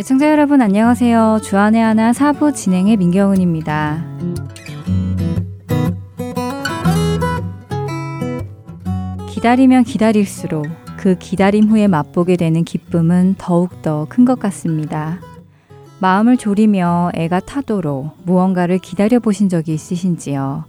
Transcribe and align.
애청자 0.00 0.30
여러분 0.30 0.62
안녕하세요. 0.62 1.40
주안의 1.44 1.82
하나 1.82 2.14
사부 2.14 2.54
진행의 2.54 2.96
민경은입니다. 2.96 4.02
기다리면 9.28 9.84
기다릴수록 9.84 10.66
그 10.96 11.18
기다림 11.18 11.68
후에 11.68 11.86
맛보게 11.86 12.36
되는 12.36 12.64
기쁨은 12.64 13.34
더욱더 13.36 14.06
큰 14.08 14.24
것 14.24 14.40
같습니다. 14.40 15.20
마음을 15.98 16.38
졸이며 16.38 17.10
애가 17.14 17.40
타도록 17.40 18.16
무언가를 18.24 18.78
기다려 18.78 19.18
보신 19.18 19.50
적이 19.50 19.74
있으신지요? 19.74 20.64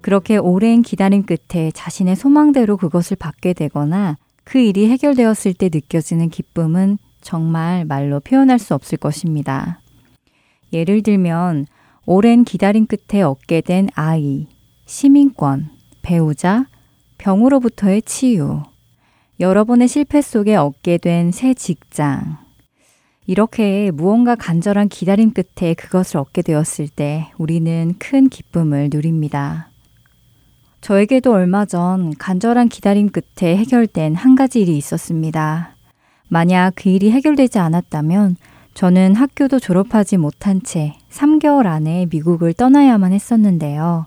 그렇게 0.00 0.38
오랜 0.38 0.82
기다림 0.82 1.22
끝에 1.22 1.70
자신의 1.72 2.16
소망대로 2.16 2.76
그것을 2.76 3.16
받게 3.16 3.52
되거나 3.52 4.16
그 4.42 4.58
일이 4.58 4.90
해결되었을 4.90 5.54
때 5.54 5.70
느껴지는 5.72 6.30
기쁨은 6.30 6.98
정말 7.22 7.84
말로 7.84 8.20
표현할 8.20 8.58
수 8.58 8.74
없을 8.74 8.98
것입니다. 8.98 9.80
예를 10.72 11.02
들면 11.02 11.66
오랜 12.04 12.44
기다림 12.44 12.86
끝에 12.86 13.22
얻게 13.22 13.60
된 13.60 13.88
아이, 13.94 14.46
시민권, 14.86 15.70
배우자, 16.02 16.66
병으로부터의 17.18 18.02
치유, 18.02 18.62
여러 19.40 19.64
번의 19.64 19.88
실패 19.88 20.20
속에 20.20 20.56
얻게 20.56 20.98
된 20.98 21.30
새 21.30 21.54
직장. 21.54 22.38
이렇게 23.26 23.90
무언가 23.92 24.34
간절한 24.34 24.88
기다림 24.88 25.32
끝에 25.32 25.74
그것을 25.74 26.18
얻게 26.18 26.42
되었을 26.42 26.88
때 26.88 27.30
우리는 27.38 27.94
큰 27.98 28.28
기쁨을 28.28 28.90
누립니다. 28.92 29.68
저에게도 30.80 31.32
얼마 31.32 31.64
전 31.64 32.12
간절한 32.16 32.68
기다림 32.68 33.10
끝에 33.10 33.56
해결된 33.56 34.16
한 34.16 34.34
가지 34.34 34.60
일이 34.60 34.76
있었습니다. 34.76 35.71
만약 36.32 36.72
그 36.76 36.88
일이 36.88 37.10
해결되지 37.10 37.58
않았다면 37.58 38.36
저는 38.72 39.14
학교도 39.16 39.58
졸업하지 39.58 40.16
못한 40.16 40.62
채 40.62 40.94
3개월 41.10 41.66
안에 41.66 42.06
미국을 42.10 42.54
떠나야만 42.54 43.12
했었는데요. 43.12 44.06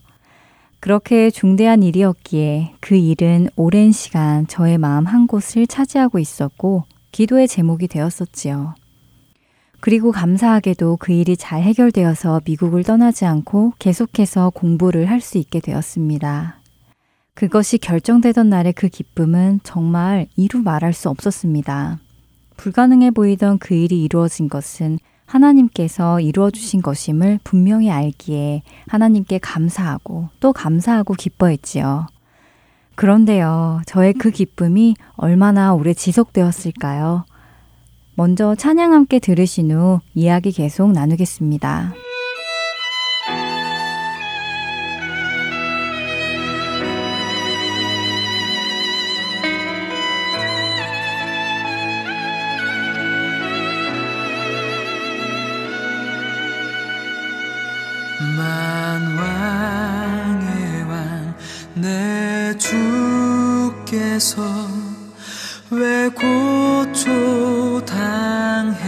그렇게 0.79 1.29
중대한 1.29 1.83
일이었기에 1.83 2.73
그 2.79 2.95
일은 2.95 3.49
오랜 3.55 3.91
시간 3.91 4.47
저의 4.47 4.79
마음 4.79 5.05
한 5.05 5.27
곳을 5.27 5.67
차지하고 5.67 6.17
있었고 6.17 6.85
기도의 7.11 7.47
제목이 7.47 7.87
되었었지요. 7.87 8.73
그리고 9.79 10.11
감사하게도 10.11 10.97
그 10.99 11.11
일이 11.11 11.37
잘 11.37 11.61
해결되어서 11.61 12.41
미국을 12.43 12.83
떠나지 12.83 13.25
않고 13.25 13.73
계속해서 13.77 14.49
공부를 14.49 15.11
할 15.11 15.21
수 15.21 15.37
있게 15.37 15.59
되었습니다. 15.59 16.57
그것이 17.35 17.77
결정되던 17.77 18.49
날의 18.49 18.73
그 18.73 18.87
기쁨은 18.87 19.59
정말 19.61 20.25
이루 20.35 20.63
말할 20.63 20.91
수 20.93 21.09
없었습니다. 21.09 21.99
불가능해 22.57 23.11
보이던 23.11 23.59
그 23.59 23.73
일이 23.73 24.03
이루어진 24.03 24.49
것은 24.49 24.99
하나님께서 25.25 26.19
이루어 26.19 26.51
주신 26.51 26.81
것임을 26.81 27.39
분명히 27.43 27.91
알기에 27.91 28.61
하나님께 28.87 29.39
감사하고 29.39 30.29
또 30.39 30.53
감사하고 30.53 31.15
기뻐했지요. 31.15 32.07
그런데요, 32.95 33.81
저의 33.85 34.13
그 34.13 34.31
기쁨이 34.31 34.95
얼마나 35.15 35.73
오래 35.73 35.93
지속되었을까요? 35.93 37.25
먼저 38.15 38.55
찬양 38.55 38.93
함께 38.93 39.19
들으신 39.19 39.71
후 39.71 39.99
이야기 40.13 40.51
계속 40.51 40.91
나누겠습니다. 40.93 41.93
왜 65.71 66.09
고초 66.09 67.83
당했 67.85 68.84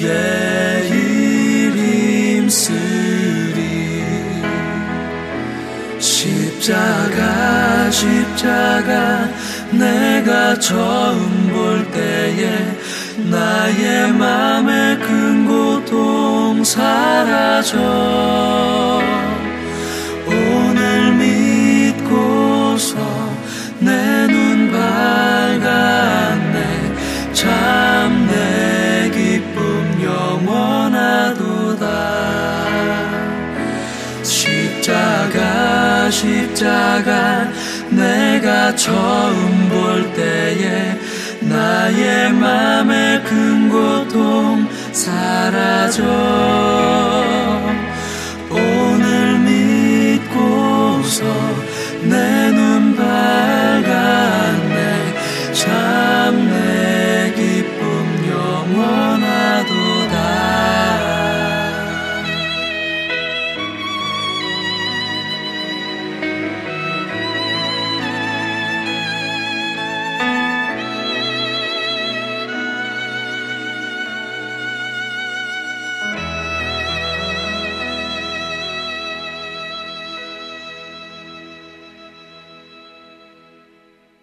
주의 0.00 1.20
쓰리. 2.48 3.92
십자가 5.98 7.90
십자가 7.90 9.28
내가 9.70 10.58
처음 10.58 11.48
볼 11.52 11.90
때에 11.90 12.78
나의 13.30 14.12
맘에 14.12 14.96
큰 14.96 15.46
고통 15.46 16.64
사라져. 16.64 17.78
오늘 20.26 21.12
믿고서 21.92 22.96
내눈 23.80 24.39
십자가 36.20 37.48
내가 37.88 38.76
처음 38.76 39.68
볼 39.70 40.12
때에 40.12 40.94
나의 41.40 42.30
맘의 42.34 43.24
큰 43.24 43.70
고통 43.70 44.68
사라져. 44.92 46.04
오늘 48.50 49.38
믿고서 49.38 51.24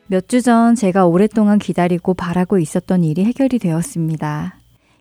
몇 0.09 0.27
주 0.27 0.41
전 0.41 0.75
제가 0.75 1.05
오랫동안 1.05 1.59
기다리고 1.59 2.13
바라고 2.13 2.59
있었던 2.59 3.03
일이 3.03 3.25
해결이 3.25 3.59
되었습니다. 3.59 4.55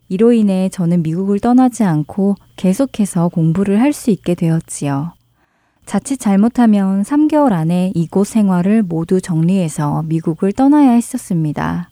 이로 0.09 0.33
인해 0.33 0.69
저는 0.69 1.03
미국을 1.03 1.39
떠나지 1.41 1.85
않고 1.85 2.35
계속해서 2.57 3.29
공부를 3.29 3.81
할 3.81 3.93
수 3.93 4.11
있게 4.11 4.35
되었지요. 4.35 5.13
자칫 5.85 6.19
잘못하면 6.19 7.03
3개월 7.03 7.53
안에 7.53 7.93
이곳 7.95 8.27
생활을 8.27 8.83
모두 8.83 9.21
정리해서 9.21 10.03
미국을 10.07 10.53
떠나야 10.53 10.91
했었습니다. 10.93 11.91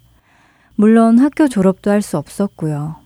물론 0.74 1.18
학교 1.18 1.46
졸업도 1.46 1.92
할 1.92 2.02
수 2.02 2.18
없었고요. 2.18 2.96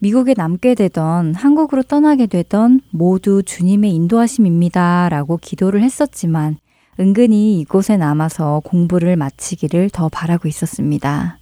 미국에 0.00 0.34
남게 0.36 0.74
되던 0.74 1.36
한국으로 1.36 1.84
떠나게 1.84 2.26
되던 2.26 2.80
모두 2.90 3.44
주님의 3.44 3.94
인도하심입니다. 3.94 5.08
라고 5.10 5.36
기도를 5.36 5.82
했었지만 5.84 6.56
은근히 7.02 7.58
이곳에 7.58 7.96
남아서 7.96 8.62
공부를 8.64 9.16
마치기를 9.16 9.90
더 9.90 10.08
바라고 10.08 10.46
있었습니다. 10.46 11.36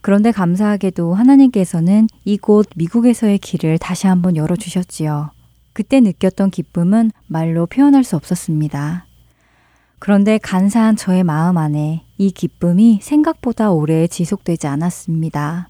그런데 0.00 0.32
감사하게도 0.32 1.12
하나님께서는 1.12 2.08
이곳 2.24 2.66
미국에서의 2.76 3.36
길을 3.36 3.76
다시 3.76 4.06
한번 4.06 4.36
열어주셨지요. 4.36 5.32
그때 5.74 6.00
느꼈던 6.00 6.50
기쁨은 6.50 7.10
말로 7.26 7.66
표현할 7.66 8.04
수 8.04 8.16
없었습니다. 8.16 9.04
그런데 9.98 10.38
간사한 10.38 10.96
저의 10.96 11.24
마음 11.24 11.58
안에 11.58 12.06
이 12.16 12.30
기쁨이 12.30 13.00
생각보다 13.02 13.72
오래 13.72 14.06
지속되지 14.06 14.66
않았습니다. 14.66 15.68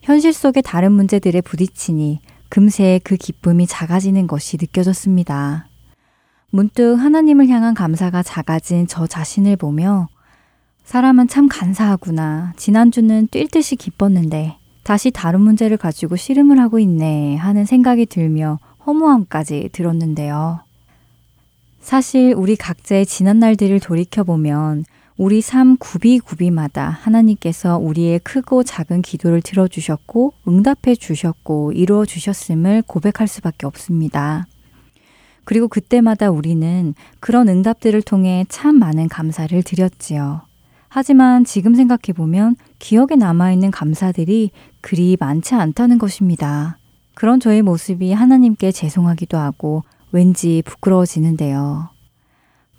현실 0.00 0.32
속의 0.32 0.64
다른 0.64 0.90
문제들에 0.90 1.42
부딪히니 1.42 2.18
금세 2.48 2.98
그 3.04 3.14
기쁨이 3.14 3.68
작아지는 3.68 4.26
것이 4.26 4.56
느껴졌습니다. 4.60 5.68
문득 6.54 6.96
하나님을 6.96 7.48
향한 7.48 7.72
감사가 7.72 8.22
작아진 8.22 8.86
저 8.86 9.06
자신을 9.06 9.56
보며 9.56 10.08
사람은 10.84 11.28
참 11.28 11.48
간사하구나. 11.48 12.52
지난주는 12.58 13.28
뛸 13.28 13.48
듯이 13.48 13.74
기뻤는데 13.74 14.56
다시 14.82 15.10
다른 15.10 15.40
문제를 15.40 15.78
가지고 15.78 16.16
씨름을 16.16 16.60
하고 16.60 16.78
있네 16.78 17.36
하는 17.36 17.64
생각이 17.64 18.04
들며 18.04 18.58
허무함까지 18.84 19.70
들었는데요. 19.72 20.60
사실 21.80 22.34
우리 22.36 22.54
각자의 22.56 23.06
지난 23.06 23.38
날들을 23.38 23.80
돌이켜보면 23.80 24.84
우리 25.16 25.40
삶 25.40 25.78
구비구비마다 25.78 26.86
하나님께서 26.86 27.78
우리의 27.78 28.18
크고 28.18 28.62
작은 28.62 29.00
기도를 29.00 29.40
들어주셨고 29.40 30.34
응답해 30.46 30.96
주셨고 30.98 31.72
이루어 31.72 32.04
주셨음을 32.04 32.82
고백할 32.86 33.26
수밖에 33.26 33.66
없습니다. 33.66 34.46
그리고 35.44 35.68
그때마다 35.68 36.30
우리는 36.30 36.94
그런 37.20 37.48
응답들을 37.48 38.02
통해 38.02 38.44
참 38.48 38.78
많은 38.78 39.08
감사를 39.08 39.60
드렸지요. 39.62 40.42
하지만 40.88 41.44
지금 41.44 41.74
생각해보면 41.74 42.56
기억에 42.78 43.16
남아있는 43.16 43.70
감사들이 43.70 44.50
그리 44.80 45.16
많지 45.18 45.54
않다는 45.54 45.98
것입니다. 45.98 46.78
그런 47.14 47.40
저의 47.40 47.62
모습이 47.62 48.12
하나님께 48.12 48.72
죄송하기도 48.72 49.38
하고 49.38 49.84
왠지 50.12 50.62
부끄러워지는데요. 50.66 51.88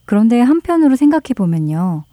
그런데 0.05 0.41
한편으로 0.41 0.95
생각해보면요. 0.95 2.03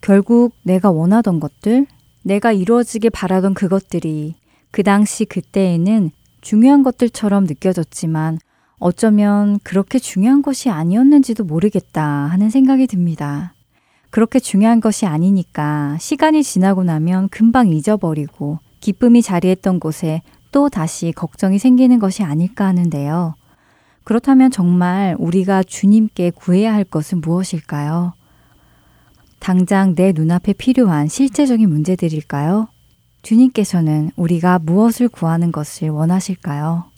결국 0.00 0.54
내가 0.62 0.90
원하던 0.90 1.40
것들, 1.40 1.86
내가 2.22 2.52
이루어지길 2.52 3.10
바라던 3.10 3.54
그것들이 3.54 4.34
그 4.70 4.82
당시 4.82 5.24
그때에는 5.24 6.10
중요한 6.40 6.82
것들처럼 6.82 7.44
느껴졌지만 7.44 8.38
어쩌면 8.78 9.58
그렇게 9.62 9.98
중요한 9.98 10.42
것이 10.42 10.68
아니었는지도 10.68 11.44
모르겠다 11.44 12.04
하는 12.04 12.50
생각이 12.50 12.86
듭니다. 12.86 13.54
그렇게 14.10 14.38
중요한 14.38 14.80
것이 14.80 15.06
아니니까 15.06 15.96
시간이 15.98 16.42
지나고 16.42 16.84
나면 16.84 17.28
금방 17.28 17.68
잊어버리고 17.68 18.58
기쁨이 18.80 19.22
자리했던 19.22 19.80
곳에 19.80 20.22
또 20.52 20.68
다시 20.68 21.12
걱정이 21.12 21.58
생기는 21.58 21.98
것이 21.98 22.22
아닐까 22.22 22.66
하는데요. 22.66 23.34
그렇다면 24.04 24.50
정말 24.50 25.16
우리가 25.18 25.62
주님께 25.62 26.30
구해야 26.30 26.72
할 26.72 26.84
것은 26.84 27.20
무엇일까요? 27.20 28.14
당장 29.38 29.94
내 29.94 30.12
눈앞에 30.12 30.52
필요한 30.52 31.08
실제적인 31.08 31.68
문제들일까요? 31.68 32.68
주님께서는 33.22 34.12
우리가 34.16 34.60
무엇을 34.60 35.08
구하는 35.08 35.50
것을 35.50 35.90
원하실까요? 35.90 36.95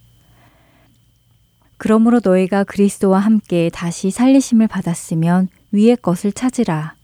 그러므로 1.78 2.20
너희가 2.23 2.64
그리스도와 2.64 3.20
함께 3.20 3.70
다시 3.73 4.11
살리심을 4.11 4.66
받았으면 4.66 5.49
위의 5.73 5.97
것을 5.97 6.32
찾으라. 6.32 6.94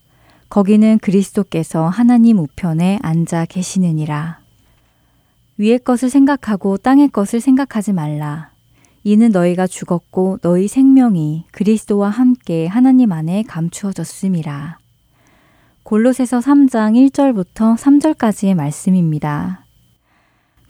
거기는 0.48 0.98
그리스도께서 0.98 1.88
하나님 1.88 2.38
우편에 2.38 2.98
앉아 3.02 3.46
계시느니라. 3.46 4.40
위의 5.56 5.78
것을 5.78 6.10
생각하고 6.10 6.76
땅의 6.76 7.08
것을 7.08 7.40
생각하지 7.40 7.92
말라. 7.92 8.50
이는 9.04 9.30
너희가 9.30 9.66
죽었고 9.66 10.38
너희 10.42 10.66
생명이 10.66 11.46
그리스도와 11.52 12.08
함께 12.08 12.66
하나님 12.66 13.12
안에 13.12 13.44
감추어졌음이라. 13.46 14.78
골로새서 15.84 16.38
3장 16.38 17.10
1절부터 17.10 17.76
3절까지의 17.76 18.54
말씀입니다. 18.54 19.66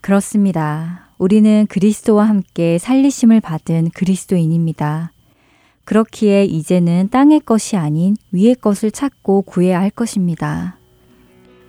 그렇습니다. 0.00 1.03
우리는 1.18 1.66
그리스도와 1.68 2.28
함께 2.28 2.78
살리심을 2.78 3.40
받은 3.40 3.90
그리스도인입니다. 3.94 5.12
그렇기에 5.84 6.44
이제는 6.44 7.08
땅의 7.10 7.40
것이 7.40 7.76
아닌 7.76 8.16
위의 8.32 8.54
것을 8.54 8.90
찾고 8.90 9.42
구해야 9.42 9.80
할 9.80 9.90
것입니다. 9.90 10.78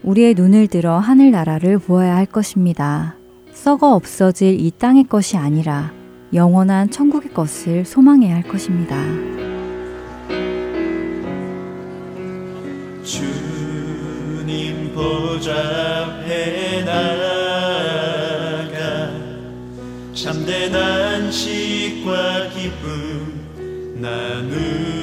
우리의 0.04 0.36
눈을 0.36 0.68
들어 0.68 1.00
하늘나라를 1.00 1.80
보아야 1.80 2.16
할 2.16 2.26
것입니다. 2.26 3.16
썩어 3.52 3.94
없어질 3.96 4.60
이 4.60 4.72
땅의 4.72 5.06
것이 5.06 5.38
아니라 5.38 5.92
영원한 6.34 6.90
천국의 6.90 7.34
것을 7.34 7.86
소망해야 7.86 8.36
할 8.36 8.44
것입니다. 8.44 8.96
주님 13.04 14.94
보좌 14.94 15.52
앞에 15.52 16.84
나 16.84 17.15
참된 20.26 20.76
안식과 20.76 22.50
기쁨 22.50 24.02
나누 24.02 24.95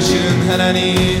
들으시는 0.00 0.48
하나님 0.48 1.19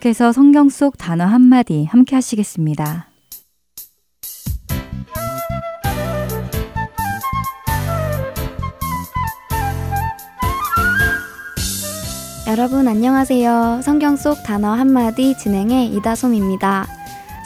계속해서 0.00 0.32
성경 0.32 0.68
속 0.68 0.96
단어 0.98 1.24
한마디 1.24 1.84
함께 1.84 2.16
하시겠습니다. 2.16 3.06
여러분 12.48 12.88
안녕하세요. 12.88 13.80
성경 13.82 14.16
속 14.16 14.42
단어 14.42 14.72
한마디 14.72 15.36
진행의 15.36 15.88
이다솜입니다. 15.94 16.86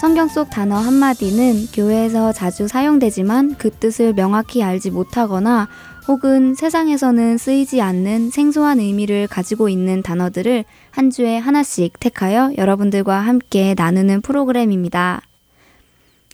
성경 0.01 0.29
속 0.29 0.51
단어 0.51 0.77
한마디는 0.77 1.67
교회에서 1.73 2.33
자주 2.33 2.69
사용되지만 2.69 3.57
그 3.59 3.71
뜻을 3.71 4.13
명확히 4.13 4.63
알지 4.63 4.91
못하거나 4.91 5.69
혹은 6.07 6.55
세상에서는 6.55 7.39
쓰이지 7.39 7.81
않는 7.81 8.29
생소한 8.29 8.79
의미를 8.79 9.27
가지고 9.27 9.71
있는 9.71 10.03
단어들을 10.03 10.65
한 10.91 11.11
주에 11.11 11.39
하나씩 11.39 11.99
택하여 11.99 12.53
여러분들과 12.59 13.21
함께 13.21 13.75
나누는 13.75 14.21
프로그램입니다. 14.21 15.23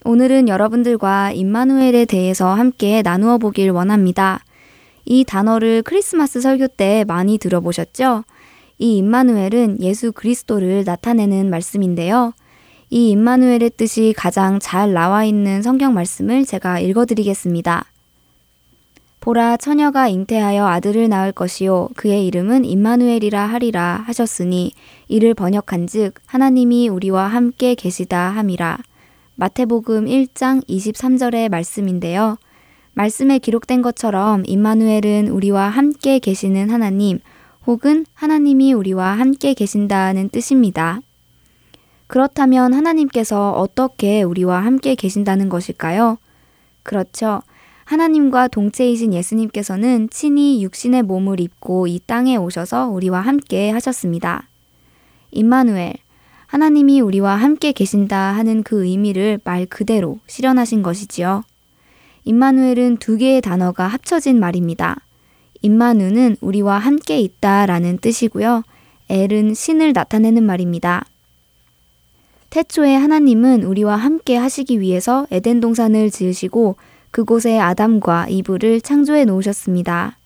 오늘은 0.05 0.49
여러분들과 0.49 1.31
임마누엘에 1.31 2.07
대해서 2.07 2.53
함께 2.53 3.03
나누어 3.03 3.39
보길 3.39 3.71
원합니다. 3.71 4.43
이 5.05 5.25
단어를 5.25 5.83
크리스마스 5.83 6.41
설교 6.41 6.69
때 6.69 7.05
많이 7.07 7.39
들어보셨죠? 7.39 8.25
이 8.79 8.97
임마누엘은 8.97 9.83
예수 9.83 10.11
그리스도를 10.11 10.83
나타내는 10.85 11.49
말씀인데요. 11.49 12.33
이 12.89 13.11
임마누엘의 13.11 13.71
뜻이 13.77 14.15
가장 14.17 14.59
잘 14.59 14.93
나와 14.93 15.25
있는 15.25 15.63
성경 15.63 15.95
말씀을 15.95 16.45
제가 16.45 16.81
읽어드리겠습니다. 16.81 17.90
보라 19.21 19.59
처녀가 19.59 20.09
잉태하여 20.09 20.67
아들을 20.67 21.11
낳을 21.11 21.33
것이요 21.33 21.91
그의 21.95 22.27
이름은 22.27 22.65
임마누엘이라 22.65 23.45
하리라 23.45 24.03
하셨으니 24.07 24.73
이를 25.09 25.35
번역한즉 25.35 26.15
하나님이 26.25 26.89
우리와 26.89 27.27
함께 27.27 27.75
계시다 27.75 28.31
함이라. 28.31 28.79
마태복음 29.35 30.07
1장 30.07 30.67
23절의 30.67 31.51
말씀인데요. 31.51 32.39
말씀에 32.95 33.39
기록된 33.39 33.83
것처럼 33.83 34.43
임마누엘은 34.47 35.29
우리와 35.29 35.69
함께 35.69 36.19
계시는 36.19 36.71
하나님 36.71 37.19
혹은 37.67 38.07
하나님이 38.15 38.73
우리와 38.73 39.13
함께 39.13 39.53
계신다는 39.53 40.31
뜻입니다. 40.31 41.01
그렇다면 42.07 42.73
하나님께서 42.73 43.53
어떻게 43.53 44.23
우리와 44.23 44.65
함께 44.65 44.95
계신다는 44.95 45.51
것일까요? 45.51 46.17
그렇죠. 46.83 47.43
하나님과 47.91 48.47
동체이신 48.47 49.13
예수님께서는 49.15 50.11
친히 50.11 50.63
육신의 50.63 51.03
몸을 51.03 51.41
입고 51.41 51.89
이 51.89 51.99
땅에 52.07 52.37
오셔서 52.37 52.87
우리와 52.87 53.21
함께 53.21 53.71
하셨습니다. 53.71 54.49
임마누엘, 55.33 55.95
하나님이 56.47 57.01
우리와 57.01 57.35
함께 57.35 57.73
계신다 57.73 58.17
하는 58.17 58.63
그 58.63 58.85
의미를 58.85 59.41
말 59.43 59.67
그대로 59.67 60.21
실현하신 60.29 60.85
것이지요. 60.85 61.43
임마누엘은 62.23 62.99
두 62.99 63.17
개의 63.17 63.41
단어가 63.41 63.89
합쳐진 63.89 64.39
말입니다. 64.39 65.01
임마누는 65.63 66.37
우리와 66.41 66.79
함께 66.79 67.19
있다라는 67.19 67.99
뜻이고요. 67.99 68.63
엘은 69.09 69.55
신을 69.55 69.95
나타내는 69.95 70.45
말입니다. 70.45 71.05
태초에 72.51 72.95
하나님은 72.95 73.65
우리와 73.65 73.97
함께 73.97 74.37
하시기 74.37 74.79
위해서 74.79 75.27
에덴 75.33 75.59
동산을 75.59 76.13
지으시고 76.13 76.77
그곳에 77.11 77.59
아담과 77.59 78.29
이브를 78.29 78.81
창조해 78.81 79.25
놓으셨습니다. 79.25 80.17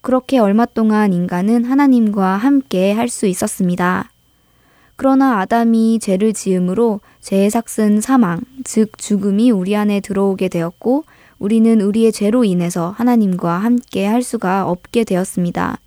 그렇게 0.00 0.38
얼마 0.38 0.66
동안 0.66 1.12
인간은 1.12 1.64
하나님과 1.64 2.36
함께 2.36 2.92
할 2.92 3.08
수 3.08 3.26
있었습니다. 3.26 4.10
그러나 4.96 5.40
아담이 5.40 5.98
죄를 6.00 6.32
지음으로 6.32 7.00
죄의 7.20 7.50
삭슨 7.50 8.00
사망, 8.00 8.40
즉 8.64 8.96
죽음이 8.96 9.50
우리 9.50 9.74
안에 9.76 10.00
들어오게 10.00 10.48
되었고 10.48 11.04
우리는 11.38 11.80
우리의 11.80 12.12
죄로 12.12 12.44
인해서 12.44 12.90
하나님과 12.90 13.58
함께 13.58 14.06
할 14.06 14.22
수가 14.22 14.68
없게 14.68 15.04
되었습니다. 15.04 15.78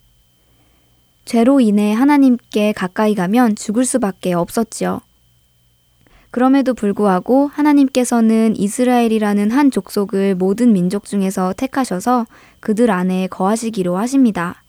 죄로 1.26 1.60
인해 1.60 1.93
하나님께 1.93 2.73
가까이 2.73 3.15
가면 3.15 3.56
죽을 3.56 3.86
수밖에 3.86 4.34
없었지요. 4.34 5.02
그럼에도 6.31 6.73
불구하고 6.73 7.47
하나님께서는 7.47 8.55
이스라엘이라는 8.57 9.51
한 9.51 9.71
족속을 9.71 10.35
모든 10.35 10.73
민족 10.73 11.05
중에서 11.05 11.53
택하셔서 11.53 12.25
그들 12.59 12.91
안에 12.91 13.27
거하시기로 13.27 13.97
하십니다. 13.97 14.63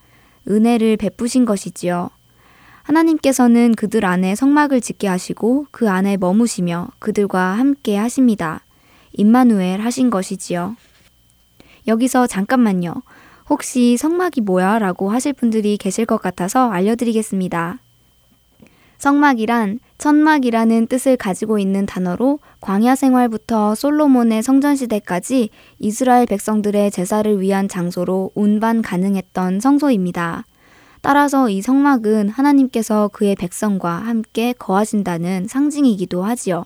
은혜를 0.49 0.97
베푸신 0.97 1.45
것이지요. 1.45 2.11
하나님께서는 2.85 3.75
그들 3.75 4.05
안에 4.07 4.35
성막을 4.35 4.81
짓게 4.81 5.09
하시고 5.09 5.67
그 5.71 5.91
안에 5.91 6.17
머무시며 6.17 6.89
그들과 6.99 7.41
함께 7.53 7.97
하십니다. 7.97 8.63
임마누엘 9.13 9.81
하신 9.81 10.09
것이지요. 10.09 10.77
여기서 11.87 12.27
잠깐만요. 12.27 12.95
혹시 13.51 13.97
성막이 13.97 14.43
뭐야? 14.43 14.79
라고 14.79 15.11
하실 15.11 15.33
분들이 15.33 15.77
계실 15.77 16.07
것 16.07 16.21
같아서 16.21 16.71
알려드리겠습니다. 16.71 17.79
성막이란 18.99 19.81
천막이라는 19.99 20.87
뜻을 20.87 21.17
가지고 21.17 21.59
있는 21.59 21.85
단어로 21.85 22.39
광야 22.61 22.95
생활부터 22.95 23.75
솔로몬의 23.75 24.45
성전 24.45 24.77
시대까지 24.77 25.51
이스라엘 25.81 26.25
백성들의 26.27 26.93
제사를 26.93 27.41
위한 27.41 27.69
장소로 27.69 28.31
운반 28.35 28.81
가능했던 28.81 29.59
성소입니다. 29.59 30.45
따라서 31.01 31.49
이 31.51 31.63
성막은 31.63 32.29
하나님께서 32.29 33.09
그의 33.13 33.35
백성과 33.35 33.91
함께 33.91 34.53
거하신다는 34.53 35.49
상징이기도 35.49 36.23
하지요. 36.23 36.65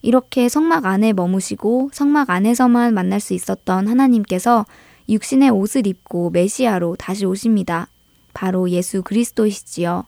이렇게 0.00 0.48
성막 0.48 0.86
안에 0.86 1.12
머무시고 1.12 1.90
성막 1.92 2.30
안에서만 2.30 2.94
만날 2.94 3.20
수 3.20 3.34
있었던 3.34 3.88
하나님께서 3.88 4.64
육신의 5.08 5.50
옷을 5.50 5.86
입고 5.86 6.30
메시아로 6.30 6.96
다시 6.96 7.26
오십니다. 7.26 7.88
바로 8.32 8.70
예수 8.70 9.02
그리스도이시지요. 9.02 10.04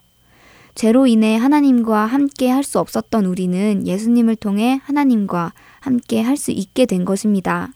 죄로 0.75 1.07
인해 1.07 1.37
하나님과 1.37 2.07
함께 2.07 2.49
할 2.49 2.63
수 2.65 2.79
없었던 2.79 3.25
우리는 3.27 3.87
예수님을 3.87 4.37
통해 4.37 4.81
하나님과 4.85 5.53
함께 5.81 6.23
할 6.23 6.37
수 6.37 6.51
있게 6.53 6.87
된 6.87 7.05
것입니다. 7.05 7.73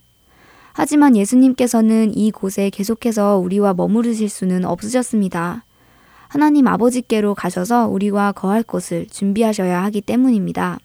하지만 0.73 1.15
예수님께서는 1.15 2.17
이 2.17 2.31
곳에 2.31 2.69
계속해서 2.69 3.37
우리와 3.37 3.73
머무르실 3.73 4.29
수는 4.29 4.65
없으셨습니다. 4.65 5.63
하나님 6.27 6.67
아버지께로 6.67 7.33
가셔서 7.35 7.87
우리와 7.87 8.31
거할 8.33 8.63
곳을 8.63 9.07
준비하셔야 9.07 9.83
하기 9.85 10.01
때문입니다. 10.01 10.79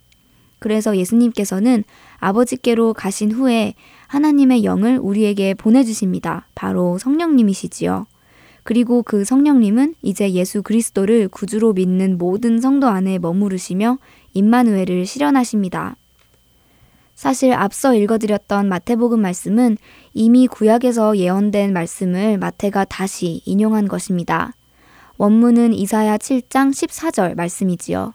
그래서 0.61 0.97
예수님께서는 0.97 1.85
아버지께로 2.19 2.93
가신 2.93 3.33
후에 3.33 3.75
하나님의 4.07 4.63
영을 4.65 4.99
우리에게 4.99 5.55
보내주십니다. 5.55 6.47
바로 6.55 6.99
성령님이시지요. 6.99 8.07
그리고 8.63 9.03
그 9.03 9.25
성령님은 9.25 9.95
이제 10.03 10.31
예수 10.33 10.63
그리스도를 10.63 11.29
구주로 11.29 11.73
믿는 11.73 12.19
모든 12.19 12.61
성도 12.61 12.89
안에 12.89 13.19
머무르시며 13.19 13.99
임마누엘을 14.35 15.07
실현하십니다. 15.07 15.97
사실 17.15 17.53
앞서 17.53 17.95
읽어드렸던 17.95 18.69
마태복음 18.69 19.21
말씀은 19.21 19.77
이미 20.15 20.47
구약에서 20.47 21.19
예언된 21.19 21.73
말씀을 21.73 22.39
마태가 22.39 22.87
다시 22.87 23.43
인용한 23.45 23.89
것입니다. 23.89 24.55
원문은 25.19 25.75
이사야 25.75 26.17
7장 26.17 26.71
14절 26.71 27.35
말씀이지요. 27.37 28.15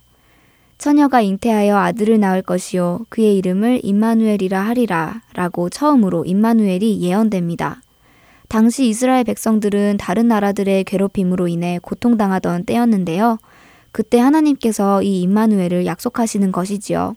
처녀가 0.79 1.21
잉태하여 1.21 1.77
아들을 1.77 2.19
낳을 2.19 2.41
것이요 2.41 3.05
그의 3.09 3.37
이름을 3.37 3.81
임마누엘이라 3.83 4.59
하리라 4.59 5.21
라고 5.33 5.69
처음으로 5.69 6.25
임마누엘이 6.25 6.99
예언됩니다. 7.01 7.81
당시 8.47 8.87
이스라엘 8.87 9.23
백성들은 9.23 9.97
다른 9.97 10.27
나라들의 10.27 10.83
괴롭힘으로 10.83 11.47
인해 11.47 11.79
고통당하던 11.81 12.65
때였는데요. 12.65 13.37
그때 13.91 14.19
하나님께서 14.19 15.01
이 15.03 15.21
임마누엘을 15.21 15.85
약속하시는 15.85 16.51
것이지요. 16.51 17.15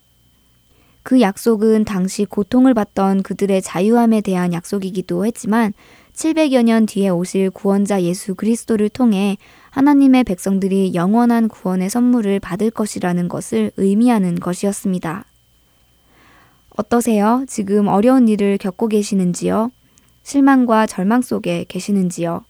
그 1.02 1.20
약속은 1.20 1.84
당시 1.84 2.24
고통을 2.24 2.74
받던 2.74 3.22
그들의 3.22 3.62
자유함에 3.62 4.20
대한 4.20 4.52
약속이기도 4.52 5.24
했지만 5.26 5.72
700여 6.12 6.64
년 6.64 6.84
뒤에 6.84 7.08
오실 7.08 7.50
구원자 7.50 8.02
예수 8.02 8.34
그리스도를 8.34 8.88
통해 8.88 9.38
하나님의 9.70 10.24
백성들이 10.24 10.94
영원한 10.94 11.48
구원의 11.48 11.90
선물을 11.90 12.40
받을 12.40 12.70
것이라는 12.70 13.28
것을 13.28 13.70
의미하는 13.76 14.34
것이었습니다. 14.38 15.24
어떠세요? 16.76 17.44
지금 17.48 17.88
어려운 17.88 18.28
일을 18.28 18.58
겪고 18.58 18.88
계시는지요? 18.88 19.70
실망과 20.28 20.86
절망 20.86 21.22
속에 21.22 21.64
계시는지요? 21.68 22.44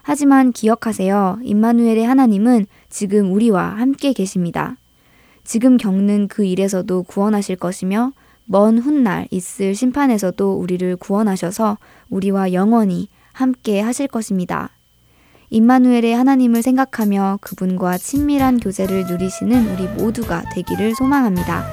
하지만 0.00 0.52
기억하세요. 0.52 1.40
임마누엘의 1.42 2.06
하나님은 2.06 2.66
지금 2.88 3.30
우리와 3.34 3.62
함께 3.76 4.14
계십니다. 4.14 4.76
지금 5.44 5.76
겪는 5.76 6.28
그 6.28 6.46
일에서도 6.46 7.02
구원하실 7.02 7.56
것이며 7.56 8.12
먼 8.46 8.78
훗날 8.78 9.28
있을 9.30 9.74
심판에서도 9.74 10.54
우리를 10.54 10.96
구원하셔서 10.96 11.76
우리와 12.08 12.54
영원히 12.54 13.08
함께 13.32 13.80
하실 13.80 14.08
것입니다. 14.08 14.70
임마누엘의 15.50 16.14
하나님을 16.14 16.62
생각하며 16.62 17.40
그분과 17.42 17.98
친밀한 17.98 18.58
교제를 18.58 19.04
누리시는 19.06 19.68
우리 19.74 19.86
모두가 20.02 20.42
되기를 20.54 20.94
소망합니다. 20.94 21.66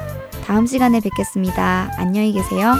다음 0.44 0.66
시간에 0.66 1.00
뵙겠습니다. 1.00 1.94
안녕히 1.96 2.34
계세요. 2.34 2.74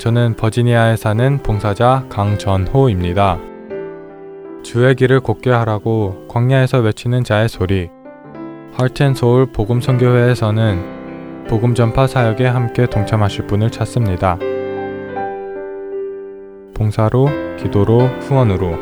저는 0.00 0.34
버지니아에 0.34 0.96
사는 0.96 1.38
봉사자 1.42 2.06
강전호입니다. 2.08 3.38
주의 4.62 4.94
길을 4.94 5.20
곱게 5.20 5.50
하라고 5.50 6.26
광야에서 6.26 6.78
외치는 6.78 7.22
자의 7.22 7.50
소리. 7.50 7.90
하트앤소울 8.72 9.52
복음선교회에서는 9.52 11.44
복음 11.48 11.74
전파 11.74 12.06
사역에 12.06 12.46
함께 12.46 12.86
동참하실 12.86 13.46
분을 13.46 13.68
찾습니다. 13.68 14.38
봉사로, 16.72 17.28
기도로, 17.58 18.06
후원으로 18.22 18.78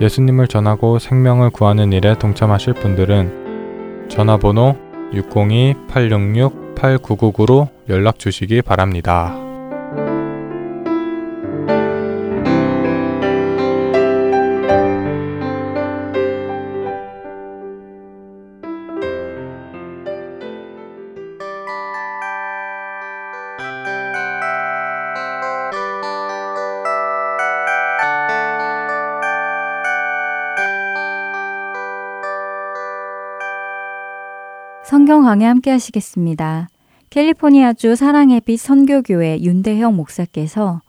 예수님을 0.00 0.48
전하고 0.48 0.98
생명을 0.98 1.50
구하는 1.50 1.92
일에 1.92 2.18
동참하실 2.18 2.74
분들은 2.74 4.08
전화번호 4.08 4.76
602-866-8999로 5.12 7.68
연락 7.88 8.18
주시기 8.18 8.62
바랍니다. 8.62 9.41
강해 35.24 35.46
함께 35.46 35.70
하시겠습니다. 35.70 36.68
캘리포니아주 37.10 37.96
사랑의 37.96 38.40
빛 38.40 38.56
선교교회 38.56 39.40
윤대형 39.42 39.94
목사께서 39.94 40.80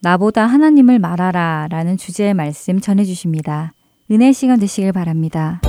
나보다 0.00 0.46
하나님을 0.46 0.98
말하라 0.98 1.68
라는 1.70 1.96
주제의 1.96 2.34
말씀 2.34 2.80
전해 2.80 3.04
주십니다. 3.04 3.72
은혜 4.10 4.32
시간 4.32 4.58
되시길 4.58 4.92
바랍니다. 4.92 5.60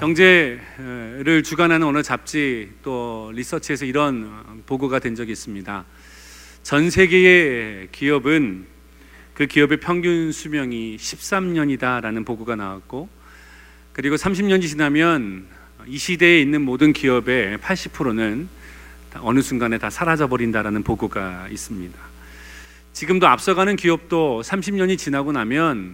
경제를 0.00 1.42
주관하는 1.44 1.86
어느 1.86 2.02
잡지 2.02 2.70
또 2.82 3.30
리서치에서 3.34 3.84
이런 3.84 4.62
보고가 4.66 4.98
된 4.98 5.14
적이 5.14 5.32
있습니다. 5.32 5.84
전 6.62 6.90
세계의 6.90 7.88
기업은 7.92 8.66
그 9.34 9.46
기업의 9.46 9.78
평균 9.78 10.32
수명이 10.32 10.96
13년이다라는 10.96 12.26
보고가 12.26 12.56
나왔고 12.56 13.08
그리고 13.92 14.16
30년이 14.16 14.66
지나면 14.68 15.46
이 15.86 15.98
시대에 15.98 16.40
있는 16.40 16.62
모든 16.62 16.92
기업의 16.92 17.58
80%는 17.58 18.48
어느 19.20 19.40
순간에 19.40 19.76
다 19.78 19.90
사라져 19.90 20.28
버린다라는 20.28 20.82
보고가 20.82 21.48
있습니다. 21.50 21.98
지금도 22.94 23.26
앞서가는 23.26 23.76
기업도 23.76 24.42
30년이 24.44 24.96
지나고 24.96 25.32
나면 25.32 25.92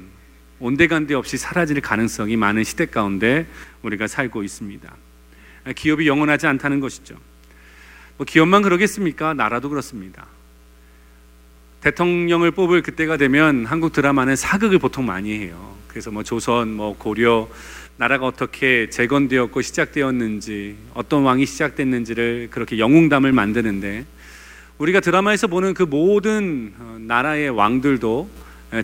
온데간데 0.61 1.15
없이 1.15 1.37
사라질 1.37 1.81
가능성이 1.81 2.37
많은 2.37 2.65
시대 2.65 2.87
가운데 2.87 3.47
우리가 3.83 4.07
살고 4.07 4.43
있습니다. 4.43 4.95
기업이 5.75 6.07
영원하지 6.07 6.47
않다는 6.47 6.81
것이죠. 6.81 7.17
뭐 8.17 8.25
기업만 8.25 8.63
그러겠습니까? 8.63 9.35
나라도 9.35 9.69
그렇습니다. 9.69 10.27
대통령을 11.81 12.51
뽑을 12.51 12.83
그때가 12.83 13.17
되면 13.17 13.65
한국 13.67 13.93
드라마는 13.93 14.37
사극을 14.37 14.79
보통 14.79 15.07
많이 15.07 15.33
해요. 15.39 15.77
그래서 15.87 16.11
뭐 16.11 16.23
조선, 16.25 16.75
뭐 16.75 16.97
고려, 16.97 17.49
나라가 17.99 18.27
어떻게 18.27 18.89
재건되었고 18.91 19.61
시작되었는지 19.61 20.77
어떤 20.95 21.25
왕이 21.25 21.47
시작됐는지를 21.47 22.47
그렇게 22.53 22.79
영웅담을 22.79 23.33
만드는데 23.33 24.07
우리가 24.79 25.01
드라마에서 25.01 25.49
보는 25.49 25.75
그 25.75 25.83
모든 25.83 26.73
어, 26.79 26.97
나라의 27.01 27.51
왕들도 27.51 28.31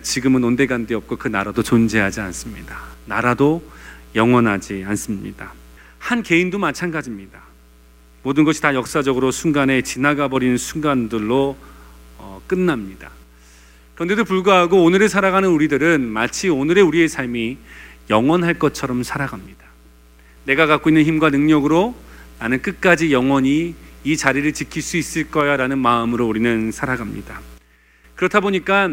지금은 0.03 0.43
온데간데 0.43 0.95
없고 0.95 1.15
그 1.15 1.29
나라도 1.29 1.63
존재하지 1.63 2.19
않습니다. 2.19 2.77
나라도 3.05 3.63
영원하지 4.15 4.83
않습니다. 4.85 5.53
한 5.97 6.21
개인도 6.21 6.59
마찬가지입니다. 6.59 7.39
모든 8.21 8.43
것이 8.43 8.61
다 8.61 8.75
역사적으로 8.75 9.31
순간에 9.31 9.81
지나가 9.81 10.27
버리는 10.27 10.57
순간들로 10.57 11.55
어, 12.17 12.41
끝납니다. 12.47 13.11
그런데도 13.93 14.25
불구하고 14.25 14.83
오늘을 14.83 15.07
살아가는 15.07 15.47
우리들은 15.47 16.01
마치 16.01 16.49
오늘의 16.49 16.83
우리의 16.83 17.07
삶이 17.07 17.57
영원할 18.09 18.55
것처럼 18.55 19.03
살아갑니다. 19.03 19.65
내가 20.45 20.65
갖고 20.65 20.89
있는 20.89 21.03
힘과 21.03 21.29
능력으로 21.29 21.95
나는 22.39 22.61
끝까지 22.61 23.11
영원히 23.11 23.75
이 24.03 24.15
자리를 24.15 24.51
지킬 24.53 24.81
수 24.81 24.97
있을 24.97 25.31
거야 25.31 25.57
라는 25.57 25.79
마음으로 25.79 26.27
우리는 26.27 26.71
살아갑니다. 26.71 27.41
그렇다 28.15 28.39
보니까 28.39 28.89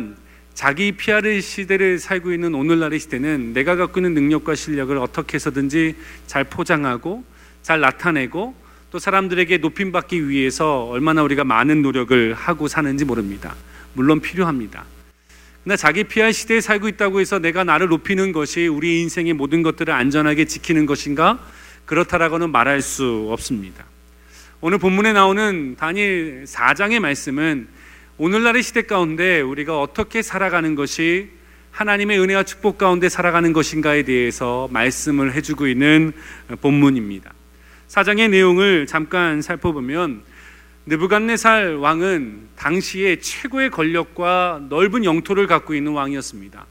자기 0.55 0.93
피아를 0.93 1.43
시대를 1.43 1.99
살고 1.99 2.33
있는 2.33 2.55
오늘날의 2.55 2.99
시대는 2.99 3.53
내가 3.53 3.77
갖고 3.77 4.01
있는 4.01 4.15
능력과 4.15 4.55
실력을 4.55 4.97
어떻게 4.99 5.35
해서든지 5.35 5.97
잘 6.27 6.45
포장하고 6.45 7.25
잘 7.63 7.81
나타내고 7.81 8.55
또 8.91 8.99
사람들에게 8.99 9.59
높임받기 9.59 10.29
위해서 10.29 10.85
얼마나 10.85 11.23
우리가 11.23 11.45
많은 11.45 11.81
노력을 11.81 12.35
하고 12.35 12.69
사는지 12.69 13.05
모릅니다. 13.05 13.55
물론 13.95 14.21
필요합니다. 14.21 14.85
그러나 15.65 15.77
자기 15.77 16.05
피할 16.05 16.33
시대에 16.33 16.61
살고 16.61 16.89
있다고 16.89 17.21
해서 17.21 17.39
내가 17.39 17.63
나를 17.63 17.89
높이는 17.89 18.33
것이 18.33 18.67
우리 18.67 19.01
인생의 19.03 19.33
모든 19.35 19.63
것들을 19.63 19.93
안전하게 19.93 20.47
지키는 20.47 20.87
것인가? 20.87 21.39
그렇다라고는 21.87 22.51
말할 22.51 22.83
수 22.83 23.29
없습니다. 23.31 23.85
오늘 24.61 24.79
본문에 24.79 25.13
나오는 25.13 25.77
다니엘 25.77 26.45
4장의 26.47 26.99
말씀은 26.99 27.69
오늘날의 28.19 28.63
시대 28.63 28.83
가운데 28.83 29.41
우리가 29.41 29.81
어떻게 29.81 30.23
살아가는 30.23 30.75
것이 30.75 31.31
하나님의 31.71 32.21
은혜와 32.21 32.43
축복 32.43 32.79
가운데 32.79 33.09
살아가는 33.09 33.53
것인가에 33.53 34.03
대해서 34.03 34.69
말씀을 34.73 35.33
해주고 35.35 35.69
있는 35.69 36.13
본문입니다. 36.61 37.33
사장의 37.89 38.29
내용을 38.29 38.87
잠깐 38.87 39.43
살펴보면 39.43 40.23
느부갓네살 40.85 41.77
왕은 41.77 42.49
당시에 42.57 43.21
최고의 43.21 43.71
권력과 43.71 44.63
넓은 44.69 45.05
영토를 45.05 45.47
갖고 45.47 45.75
있는 45.75 45.93
왕이었습니다. 45.93 46.67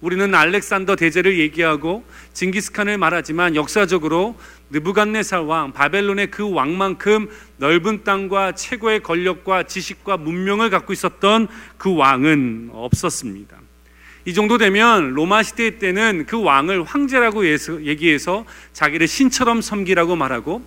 우리는 0.00 0.32
알렉산더 0.32 0.94
대제를 0.94 1.40
얘기하고 1.40 2.04
징기스칸을 2.34 2.98
말하지만 2.98 3.56
역사적으로 3.56 4.38
느부갓네살 4.70 5.40
왕 5.40 5.72
바벨론의 5.72 6.30
그 6.30 6.48
왕만큼 6.48 7.28
넓은 7.56 8.04
땅과 8.04 8.52
최고의 8.52 9.00
권력과 9.02 9.64
지식과 9.64 10.18
문명을 10.18 10.70
갖고 10.70 10.92
있었던 10.92 11.48
그 11.78 11.96
왕은 11.96 12.70
없었습니다. 12.72 13.56
이 14.24 14.34
정도 14.34 14.56
되면 14.56 15.14
로마 15.14 15.42
시대 15.42 15.78
때는 15.78 16.26
그 16.28 16.40
왕을 16.40 16.84
황제라고 16.84 17.44
얘기해서 17.84 18.44
자기를 18.72 19.08
신처럼 19.08 19.62
섬기라고 19.62 20.14
말하고 20.14 20.62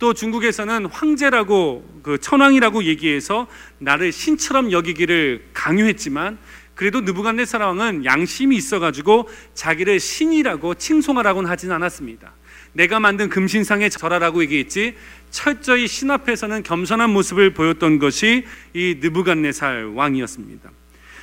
또 0.00 0.14
중국에서는 0.14 0.86
황제라고 0.86 2.00
그 2.02 2.18
천왕이라고 2.18 2.84
얘기해서 2.84 3.46
나를 3.78 4.10
신처럼 4.10 4.72
여기기를 4.72 5.44
강요했지만 5.52 6.38
그래도 6.74 7.02
느부갓네살 7.02 7.60
왕은 7.60 8.06
양심이 8.06 8.56
있어가지고 8.56 9.28
자기를 9.52 10.00
신이라고 10.00 10.74
칭송하라고는 10.74 11.50
하진 11.50 11.70
않았습니다. 11.70 12.32
내가 12.72 12.98
만든 12.98 13.28
금신상에 13.28 13.90
절하라고 13.90 14.42
얘기했지 14.42 14.96
철저히 15.30 15.86
신 15.86 16.10
앞에서는 16.10 16.62
겸손한 16.62 17.10
모습을 17.10 17.52
보였던 17.52 17.98
것이 17.98 18.46
이 18.72 18.96
느부갓네살 19.00 19.92
왕이었습니다. 19.94 20.70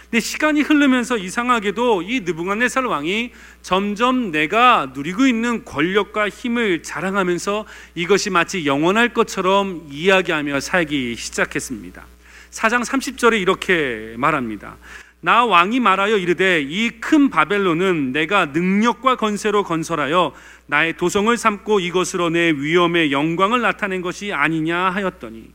근데 0.10 0.22
시간이 0.22 0.62
흐르면서 0.62 1.17
이상하게도 1.17 2.04
이 2.04 2.22
느부갓네살 2.22 2.86
왕이 2.86 3.32
점점 3.62 4.32
내가 4.32 4.91
누리고 4.93 5.28
있는 5.28 5.65
권력과 5.65 6.30
힘을 6.30 6.82
자랑하면서 6.82 7.65
이것이 7.96 8.30
마치 8.30 8.65
영원할 8.65 9.13
것처럼 9.13 9.86
이야기하며 9.91 10.62
살기 10.62 11.15
시작했습니다. 11.17 12.06
4장 12.52 12.86
30절에 12.86 13.41
이렇게 13.41 14.15
말합니다. 14.17 14.78
나 15.20 15.43
왕이 15.43 15.82
말하여 15.82 16.15
이르되 16.17 16.62
이 16.62 17.02
큰 17.02 17.30
바벨론은 17.30 18.13
내가 18.13 18.46
능력과 18.46 19.17
건세로 19.17 19.63
건설하여 19.63 20.34
나의 20.67 20.96
도성을 20.96 21.36
삼고 21.36 21.82
이것으로 21.82 22.30
내 22.30 22.52
위엄의 22.52 23.12
영광을 23.12 23.60
나타낸 23.62 24.02
것이 24.02 24.32
아니냐 24.32 24.78
하였더니 24.78 25.52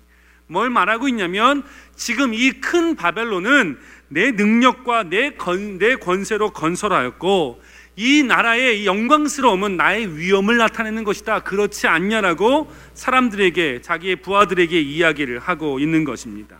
뭘 0.48 0.68
말하고 0.68 1.08
있냐면 1.08 1.62
지금 1.96 2.34
이 2.34 2.50
큰 2.60 2.96
바벨론은 2.96 3.78
내 4.12 4.30
능력과 4.32 5.04
내, 5.04 5.30
건, 5.30 5.78
내 5.78 5.96
권세로 5.96 6.50
건설하였고 6.50 7.62
이 7.96 8.22
나라의 8.22 8.86
영광스러움은 8.86 9.76
나의 9.76 10.18
위엄을 10.18 10.56
나타내는 10.56 11.04
것이다. 11.04 11.40
그렇지 11.40 11.86
않냐라고 11.86 12.70
사람들에게 12.94 13.80
자기의 13.82 14.16
부하들에게 14.16 14.78
이야기를 14.80 15.38
하고 15.38 15.78
있는 15.78 16.04
것입니다. 16.04 16.58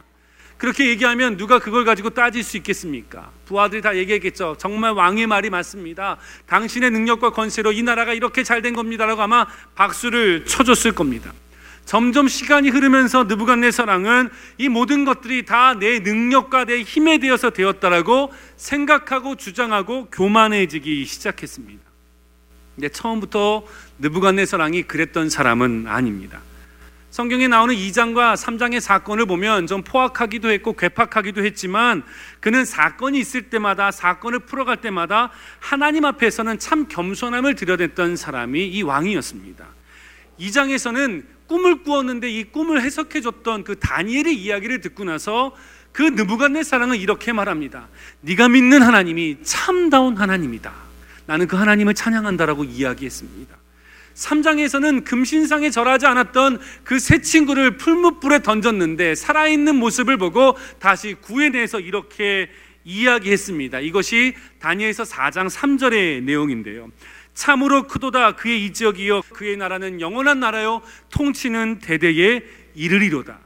그렇게 0.57 0.89
얘기하면 0.89 1.37
누가 1.37 1.59
그걸 1.59 1.85
가지고 1.85 2.11
따질 2.11 2.45
수 2.45 2.57
있겠습니까? 2.59 3.33
부하들이 3.47 3.83
다 3.83 3.97
얘기했겠죠. 3.97 4.57
정말 4.59 4.93
왕의 4.93 5.27
말이 5.27 5.51
맞습니다. 5.51 6.19
당신의 6.47 6.91
능력과 6.93 7.31
권세로 7.31 7.73
이 7.73 7.83
나라가 7.83 8.15
이렇게 8.15 8.45
잘 8.45 8.63
된 8.63 8.73
겁니다라고 8.75 9.21
아마 9.23 9.47
박수를 9.75 10.45
쳐줬을 10.45 10.93
겁니다. 10.93 11.33
점점 11.85 12.29
시간이 12.29 12.71
흐르면서 12.71 13.25
느부갓네살 13.25 13.89
왕은 13.89 14.31
이 14.59 14.69
모든 14.69 15.05
것들이 15.05 15.45
다 15.45 15.75
내 15.75 15.99
능력과 15.99 16.65
내 16.65 16.83
힘에 16.83 17.19
대해서 17.19 17.51
되었다라고 17.51 18.33
생각하고 18.57 19.37
주장하고 19.37 20.07
교만해지기 20.11 21.05
시작했습니다. 21.05 21.83
근데 22.75 22.89
처음부터 22.89 23.67
느부갓네살 23.99 24.61
왕이 24.61 24.85
그랬던 24.85 25.29
사람은 25.29 25.87
아닙니다. 25.89 26.41
성경에 27.11 27.47
나오는 27.47 27.75
2장과 27.75 28.37
3장의 28.37 28.81
사건을 28.81 29.27
보면 29.27 29.67
좀 29.67 29.83
포악하기도 29.83 30.51
했고 30.51 30.73
괴팍하기도 30.73 31.45
했지만 31.45 32.05
그는 32.41 32.65
사건이 32.65 33.19
있을 33.19 33.51
때마다 33.51 33.91
사건을 33.91 34.39
풀어갈 34.41 34.81
때마다 34.81 35.31
하나님 35.61 36.07
앞에서는 36.07 36.59
참 36.59 36.89
겸손함을 36.89 37.55
드러냈던 37.55 38.17
사람이 38.17 38.67
이 38.67 38.83
왕이었습니다. 38.83 39.67
2장에서는 40.41 41.25
꿈을 41.53 41.83
꾸었는데 41.83 42.31
이 42.31 42.45
꿈을 42.45 42.81
해석해 42.81 43.21
줬던 43.21 43.65
그 43.65 43.79
다니엘의 43.79 44.35
이야기를 44.35 44.81
듣고 44.81 45.05
나서 45.05 45.55
그 45.93 46.03
느부갓네살왕은 46.03 46.97
이렇게 46.97 47.35
말합니다. 47.35 47.89
네가 48.23 48.49
믿는 48.49 48.81
하나님이 48.81 49.37
참다운 49.43 50.17
하나님이다. 50.17 50.73
나는 51.27 51.47
그 51.47 51.57
하나님을 51.57 51.93
찬양한다라고 51.93 52.65
이야기했습니다. 52.65 53.55
3장에서는 54.15 55.05
금신상에 55.05 55.69
절하지 55.69 56.07
않았던 56.07 56.59
그 56.85 56.99
세 56.99 57.21
친구를 57.21 57.77
풀무불에 57.77 58.41
던졌는데 58.41 59.15
살아있는 59.15 59.77
모습을 59.77 60.17
보고 60.17 60.57
다시 60.79 61.15
구해내서 61.21 61.81
이렇게 61.81 62.49
이야기했습니다. 62.85 63.81
이것이 63.81 64.35
다니엘서 64.59 65.03
4장 65.03 65.51
3절의 65.51 66.23
내용인데요. 66.23 66.91
참으로 67.35 67.87
크도다 67.87 68.37
그의 68.37 68.65
이 68.65 68.73
지역이요 68.73 69.23
그의 69.33 69.57
나라는 69.57 70.01
영원한 70.01 70.41
나라요 70.41 70.83
통치는 71.11 71.79
대대에 71.79 72.43
이르리로다. 72.75 73.39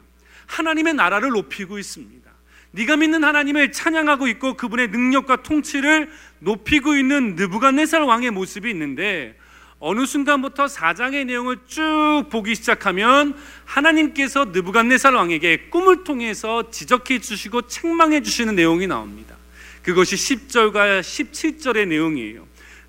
하나님의 0.46 0.94
나라를 0.94 1.30
높이고 1.30 1.78
있습니다. 1.78 2.30
네가 2.72 2.96
믿는 2.96 3.24
하나님을 3.24 3.72
찬양하고 3.72 4.28
있고 4.28 4.54
그분의 4.54 4.88
능력과 4.88 5.42
통치를 5.42 6.10
높이고 6.40 6.94
있는 6.94 7.34
느부갓네살 7.34 8.02
왕의 8.02 8.30
모습이 8.32 8.68
있는데 8.70 9.36
어느 9.78 10.06
순간부터 10.06 10.68
사장의 10.68 11.26
내용을 11.26 11.58
쭉 11.66 12.24
보기 12.30 12.54
시작하면 12.54 13.34
하나님께서 13.64 14.46
느부갓네살 14.46 15.14
왕에게 15.14 15.68
꿈을 15.70 16.04
통해서 16.04 16.70
지적해 16.70 17.18
주시고 17.20 17.62
책망해 17.62 18.22
주시는 18.22 18.54
내용이 18.54 18.86
나옵니다. 18.86 19.36
그것이 19.82 20.16
10절과 20.16 21.00
17절의 21.00 21.88
내용이에요. 21.88 22.45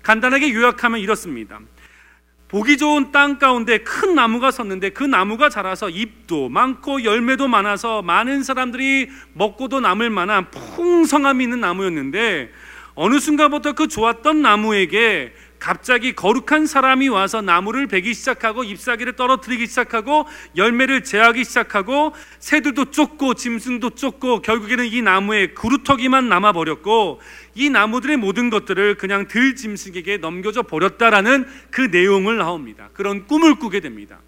간단하게 0.08 0.54
요약하면 0.54 1.00
이렇습니다. 1.00 1.60
보기 2.48 2.78
좋은 2.78 3.12
땅 3.12 3.38
가운데 3.38 3.76
큰 3.76 4.14
나무가 4.14 4.50
섰는데 4.50 4.88
그 4.90 5.04
나무가 5.04 5.50
자라서 5.50 5.90
잎도 5.90 6.48
많고 6.48 7.04
열매도 7.04 7.46
많아서 7.46 8.00
많은 8.00 8.42
사람들이 8.42 9.10
먹고도 9.34 9.80
남을 9.80 10.08
만한 10.08 10.50
풍성함이 10.50 11.44
있는 11.44 11.60
나무였는데 11.60 12.50
어느 12.94 13.18
순간부터 13.18 13.74
그 13.74 13.86
좋았던 13.86 14.40
나무에게 14.40 15.34
갑자기 15.58 16.14
거룩한 16.14 16.66
사람이 16.66 17.08
와서 17.08 17.42
나무를 17.42 17.86
베기 17.86 18.14
시작하고 18.14 18.64
잎사귀를 18.64 19.14
떨어뜨리기 19.16 19.66
시작하고 19.66 20.26
열매를 20.56 21.04
제하기 21.04 21.44
시작하고 21.44 22.12
새들도 22.38 22.86
쫓고 22.86 23.34
짐승도 23.34 23.90
쫓고 23.90 24.42
결국에는 24.42 24.86
이 24.86 25.02
나무에 25.02 25.48
그루터기만 25.48 26.28
남아 26.28 26.52
버렸고 26.52 27.20
이 27.54 27.70
나무들의 27.70 28.16
모든 28.16 28.50
것들을 28.50 28.96
그냥 28.96 29.26
들 29.26 29.56
짐승에게 29.56 30.18
넘겨져 30.18 30.62
버렸다라는 30.62 31.46
그 31.70 31.82
내용을 31.82 32.38
나옵니다. 32.38 32.90
그런 32.92 33.26
꿈을 33.26 33.56
꾸게 33.56 33.80
됩니다. 33.80 34.18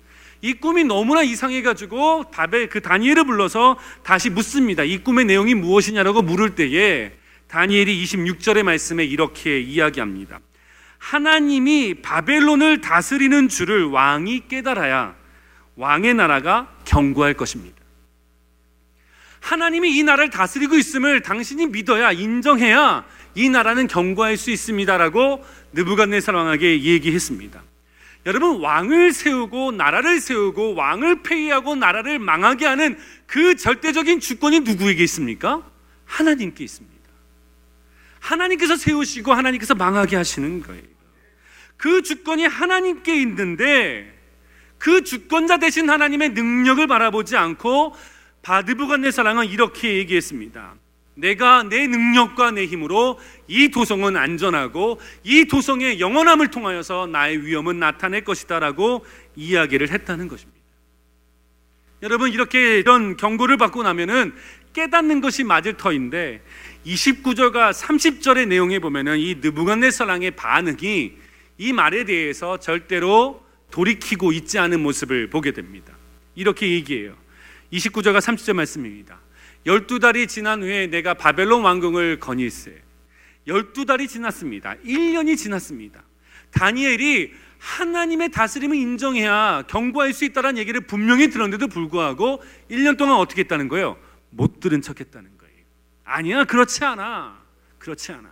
이 0.42 0.54
꿈이 0.54 0.84
너무나 0.84 1.22
이상해 1.22 1.62
가지고 1.62 2.30
바벨 2.30 2.68
그 2.68 2.80
다니엘을 2.80 3.24
불러서 3.24 3.78
다시 4.02 4.30
묻습니다. 4.30 4.82
이 4.82 4.98
꿈의 4.98 5.26
내용이 5.26 5.54
무엇이냐라고 5.54 6.22
물을 6.22 6.54
때에 6.54 7.12
다니엘이 7.48 8.02
26절의 8.04 8.62
말씀에 8.62 9.04
이렇게 9.04 9.60
이야기합니다. 9.60 10.40
하나님이 11.00 11.94
바벨론을 12.02 12.82
다스리는 12.82 13.48
줄을 13.48 13.84
왕이 13.86 14.48
깨달아야 14.48 15.16
왕의 15.74 16.14
나라가 16.14 16.72
견고할 16.84 17.34
것입니다. 17.34 17.80
하나님이 19.40 19.96
이 19.96 20.02
나라를 20.02 20.30
다스리고 20.30 20.76
있음을 20.76 21.22
당신이 21.22 21.68
믿어야 21.68 22.12
인정해야 22.12 23.04
이 23.34 23.48
나라는 23.48 23.88
견고할 23.88 24.36
수 24.36 24.50
있습니다라고 24.50 25.44
느부갓네살 25.72 26.34
왕에게 26.34 26.82
얘기했습니다. 26.82 27.62
여러분 28.26 28.60
왕을 28.60 29.14
세우고 29.14 29.72
나라를 29.72 30.20
세우고 30.20 30.74
왕을 30.74 31.22
폐위하고 31.22 31.74
나라를 31.76 32.18
망하게 32.18 32.66
하는 32.66 32.98
그 33.26 33.56
절대적인 33.56 34.20
주권이 34.20 34.60
누구에게 34.60 35.02
있습니까? 35.04 35.62
하나님께 36.04 36.62
있습니다. 36.62 36.99
하나님께서 38.20 38.76
세우시고 38.76 39.32
하나님께서 39.32 39.74
망하게 39.74 40.16
하시는 40.16 40.62
거예요. 40.62 40.82
그 41.76 42.02
주권이 42.02 42.44
하나님께 42.46 43.20
있는데 43.22 44.14
그 44.78 45.02
주권자 45.02 45.58
되신 45.58 45.90
하나님의 45.90 46.30
능력을 46.30 46.86
바라보지 46.86 47.36
않고 47.36 47.94
바드부간네사랑은 48.42 49.46
이렇게 49.46 49.96
얘기했습니다. 49.96 50.74
내가 51.14 51.62
내 51.64 51.86
능력과 51.86 52.52
내 52.52 52.66
힘으로 52.66 53.18
이 53.46 53.68
도성은 53.68 54.16
안전하고 54.16 55.00
이 55.24 55.44
도성의 55.46 56.00
영원함을 56.00 56.48
통하여서 56.48 57.08
나의 57.08 57.44
위험은 57.44 57.78
나타낼 57.78 58.24
것이다라고 58.24 59.04
이야기를 59.36 59.90
했다는 59.90 60.28
것입니다. 60.28 60.60
여러분 62.02 62.32
이렇게 62.32 62.78
이런 62.78 63.16
경고를 63.16 63.58
받고 63.58 63.82
나면은 63.82 64.32
깨닫는 64.72 65.20
것이 65.20 65.44
맞을 65.44 65.76
터인데 65.76 66.42
29절과 66.86 67.72
30절의 67.72 68.48
내용에 68.48 68.78
보면은 68.78 69.18
이 69.18 69.36
느부갓네살랑의 69.36 70.32
반응이 70.32 71.12
이 71.58 71.72
말에 71.72 72.04
대해서 72.04 72.58
절대로 72.58 73.44
돌이키고 73.70 74.32
있지 74.32 74.58
않은 74.58 74.80
모습을 74.80 75.28
보게 75.28 75.52
됩니다. 75.52 75.94
이렇게 76.34 76.70
얘기해요. 76.70 77.16
29절과 77.72 78.18
30절 78.20 78.54
말씀입니다. 78.54 79.20
열두 79.66 79.98
달이 79.98 80.26
지난 80.26 80.62
후에 80.62 80.86
내가 80.86 81.14
바벨론 81.14 81.62
왕궁을 81.62 82.18
건일세. 82.18 82.82
열두 83.46 83.84
달이 83.84 84.08
지났습니다. 84.08 84.74
1년이 84.84 85.36
지났습니다. 85.36 86.02
다니엘이 86.50 87.32
하나님의 87.58 88.30
다스림을 88.30 88.74
인정해야 88.74 89.64
경고할 89.68 90.14
수 90.14 90.24
있다는 90.24 90.56
얘기를 90.56 90.80
분명히 90.80 91.28
들었는데도 91.28 91.68
불구하고 91.68 92.42
1년 92.70 92.96
동안 92.96 93.18
어떻게 93.18 93.42
했다는 93.42 93.68
거예요? 93.68 93.98
못 94.30 94.60
들은 94.60 94.80
척 94.80 94.98
했다는 95.00 95.28
거예요. 95.28 95.39
아니야, 96.10 96.44
그렇지 96.44 96.84
않아. 96.84 97.38
그렇지 97.78 98.12
않아. 98.12 98.28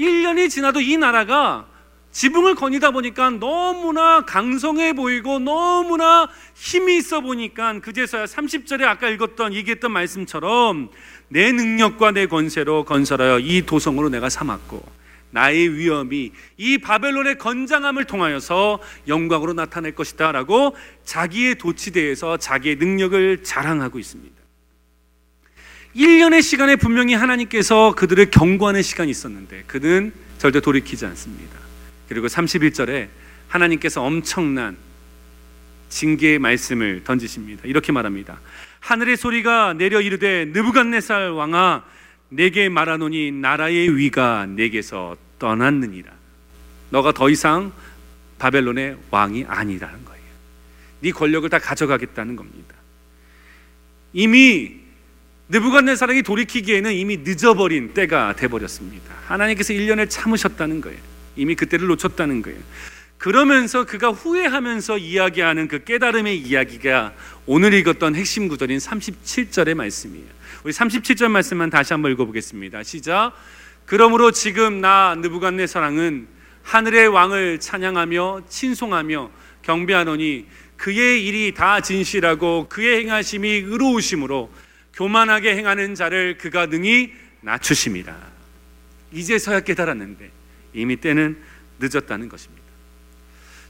1년이 0.00 0.48
지나도 0.48 0.80
이 0.80 0.96
나라가 0.96 1.66
지붕을 2.12 2.54
거니다 2.54 2.90
보니까 2.90 3.30
너무나 3.30 4.22
강성해 4.22 4.94
보이고 4.94 5.38
너무나 5.38 6.28
힘이 6.54 6.96
있어 6.96 7.20
보니까 7.20 7.78
그제서야 7.80 8.24
30절에 8.24 8.82
아까 8.82 9.08
읽었던 9.08 9.52
얘기했던 9.52 9.92
말씀처럼 9.92 10.90
내 11.28 11.52
능력과 11.52 12.10
내 12.10 12.26
권세로 12.26 12.84
건설하여 12.84 13.38
이 13.38 13.62
도성으로 13.62 14.08
내가 14.08 14.28
삼았고 14.28 14.82
나의 15.30 15.76
위엄이 15.76 16.32
이 16.56 16.78
바벨론의 16.78 17.38
건장함을 17.38 18.06
통하여서 18.06 18.80
영광으로 19.06 19.52
나타낼 19.52 19.94
것이다라고 19.94 20.74
자기의 21.04 21.56
도치대에서 21.56 22.38
자기의 22.38 22.76
능력을 22.76 23.44
자랑하고 23.44 24.00
있습니다. 24.00 24.39
1년의 25.94 26.42
시간에 26.42 26.76
분명히 26.76 27.14
하나님께서 27.14 27.94
그들을 27.94 28.30
경고하는 28.30 28.82
시간이 28.82 29.10
있었는데 29.10 29.64
그는 29.66 30.12
절대 30.38 30.60
돌이키지 30.60 31.04
않습니다. 31.06 31.58
그리고 32.08 32.26
31절에 32.26 33.08
하나님께서 33.48 34.02
엄청난 34.02 34.76
징계의 35.88 36.38
말씀을 36.38 37.02
던지십니다. 37.04 37.62
이렇게 37.64 37.92
말합니다. 37.92 38.40
하늘의 38.78 39.16
소리가 39.16 39.74
내려 39.74 40.00
이르되 40.00 40.46
느부갓네살 40.46 41.30
왕아 41.30 41.84
내게 42.28 42.68
말하노니 42.68 43.32
나라의 43.32 43.96
위가 43.96 44.46
내게서 44.46 45.16
떠났느니라. 45.38 46.10
너가 46.90 47.12
더 47.12 47.28
이상 47.28 47.72
바벨론의 48.38 48.96
왕이 49.10 49.44
아니라는 49.48 50.04
거예요. 50.04 50.20
네 51.00 51.10
권력을 51.10 51.48
다 51.50 51.58
가져가겠다는 51.58 52.36
겁니다. 52.36 52.74
이미 54.12 54.79
느부갓네살에게 55.50 56.22
돌이키기에는 56.22 56.92
이미 56.92 57.18
늦어버린 57.18 57.92
때가 57.92 58.34
돼 58.36 58.48
버렸습니다. 58.48 59.14
하나님께서 59.26 59.74
1년을 59.74 60.08
참으셨다는 60.08 60.80
거예요. 60.80 60.98
이미 61.36 61.54
그때를 61.56 61.88
놓쳤다는 61.88 62.42
거예요. 62.42 62.58
그러면서 63.18 63.84
그가 63.84 64.10
후회하면서 64.10 64.98
이야기하는 64.98 65.68
그 65.68 65.84
깨달음의 65.84 66.38
이야기가 66.38 67.12
오늘 67.46 67.74
읽었던 67.74 68.14
핵심 68.14 68.48
구절인 68.48 68.78
37절의 68.78 69.74
말씀이에요. 69.74 70.26
우리 70.64 70.72
37절 70.72 71.28
말씀만 71.28 71.68
다시 71.68 71.92
한번 71.92 72.12
읽어보겠습니다. 72.12 72.82
시작. 72.82 73.32
그러므로 73.84 74.30
지금 74.30 74.80
나 74.80 75.16
느부갓네살왕은 75.18 76.28
하늘의 76.62 77.08
왕을 77.08 77.60
찬양하며 77.60 78.42
친송하며 78.48 79.30
경배하노니 79.62 80.46
그의 80.76 81.26
일이 81.26 81.52
다 81.52 81.80
진실하고 81.80 82.68
그의 82.68 83.04
행하심이 83.04 83.48
의로우심으로 83.48 84.50
교만하게 84.94 85.56
행하는 85.56 85.94
자를 85.94 86.38
그가 86.38 86.66
능히 86.66 87.12
낮추심이라. 87.40 88.16
이제서야 89.12 89.60
깨달았는데 89.60 90.30
이미 90.74 90.96
때는 90.96 91.38
늦었다는 91.78 92.28
것입니다. 92.28 92.62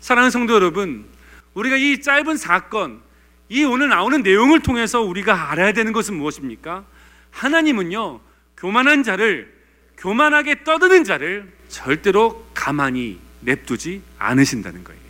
사랑하는 0.01 0.31
성도 0.31 0.55
여러분, 0.55 1.07
우리가 1.55 1.77
이 1.77 2.01
짧은 2.01 2.37
사건, 2.37 3.01
이 3.49 3.64
오늘 3.64 3.89
나오는 3.89 4.23
내용을 4.23 4.61
통해서 4.61 5.01
우리가 5.01 5.51
알아야 5.51 5.73
되는 5.73 5.93
것은 5.93 6.14
무엇입니까? 6.14 6.85
하나님은요, 7.31 8.21
교만한 8.57 9.03
자를, 9.03 9.53
교만하게 9.97 10.64
떠드는 10.64 11.05
자를 11.05 11.53
절대로 11.68 12.47
가만히 12.55 13.18
냅두지 13.41 14.03
않으신다는 14.18 14.85
거예요. 14.85 15.01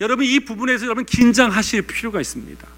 여러분, 0.00 0.24
이 0.24 0.40
부분에서 0.40 0.84
여러분 0.86 1.04
긴장하실 1.04 1.82
필요가 1.82 2.20
있습니다. 2.20 2.73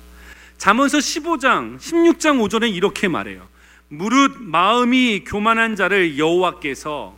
잠언서 0.59 0.99
15장, 0.99 1.79
16장 1.79 2.41
5절에 2.47 2.73
이렇게 2.75 3.09
말해요. 3.09 3.49
무릇 3.89 4.37
마음이 4.41 5.25
교만한 5.25 5.77
자를 5.77 6.19
여호와께서 6.19 7.17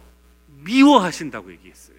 미워하신다고 0.64 1.52
얘기했어요. 1.52 1.96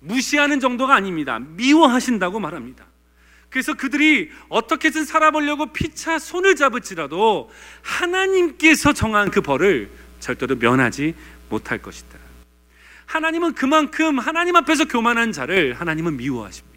무시하는 0.00 0.60
정도가 0.60 0.94
아닙니다. 0.94 1.38
미워하신다고 1.38 2.40
말합니다. 2.40 2.84
그래서 3.48 3.74
그들이 3.74 4.30
어떻게든 4.48 5.04
살아보려고 5.04 5.66
피차 5.66 6.18
손을 6.18 6.56
잡을지라도 6.56 7.50
하나님께서 7.82 8.92
정한 8.92 9.30
그 9.30 9.40
벌을 9.40 9.90
절대로 10.18 10.56
면하지 10.56 11.14
못할 11.48 11.78
것이다. 11.80 12.18
하나님은 13.06 13.54
그만큼 13.54 14.18
하나님 14.18 14.56
앞에서 14.56 14.86
교만한 14.86 15.30
자를 15.30 15.74
하나님은 15.74 16.16
미워하십니다. 16.16 16.73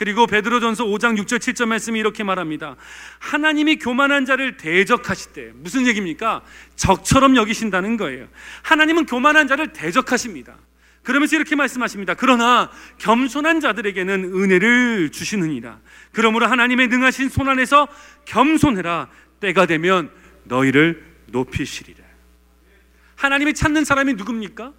그리고 0.00 0.26
베드로전서 0.26 0.86
5장 0.86 1.20
6절 1.20 1.40
7절 1.40 1.66
말씀이 1.66 2.00
이렇게 2.00 2.24
말합니다. 2.24 2.76
하나님이 3.18 3.76
교만한 3.76 4.24
자를 4.24 4.56
대적하실 4.56 5.32
때 5.34 5.50
무슨 5.56 5.86
얘기입니까? 5.86 6.40
적처럼 6.74 7.36
여기신다는 7.36 7.98
거예요. 7.98 8.26
하나님은 8.62 9.04
교만한 9.04 9.46
자를 9.46 9.74
대적하십니다. 9.74 10.56
그러면서 11.02 11.36
이렇게 11.36 11.54
말씀하십니다. 11.54 12.14
그러나 12.14 12.70
겸손한 12.96 13.60
자들에게는 13.60 14.24
은혜를 14.24 15.10
주시느니라. 15.12 15.80
그러므로 16.12 16.46
하나님의 16.46 16.88
능하신 16.88 17.28
손 17.28 17.50
안에서 17.50 17.86
겸손해라. 18.24 19.08
때가 19.40 19.66
되면 19.66 20.10
너희를 20.44 21.04
높이시리라. 21.26 22.02
하나님이 23.16 23.52
찾는 23.52 23.84
사람이 23.84 24.14
누굽니까? 24.14 24.72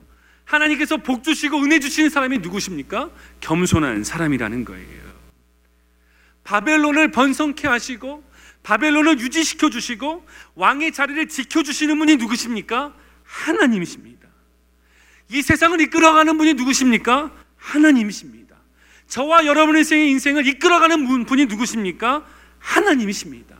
하나님께서 0.46 0.98
복 0.98 1.24
주시고 1.24 1.60
은혜 1.60 1.80
주시는 1.80 2.10
사람이 2.10 2.40
누구십니까? 2.40 3.12
겸손한 3.40 4.04
사람이라는 4.04 4.66
거예요. 4.66 5.11
바벨론을 6.52 7.12
번성케 7.12 7.66
하시고 7.66 8.30
바벨론을 8.64 9.22
유지시켜 9.22 9.70
주시고 9.70 10.26
왕의 10.56 10.92
자리를 10.92 11.30
지켜 11.30 11.64
주시는 11.64 11.98
분이 11.98 12.18
누구십니까? 12.18 12.94
하나님이십니다. 13.24 14.28
이 15.30 15.42
세상을 15.42 15.80
이끌어가는 15.80 16.38
분이 16.38 16.56
누구십니까? 16.56 17.32
하나님이십니다. 17.56 18.58
저와 19.08 19.46
여러분의 19.46 19.86
인생을 19.90 20.46
이끌어가는 20.46 21.26
분이 21.26 21.46
누구십니까? 21.46 22.26
하나님이십니다. 22.60 23.56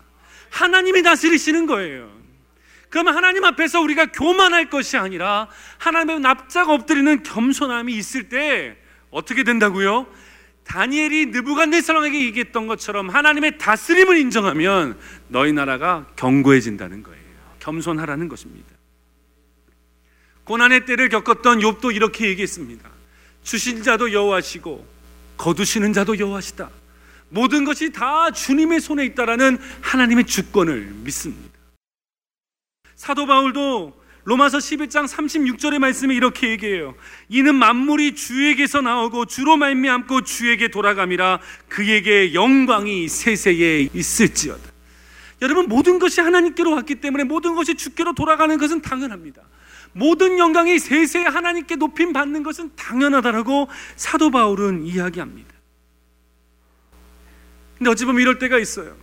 하나님이 0.50 1.02
다스리시는 1.02 1.68
거예요. 1.68 2.12
그러면 2.90 3.16
하나님 3.16 3.46
앞에서 3.46 3.80
우리가 3.80 4.08
교만할 4.08 4.70
것이 4.70 4.98
아니라 4.98 5.48
하나님의 5.78 6.20
납작 6.20 6.70
엎드리는 6.70 7.24
겸손함이 7.24 7.94
있을 7.96 8.28
때 8.28 8.76
어떻게 9.12 9.46
된다고요? 9.46 10.08
다니엘이 10.72 11.26
느부갓네살에게 11.28 12.24
얘기했던 12.28 12.66
것처럼 12.66 13.10
하나님의 13.10 13.58
다스림을 13.58 14.18
인정하면 14.18 14.98
너희 15.28 15.52
나라가 15.52 16.08
견고해진다는 16.16 17.04
거예요. 17.04 17.22
겸손하라는 17.60 18.30
것입니다. 18.30 18.70
고난의 20.46 20.86
때를 20.86 21.10
겪었던 21.10 21.60
욥도 21.60 21.94
이렇게 21.94 22.30
얘기했습니다. 22.30 22.90
주신 23.44 23.84
자도 23.84 24.14
여호와시고 24.14 24.88
거두시는 25.36 25.92
자도 25.92 26.18
여호와시다. 26.18 26.70
모든 27.28 27.66
것이 27.66 27.92
다 27.92 28.32
주님의 28.32 28.80
손에 28.80 29.04
있다라는 29.08 29.58
하나님의 29.82 30.26
주권을 30.26 30.94
믿습니다. 31.04 31.52
사도 32.96 33.26
바울도 33.26 34.01
로마서 34.24 34.60
11장 34.60 35.08
36절의 35.08 35.80
말씀에 35.80 36.14
이렇게 36.14 36.50
얘기해요. 36.50 36.96
이는 37.30 37.56
만물이 37.56 38.16
주에게서 38.16 38.82
나오고 38.82 39.26
주로 39.26 39.58
말미암고 39.58 40.22
주에게 40.22 40.68
돌아감이라 40.68 41.40
그에게 41.68 42.34
영광이 42.34 43.08
세세에 43.08 43.90
있을지어다. 43.94 44.72
여러분 45.42 45.68
모든 45.68 45.98
것이 45.98 46.22
하나님께로 46.22 46.72
왔기 46.72 46.96
때문에 46.96 47.24
모든 47.24 47.56
것이 47.56 47.74
주께로 47.76 48.14
돌아가는 48.14 48.56
것은 48.58 48.82
당연합니다. 48.82 49.42
모든 49.94 50.38
영광이 50.38 50.78
세세에 50.78 51.24
하나님께 51.24 51.76
높임 51.76 52.14
받는 52.14 52.44
것은 52.44 52.72
당연하다라고 52.76 53.68
사도 53.96 54.30
바울은 54.30 54.86
이야기합니다. 54.86 55.50
근데 57.78 57.90
어찌 57.90 58.06
보면 58.06 58.22
이럴 58.22 58.38
때가 58.38 58.60
있어요. 58.60 58.96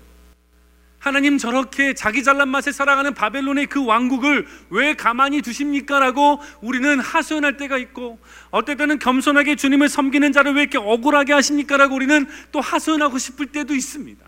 하나님 0.99 1.39
저렇게 1.39 1.95
자기 1.95 2.25
잘난 2.25 2.49
맛에 2.49 2.73
살아가는 2.73 3.15
바벨론의 3.15 3.67
그 3.67 3.85
왕국을 3.85 4.47
왜 4.71 4.95
가만히 4.95 5.43
두십니까? 5.43 6.01
라고 6.01 6.41
우리는 6.61 6.99
하소연할 6.99 7.57
때가 7.57 7.79
있고 7.79 8.19
어떨 8.51 8.77
때는 8.77 8.99
겸손하게 8.99 9.55
주님을 9.57 9.89
섬기는 9.89 10.33
자를 10.33 10.55
왜 10.55 10.63
이렇게 10.63 10.79
억울하게 10.79 11.33
하십니까? 11.35 11.77
라고 11.77 11.95
우리는 11.95 12.27
또 12.51 12.61
하소연하고 12.61 13.19
싶을 13.19 13.47
때도 13.47 13.75
있습니다. 13.75 14.25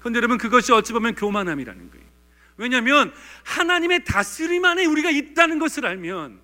그런데 0.00 0.16
여러분 0.18 0.38
그것이 0.38 0.72
어찌 0.72 0.92
보면 0.92 1.14
교만함이라는 1.14 1.90
거예요. 1.90 2.08
왜냐하면 2.56 3.12
하나님의 3.44 4.04
다스림 4.04 4.64
안에 4.64 4.86
우리가 4.86 5.10
있다는 5.10 5.58
것을 5.58 5.86
알면 5.86 6.40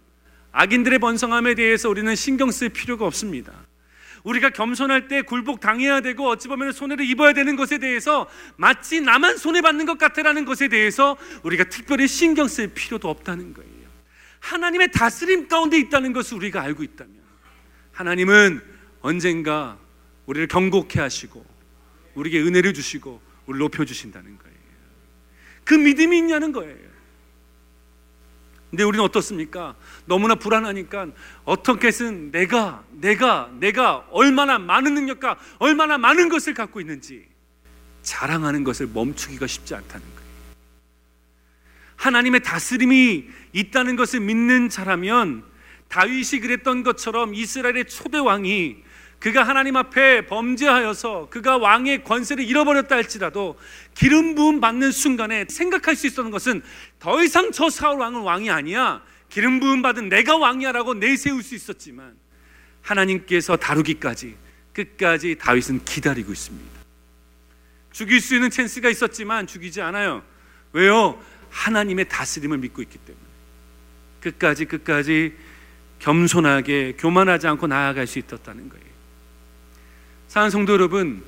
악인들의 0.53 0.99
번성함에 1.01 1.55
대해서 1.55 1.89
우리는 1.89 2.15
신경 2.15 2.51
쓸 2.51 2.69
필요가 2.69 3.07
없습니다. 3.07 3.53
우리가 4.25 4.51
겸손할 4.51 5.07
때 5.07 5.23
굴복 5.23 5.61
당해야 5.61 6.01
되고 6.01 6.29
어찌 6.29 6.49
보면 6.49 6.73
손해를 6.73 7.09
입어야 7.09 7.33
되는 7.35 7.57
것에 7.57 7.79
대해서 7.79 8.29
마치 8.57 9.01
나만 9.01 9.37
손해 9.37 9.61
받는 9.61 9.87
것 9.87 9.99
같다라는 9.99 10.45
것에 10.45 10.69
대해서 10.69 11.17
우리가 11.43 11.65
특별히 11.65 12.09
신경 12.09 12.49
쓸 12.49 12.69
필요도 12.69 13.09
없다는 13.09 13.53
거예요. 13.55 13.71
하나님의 14.41 14.93
다스림 14.93 15.49
가운데 15.49 15.79
있다는 15.79 16.13
것을 16.13 16.39
우리가 16.39 16.63
알고 16.63 16.83
있다면 16.83 17.15
하나님은 17.93 18.61
언젠가 19.01 19.79
우리를 20.27 20.49
경고케 20.49 21.01
하시고 21.01 21.45
우리에게 22.15 22.41
은혜를 22.41 22.73
주시고 22.73 23.21
우리를 23.47 23.59
높여 23.59 23.85
주신다는 23.85 24.39
거예요. 24.39 24.55
그 25.65 25.75
믿음이 25.75 26.17
있냐는 26.17 26.53
거예요. 26.53 26.94
근데 28.75 28.83
우리는 28.83 29.05
어떻습니까? 29.05 29.77
너무나 30.05 30.35
불안하니까 30.35 31.07
어떻게든 31.45 32.33
내가 32.33 32.83
내가 32.91 33.49
내가 33.61 34.05
얼마나 34.11 34.59
많은 34.59 34.95
능력과 34.95 35.39
얼마나 35.61 35.97
많은 35.97 36.29
것을 36.29 36.55
갖고 36.55 36.81
있는지 36.81 37.25
자랑하는 38.03 38.65
것을 38.65 38.89
멈추기가 38.93 39.47
쉽지 39.47 39.77
않다는 39.77 40.05
거예요. 40.05 40.29
하나님의 41.95 42.43
다스림이 42.43 43.29
있다는 43.53 43.95
것을 43.95 44.19
믿는 44.19 44.69
자라면 44.69 45.45
다윗이 45.87 46.41
그랬던 46.41 46.83
것처럼 46.83 47.33
이스라엘의 47.33 47.85
초대 47.85 48.19
왕이 48.19 48.79
그가 49.25 49.43
하나님 49.43 49.75
앞에 49.75 50.27
범죄하여서 50.27 51.29
그가 51.31 51.57
왕의 51.57 52.05
권세를 52.05 52.45
잃어버렸다 52.45 52.95
할지라도 52.95 53.59
기름 53.95 54.35
부음 54.35 54.61
받는 54.61 54.93
순간에 54.93 55.47
생각할 55.49 55.97
수 55.97 56.07
있었던 56.07 56.31
것은 56.31 56.63
더 56.99 57.23
이상 57.25 57.51
저 57.51 57.71
사울 57.71 58.01
왕은 58.01 58.21
왕이 58.21 58.51
아니야. 58.51 59.03
기름 59.31 59.61
부음 59.61 59.81
받은 59.81 60.11
내가 60.11 60.37
왕이야라고 60.37 60.93
내세울 60.93 61.43
수 61.43 61.55
있었지만 61.55 62.15
하나님께서 62.83 63.57
다루기까지 63.57 64.37
끝까지 64.75 65.37
다윗은 65.41 65.87
기다리고 65.87 66.31
있습니다. 66.31 66.81
죽일 67.93 68.21
수 68.21 68.35
있는 68.35 68.51
찬스가 68.51 68.91
있었지만 68.91 69.47
죽이지 69.47 69.81
않아요. 69.81 70.23
왜요? 70.75 71.19
하나님의 71.49 72.11
다스림을 72.11 72.59
믿고 72.59 72.83
있기 72.83 72.99
때문에. 72.99 73.25
끝까지 74.21 74.67
끝까지 74.67 75.35
겸손하게 76.01 76.97
교만하지 76.99 77.47
않고 77.47 77.69
나아갈 77.69 78.07
수 78.07 78.19
있었다는 78.19 78.69
거예요. 78.69 78.84
사랑 80.35 80.51
성도 80.51 80.73
여러분, 80.73 81.23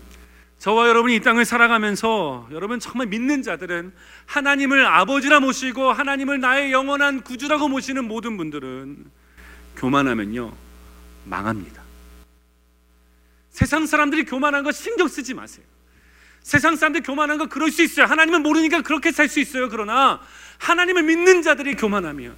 저와 0.59 0.89
여러분이 0.89 1.15
이 1.15 1.21
땅을 1.21 1.45
살아가면서 1.45 2.49
여러분 2.51 2.81
정말 2.81 3.07
믿는 3.07 3.45
자들은 3.45 3.93
하나님을 4.25 4.85
아버지라 4.85 5.39
모시고 5.39 5.93
하나님을 5.93 6.41
나의 6.41 6.73
영원한 6.73 7.21
구주라고 7.21 7.69
모시는 7.69 8.09
모든 8.09 8.37
분들은 8.37 9.05
교만하면요 9.77 10.53
망합니다. 11.25 11.85
세상 13.51 13.87
사람들이 13.87 14.25
교만한 14.25 14.65
거 14.65 14.73
신경 14.73 15.07
쓰지 15.07 15.35
마세요. 15.35 15.65
세상 16.43 16.75
사람들 16.75 17.05
교만한 17.05 17.39
거 17.39 17.47
그럴 17.47 17.71
수 17.71 17.85
있어요. 17.85 18.07
하나님은 18.07 18.43
모르니까 18.43 18.83
그렇게 18.83 19.13
살 19.13 19.29
수 19.29 19.39
있어요. 19.39 19.69
그러나 19.69 20.21
하나님을 20.59 21.05
믿는 21.05 21.43
자들이 21.43 21.77
교만하면 21.77 22.35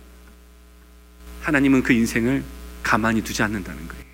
하나님은 1.41 1.83
그 1.83 1.95
인생을 1.95 2.45
가만히 2.83 3.25
두지 3.25 3.43
않는다는 3.43 3.89
거예요. 3.89 4.08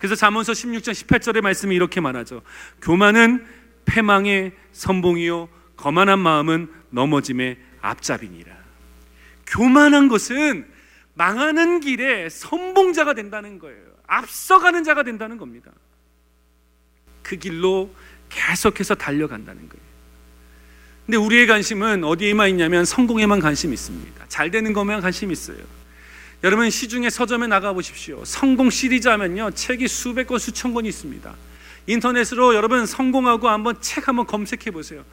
그래서 0.00 0.14
잠언서 0.14 0.52
16장 0.52 0.92
18절의 0.92 1.42
말씀이 1.42 1.76
이렇게 1.76 2.00
말하죠. 2.00 2.42
교만은 2.80 3.46
패망의 3.84 4.52
선봉이요 4.72 5.48
거만한 5.76 6.18
마음은 6.18 6.72
넘어짐의 6.88 7.58
앞잡이니라. 7.82 8.52
교만한 9.46 10.08
것은 10.08 10.66
망하는 11.14 11.80
길에 11.80 12.30
선봉자가 12.30 13.12
된다는 13.12 13.58
거예요. 13.58 13.84
앞서가는 14.06 14.84
자가 14.84 15.02
된다는 15.02 15.36
겁니다. 15.36 15.70
그 17.22 17.36
길로 17.36 17.94
계속해서 18.30 18.94
달려간다는 18.94 19.68
거예요. 19.68 19.84
근데 21.04 21.18
우리의 21.18 21.46
관심은 21.46 22.04
어디에만 22.04 22.48
있냐면 22.50 22.86
성공에만 22.86 23.40
관심이 23.40 23.74
있습니다. 23.74 24.24
잘 24.28 24.50
되는 24.50 24.72
것만 24.72 25.02
관심이 25.02 25.32
있어요. 25.32 25.58
여러분 26.42 26.70
시중에 26.70 27.10
서점에 27.10 27.46
나가 27.46 27.72
보십시오. 27.72 28.24
성공 28.24 28.70
시리즈 28.70 29.08
하면요. 29.08 29.50
책이 29.50 29.88
수백 29.88 30.26
권 30.26 30.38
수천 30.38 30.72
권이 30.72 30.88
있습니다. 30.88 31.34
인터넷으로 31.86 32.54
여러분 32.54 32.86
성공하고 32.86 33.48
한번 33.48 33.80
책 33.80 34.08
한번 34.08 34.26
검색해 34.26 34.70
보세요. 34.70 35.04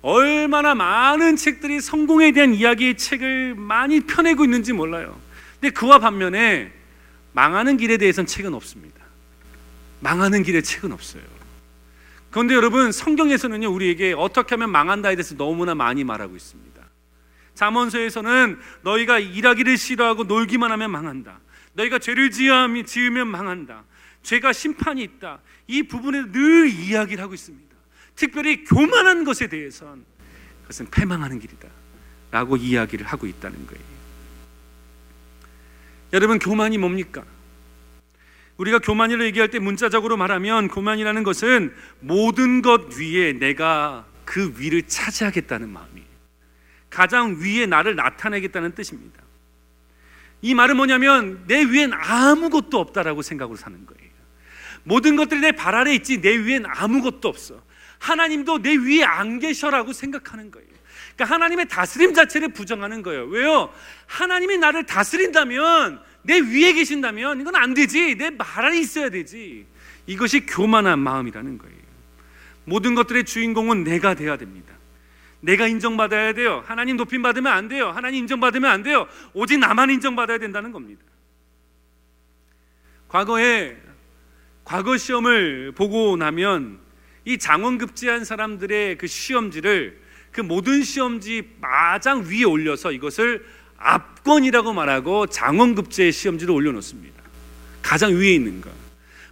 얼마나 0.00 0.74
많은 0.74 1.36
책들이 1.36 1.80
성공에 1.80 2.32
대한 2.32 2.54
이야기의 2.54 2.96
책을 2.96 3.54
많이 3.54 4.00
펴내고 4.00 4.44
있는지 4.44 4.72
몰라요. 4.72 5.20
근데 5.60 5.72
그와 5.72 5.98
반면에 5.98 6.72
망하는 7.32 7.76
길에 7.76 7.96
대해서는 7.96 8.26
책은 8.26 8.52
없습니다. 8.54 9.00
망하는 10.00 10.42
길에 10.42 10.62
책은 10.62 10.90
없어요. 10.90 11.22
그런데 12.30 12.54
여러분 12.54 12.90
성경에서는요 12.90 13.70
우리에게 13.70 14.14
어떻게 14.16 14.54
하면 14.54 14.70
망한다에 14.70 15.14
대해서 15.14 15.36
너무나 15.36 15.74
많이 15.74 16.02
말하고 16.02 16.34
있습니다. 16.34 16.71
잠언서에서는 17.54 18.58
너희가 18.82 19.18
일하기를 19.18 19.76
싫어하고 19.76 20.24
놀기만 20.24 20.70
하면 20.72 20.90
망한다. 20.90 21.40
너희가 21.74 21.98
죄를 21.98 22.30
지으면 22.30 23.28
망한다. 23.28 23.84
죄가 24.22 24.52
심판이 24.52 25.02
있다. 25.02 25.40
이 25.66 25.82
부분에 25.82 26.32
늘 26.32 26.68
이야기를 26.68 27.22
하고 27.22 27.34
있습니다. 27.34 27.72
특별히 28.14 28.64
교만한 28.64 29.24
것에 29.24 29.48
대해서는 29.48 30.04
그것은 30.62 30.90
패망하는 30.90 31.38
길이다. 31.38 31.68
라고 32.30 32.56
이야기를 32.56 33.06
하고 33.06 33.26
있다는 33.26 33.66
거예요. 33.66 33.84
여러분, 36.12 36.38
교만이 36.38 36.78
뭡니까? 36.78 37.24
우리가 38.58 38.78
교만이를 38.78 39.24
얘기할 39.26 39.50
때 39.50 39.58
문자적으로 39.58 40.16
말하면 40.16 40.68
교만이라는 40.68 41.22
것은 41.22 41.74
모든 42.00 42.62
것 42.62 42.96
위에 42.98 43.32
내가 43.32 44.06
그 44.24 44.54
위를 44.58 44.82
차지하겠다는 44.86 45.68
마음이에요. 45.68 46.01
가장 46.92 47.38
위에 47.40 47.66
나를 47.66 47.96
나타내겠다는 47.96 48.74
뜻입니다. 48.74 49.20
이 50.42 50.54
말은 50.54 50.76
뭐냐면 50.76 51.44
내 51.46 51.64
위엔 51.64 51.92
아무것도 51.92 52.78
없다라고 52.78 53.22
생각으로 53.22 53.56
사는 53.56 53.86
거예요. 53.86 54.12
모든 54.84 55.16
것들이 55.16 55.40
내 55.40 55.52
발 55.52 55.74
아래 55.74 55.94
있지 55.94 56.20
내 56.20 56.36
위엔 56.36 56.64
아무것도 56.66 57.28
없어. 57.28 57.62
하나님도 57.98 58.58
내 58.62 58.74
위에 58.76 59.04
안 59.04 59.38
계셔라고 59.38 59.92
생각하는 59.92 60.50
거예요. 60.50 60.68
그러니까 61.14 61.34
하나님의 61.34 61.68
다스림 61.68 62.14
자체를 62.14 62.48
부정하는 62.48 63.02
거예요. 63.02 63.24
왜요? 63.26 63.72
하나님이 64.06 64.58
나를 64.58 64.84
다스린다면 64.84 66.00
내 66.22 66.40
위에 66.40 66.72
계신다면 66.72 67.40
이건 67.40 67.54
안 67.56 67.74
되지. 67.74 68.16
내 68.16 68.30
발 68.36 68.64
아래 68.66 68.78
있어야 68.78 69.08
되지. 69.08 69.66
이것이 70.06 70.46
교만한 70.46 70.98
마음이라는 70.98 71.58
거예요. 71.58 71.76
모든 72.64 72.94
것들의 72.94 73.24
주인공은 73.24 73.84
내가 73.84 74.14
돼야 74.14 74.36
됩니다. 74.36 74.74
내가 75.42 75.66
인정받아야 75.66 76.32
돼요. 76.34 76.62
하나님 76.66 76.96
높임 76.96 77.20
받으면 77.20 77.52
안 77.52 77.68
돼요. 77.68 77.90
하나님 77.90 78.20
인정받으면 78.20 78.70
안 78.70 78.82
돼요. 78.82 79.06
오직 79.34 79.58
나만 79.58 79.90
인정받아야 79.90 80.38
된다는 80.38 80.70
겁니다. 80.70 81.02
과거에 83.08 83.76
과거 84.64 84.96
시험을 84.96 85.72
보고 85.72 86.16
나면 86.16 86.78
이 87.24 87.38
장원급제한 87.38 88.24
사람들의 88.24 88.98
그 88.98 89.06
시험지를 89.06 90.00
그 90.30 90.40
모든 90.40 90.82
시험지 90.82 91.56
마장 91.60 92.24
위에 92.24 92.44
올려서 92.44 92.92
이것을 92.92 93.44
압권이라고 93.76 94.72
말하고 94.72 95.26
장원급제의 95.26 96.12
시험지를 96.12 96.54
올려놓습니다. 96.54 97.20
가장 97.82 98.12
위에 98.14 98.32
있는 98.32 98.60
거. 98.60 98.70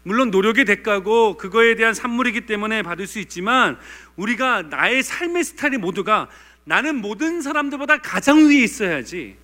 물론 0.02 0.30
노력의 0.30 0.64
대가고 0.64 1.36
그거에 1.36 1.74
대한 1.74 1.94
산물이기 1.94 2.42
때문에 2.42 2.82
받을 2.82 3.06
수 3.06 3.18
있지만 3.18 3.78
우리가 4.20 4.62
나의 4.62 5.02
삶의 5.02 5.44
스타일이 5.44 5.78
모두가 5.78 6.28
나는 6.64 6.96
모든 6.96 7.40
사람들보다 7.40 7.98
가장 8.02 8.48
위에 8.48 8.62
있어야지. 8.62 9.36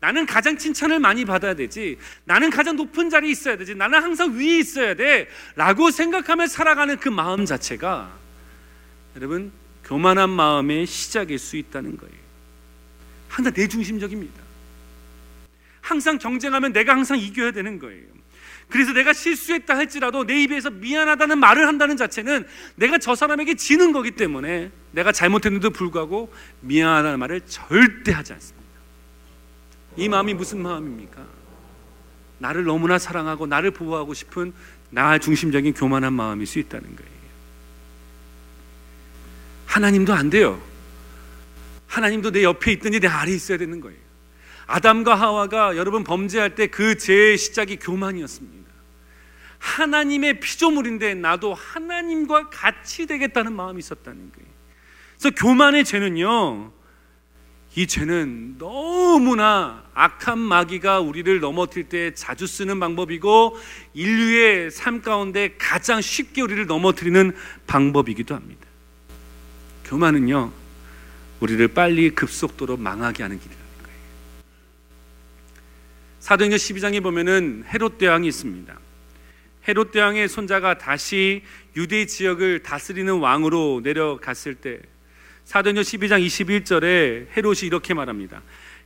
나는 0.00 0.26
가장 0.26 0.58
칭찬을 0.58 0.98
많이 0.98 1.24
받아야 1.24 1.54
되지. 1.54 1.98
나는 2.24 2.50
가장 2.50 2.76
높은 2.76 3.08
자리에 3.08 3.30
있어야 3.30 3.56
되지. 3.56 3.74
나는 3.74 4.02
항상 4.02 4.36
위에 4.36 4.58
있어야 4.58 4.94
돼. 4.94 5.28
라고 5.54 5.90
생각하며 5.90 6.48
살아가는 6.48 6.96
그 6.98 7.08
마음 7.08 7.46
자체가 7.46 8.12
여러분, 9.16 9.52
교만한 9.84 10.30
마음의 10.30 10.86
시작일 10.86 11.38
수 11.38 11.56
있다는 11.56 11.96
거예요. 11.96 12.14
항상 13.28 13.52
내 13.54 13.68
중심적입니다. 13.68 14.42
항상 15.80 16.18
경쟁하면 16.18 16.72
내가 16.72 16.92
항상 16.92 17.18
이겨야 17.18 17.52
되는 17.52 17.78
거예요. 17.78 18.13
그래서 18.68 18.92
내가 18.92 19.12
실수했다 19.12 19.76
할지라도 19.76 20.24
내 20.24 20.42
입에서 20.42 20.70
미안하다는 20.70 21.38
말을 21.38 21.66
한다는 21.66 21.96
자체는 21.96 22.46
내가 22.76 22.98
저 22.98 23.14
사람에게 23.14 23.54
지는 23.54 23.92
거기 23.92 24.12
때문에 24.12 24.70
내가 24.92 25.12
잘못했는데도 25.12 25.70
불구하고 25.70 26.32
미안하다는 26.60 27.18
말을 27.18 27.42
절대 27.42 28.12
하지 28.12 28.32
않습니다. 28.32 28.64
이 29.96 30.08
마음이 30.08 30.34
무슨 30.34 30.62
마음입니까? 30.62 31.24
나를 32.38 32.64
너무나 32.64 32.98
사랑하고 32.98 33.46
나를 33.46 33.70
보호하고 33.70 34.12
싶은 34.12 34.52
나 34.90 35.18
중심적인 35.18 35.74
교만한 35.74 36.12
마음일 36.12 36.46
수 36.46 36.58
있다는 36.58 36.96
거예요. 36.96 37.14
하나님도 39.66 40.12
안 40.12 40.30
돼요. 40.30 40.60
하나님도 41.86 42.32
내 42.32 42.42
옆에 42.42 42.72
있든지 42.72 43.00
내 43.00 43.08
아래 43.08 43.32
있어야 43.32 43.58
되는 43.58 43.80
거예요. 43.80 44.03
아담과 44.66 45.14
하와가 45.14 45.76
여러분 45.76 46.04
범죄할 46.04 46.54
때 46.54 46.66
그 46.66 46.96
죄의 46.96 47.38
시작이 47.38 47.76
교만이었습니다. 47.76 48.64
하나님의 49.58 50.40
피조물인데 50.40 51.14
나도 51.14 51.54
하나님과 51.54 52.50
같이 52.50 53.06
되겠다는 53.06 53.54
마음이 53.54 53.78
있었다는 53.78 54.32
거예요. 54.32 54.48
그래서 55.18 55.34
교만의 55.36 55.84
죄는요, 55.84 56.72
이 57.76 57.86
죄는 57.86 58.58
너무나 58.58 59.84
악한 59.94 60.38
마귀가 60.38 61.00
우리를 61.00 61.40
넘어뜨릴 61.40 61.88
때 61.88 62.14
자주 62.14 62.46
쓰는 62.46 62.78
방법이고 62.78 63.56
인류의 63.94 64.70
삶 64.70 65.00
가운데 65.02 65.56
가장 65.58 66.00
쉽게 66.00 66.42
우리를 66.42 66.66
넘어뜨리는 66.66 67.34
방법이기도 67.66 68.34
합니다. 68.34 68.66
교만은요, 69.84 70.52
우리를 71.40 71.66
빨리 71.68 72.10
급속도로 72.10 72.76
망하게 72.76 73.22
하는 73.22 73.40
길이라. 73.40 73.63
사도행전 76.24 76.56
12장에 76.56 77.02
보면은 77.02 77.64
헤롯 77.68 77.98
대왕이 77.98 78.26
있습니다. 78.28 78.80
헤롯 79.68 79.92
대왕의 79.92 80.26
손자가 80.30 80.78
다시 80.78 81.42
유대 81.76 82.06
지역을 82.06 82.60
다스리는 82.60 83.12
왕으로 83.12 83.82
내려갔을 83.84 84.54
때 84.54 84.78
사도행전 85.44 85.84
12장 85.84 86.24
21절에 86.24 87.26
헤롯이 87.36 87.64
이렇게 87.64 87.92
말합니다. 87.92 88.40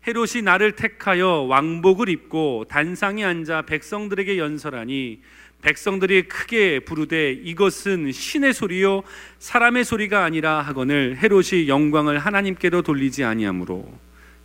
헤롯이 0.05 0.43
나를 0.43 0.72
택하여 0.72 1.43
왕복을 1.43 2.09
입고 2.09 2.64
단상에 2.68 3.24
앉아 3.24 3.62
백성들에게 3.62 4.36
연설하니 4.36 5.20
백성들이 5.62 6.22
크게 6.22 6.80
부르되 6.80 7.30
이것은 7.30 8.11
신의 8.11 8.53
소리요 8.53 9.05
사람의 9.39 9.84
소리가 9.84 10.24
아니라 10.24 10.61
하거늘 10.61 11.16
헤롯이 11.22 11.68
영광을 11.68 12.18
하나님께로 12.18 12.82
돌리지 12.82 13.22
아니하므로 13.22 13.97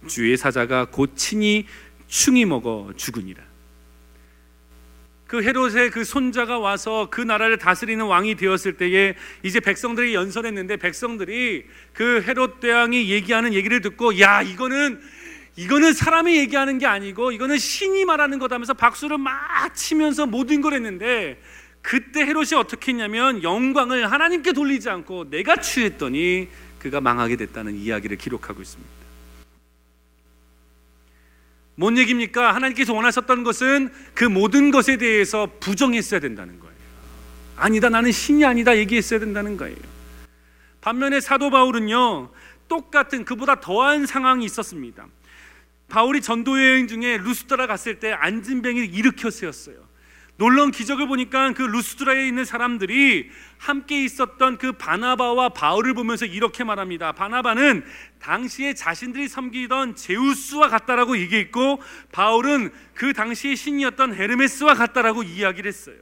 주의 0.07 0.35
사자가 0.37 0.85
곧 0.85 1.13
친히 1.15 1.65
충이 2.14 2.45
먹어 2.45 2.91
죽으니라. 2.95 3.41
그 5.26 5.41
헤롯의 5.41 5.89
그 5.89 6.03
손자가 6.03 6.59
와서 6.59 7.07
그 7.09 7.22
나라를 7.22 7.57
다스리는 7.57 8.05
왕이 8.05 8.36
되었을 8.36 8.78
때에 8.78 9.16
이제 9.41 9.59
백성들이 9.59 10.14
연설했는데 10.14 10.78
백성들이 10.78 11.66
그 11.91 12.24
헤롯 12.28 12.59
대왕이 12.59 13.09
얘기하는 13.09 13.55
얘기를 13.55 13.82
듣고 13.82 14.20
야 14.20 14.43
이거는 14.43 15.01
이거는 15.55 15.93
사람이 15.93 16.38
얘기하는 16.38 16.78
게 16.78 16.86
아니고 16.86 17.32
이거는 17.32 17.57
신이 17.57 18.05
말하는 18.05 18.38
거다면서 18.38 18.76
박수를 18.76 19.18
막 19.18 19.74
치면서 19.74 20.28
모든 20.28 20.61
걸 20.61 20.74
했는데 20.74 21.41
그때 21.82 22.22
헤롯이 22.22 22.53
어떻게 22.55 22.91
했냐면 22.91 23.41
영광을 23.41 24.11
하나님께 24.11 24.53
돌리지 24.53 24.88
않고 24.88 25.32
내가 25.32 25.55
취했더니 25.55 26.47
그가 26.78 27.01
망하게 27.01 27.38
됐다는 27.38 27.76
이야기를 27.76 28.18
기록하고 28.18 28.61
있습니다. 28.61 29.03
뭔 31.76 31.97
얘기입니까? 31.97 32.53
하나님께서 32.53 32.93
원하셨던 32.93 33.43
것은 33.43 33.91
그 34.13 34.26
모든 34.26 34.71
것에 34.71 34.97
대해서 34.97 35.49
부정했어야 35.59 36.19
된다는 36.19 36.59
거예요. 36.59 36.74
아니다, 37.55 37.89
나는 37.89 38.11
신이 38.11 38.45
아니다 38.45 38.78
얘기했어야 38.78 39.19
된다는 39.19 39.57
거예요. 39.57 39.78
반면에 40.82 41.19
사도 41.19 41.49
바울은요, 41.49 42.30
똑같은 42.67 43.26
그보다 43.26 43.59
더한 43.59 44.05
상황이 44.05 44.45
있었습니다. 44.45 45.07
바울이 45.89 46.21
전도 46.21 46.59
여행 46.59 46.88
중에 46.88 47.17
루스드라 47.17 47.67
갔을 47.67 47.99
때 47.99 48.11
안진병이 48.11 48.86
일으켜 48.86 49.30
세웠어요. 49.30 49.76
놀라운 50.43 50.71
기적을 50.71 51.07
보니까 51.07 51.53
그 51.53 51.61
루스드라에 51.61 52.27
있는 52.27 52.43
사람들이 52.43 53.29
함께 53.59 54.03
있었던 54.03 54.57
그 54.57 54.73
바나바와 54.73 55.47
바울을 55.49 55.93
보면서 55.93 56.25
이렇게 56.25 56.65
말합니다. 56.65 57.13
바나바는 57.13 57.85
당시에 58.19 58.73
자신들이 58.73 59.29
섬기던 59.29 59.95
제우스와 59.95 60.67
같다라고 60.67 61.17
얘기했고 61.17 61.81
바울은 62.11 62.73
그 62.93 63.13
당시의 63.13 63.55
신이었던 63.55 64.15
헤르메스와 64.15 64.73
같다라고 64.73 65.23
이야기를 65.23 65.69
했어요. 65.69 65.95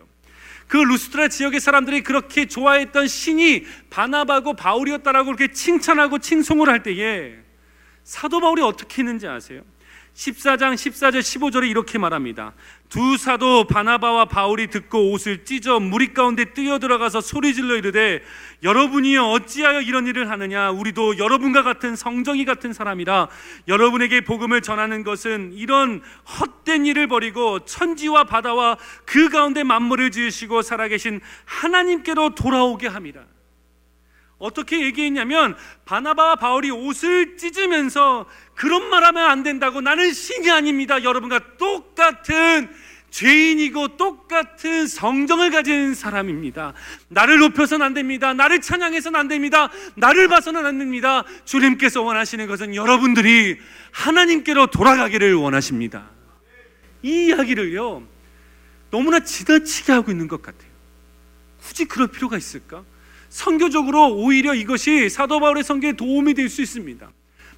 그 0.68 0.78
루스트라 0.78 1.28
지역의 1.28 1.60
사람들이 1.60 2.02
그렇게 2.02 2.48
좋아했던 2.48 3.08
신이 3.08 3.68
바나바고 3.92 4.56
바울이었다라고 4.56 5.36
그렇게 5.36 5.52
칭찬하고 5.52 6.18
칭송을 6.18 6.68
할 6.68 6.82
때에 6.82 7.36
사도 8.04 8.40
바울이 8.40 8.64
어떻게 8.64 9.04
했는지 9.04 9.28
아세요? 9.28 9.62
14장 10.16 10.74
14절 10.74 11.20
15절에 11.20 11.70
이렇게 11.70 11.98
말합니다. 11.98 12.54
두 12.90 13.16
사도 13.16 13.66
바나바와 13.66 14.26
바울이 14.26 14.68
듣고 14.68 15.12
옷을 15.12 15.46
찢어 15.46 15.80
무리 15.80 16.14
가운데 16.14 16.54
뛰어 16.54 16.80
들어가서 16.80 17.22
소리질러 17.22 17.78
이르되 17.78 18.22
여러분이여 18.62 19.24
어찌하여 19.24 19.82
이런 19.82 20.08
일을 20.08 20.30
하느냐? 20.30 20.70
우리도 20.72 21.18
여러분과 21.18 21.64
같은 21.64 21.96
성정이 21.96 22.44
같은 22.44 22.74
사람이라. 22.74 23.30
여러분에게 23.70 24.22
복음을 24.22 24.62
전하는 24.62 25.04
것은 25.04 25.54
이런 25.54 26.02
헛된 26.40 26.86
일을 26.86 27.08
버리고 27.08 27.60
천지와 27.60 28.26
바다와 28.26 28.78
그 29.06 29.30
가운데 29.30 29.64
만물을 29.64 30.12
지으시고 30.12 30.62
살아계신 30.62 31.22
하나님께로 31.46 32.36
돌아오게 32.36 32.88
함이라 32.88 33.31
어떻게 34.42 34.82
얘기했냐면 34.82 35.56
바나바와 35.86 36.36
바울이 36.36 36.72
옷을 36.72 37.38
찢으면서 37.38 38.26
그런 38.56 38.90
말하면 38.90 39.30
안 39.30 39.44
된다고 39.44 39.82
나는 39.82 40.12
신이 40.14 40.50
아닙니다. 40.50 41.04
여러분과 41.04 41.58
똑같은 41.58 42.70
죄인이고 43.12 43.98
똑같은 43.98 44.88
성정을 44.88 45.52
가진 45.52 45.94
사람입니다. 45.94 46.74
나를 47.10 47.40
높여서는 47.40 47.86
안 47.86 47.94
됩니다. 47.94 48.34
나를 48.34 48.62
찬양해서는 48.62 49.20
안 49.20 49.28
됩니다. 49.28 49.70
나를 49.96 50.28
봐서는 50.28 50.66
안 50.66 50.80
됩니다. 50.80 51.24
주님께서 51.46 52.02
원하시는 52.02 52.48
것은 52.48 52.74
여러분들이 52.74 53.60
하나님께로 53.92 54.68
돌아가기를 54.68 55.36
원하십니다. 55.36 56.10
이 57.04 57.28
이야기를요, 57.28 58.04
너무나 58.90 59.20
지나치게 59.20 59.92
하고 59.92 60.12
있는 60.12 60.28
것 60.28 60.42
같아요. 60.42 60.72
굳이 61.62 61.86
그럴 61.86 62.08
필요가 62.08 62.38
있을까? 62.38 62.84
선교적으로 63.32 64.14
오히려 64.14 64.54
이것이 64.54 65.10
사도 65.10 65.40
바울의 65.40 65.64
선교에 65.64 65.94
도움이 65.94 66.36
될 66.36 66.50
수 66.50 66.62
있습니다. 66.62 67.10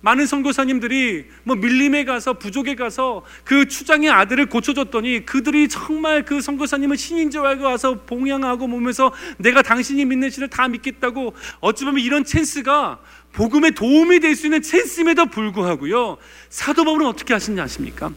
많은 0.02 0.26
선교사님들이 0.28 1.26
뭐 1.44 1.56
밀림에 1.56 2.04
가서 2.04 2.34
부족에 2.34 2.76
가서 2.76 3.24
그 3.46 3.68
추장의 3.70 4.10
아들을 4.10 4.48
고쳐줬더니 4.48 5.26
그들이 5.26 5.70
정말 5.70 6.26
그 6.26 6.42
선교사님은 6.42 6.98
신인 6.98 7.32
줄 7.32 7.46
알고 7.46 7.64
와서 7.64 8.02
봉양하고 8.06 8.68
보면서 8.68 9.14
내가 9.38 9.62
당신이 9.62 10.04
믿는 10.06 10.30
신을 10.30 10.50
다 10.50 10.68
믿겠다고 10.68 11.34
어찌 11.62 11.86
보면 11.86 12.04
이런 12.04 12.26
찬스가 12.26 13.00
복음에 13.32 13.72
도움이 13.72 14.20
될 14.20 14.36
수 14.36 14.48
있는 14.48 14.62
찬스임에도 14.62 15.28
불구하고요 15.28 16.18
사도 16.50 16.84
바울은 16.84 17.08
어떻게 17.08 17.34
하시냐 17.34 17.64
아십니까? 17.64 18.12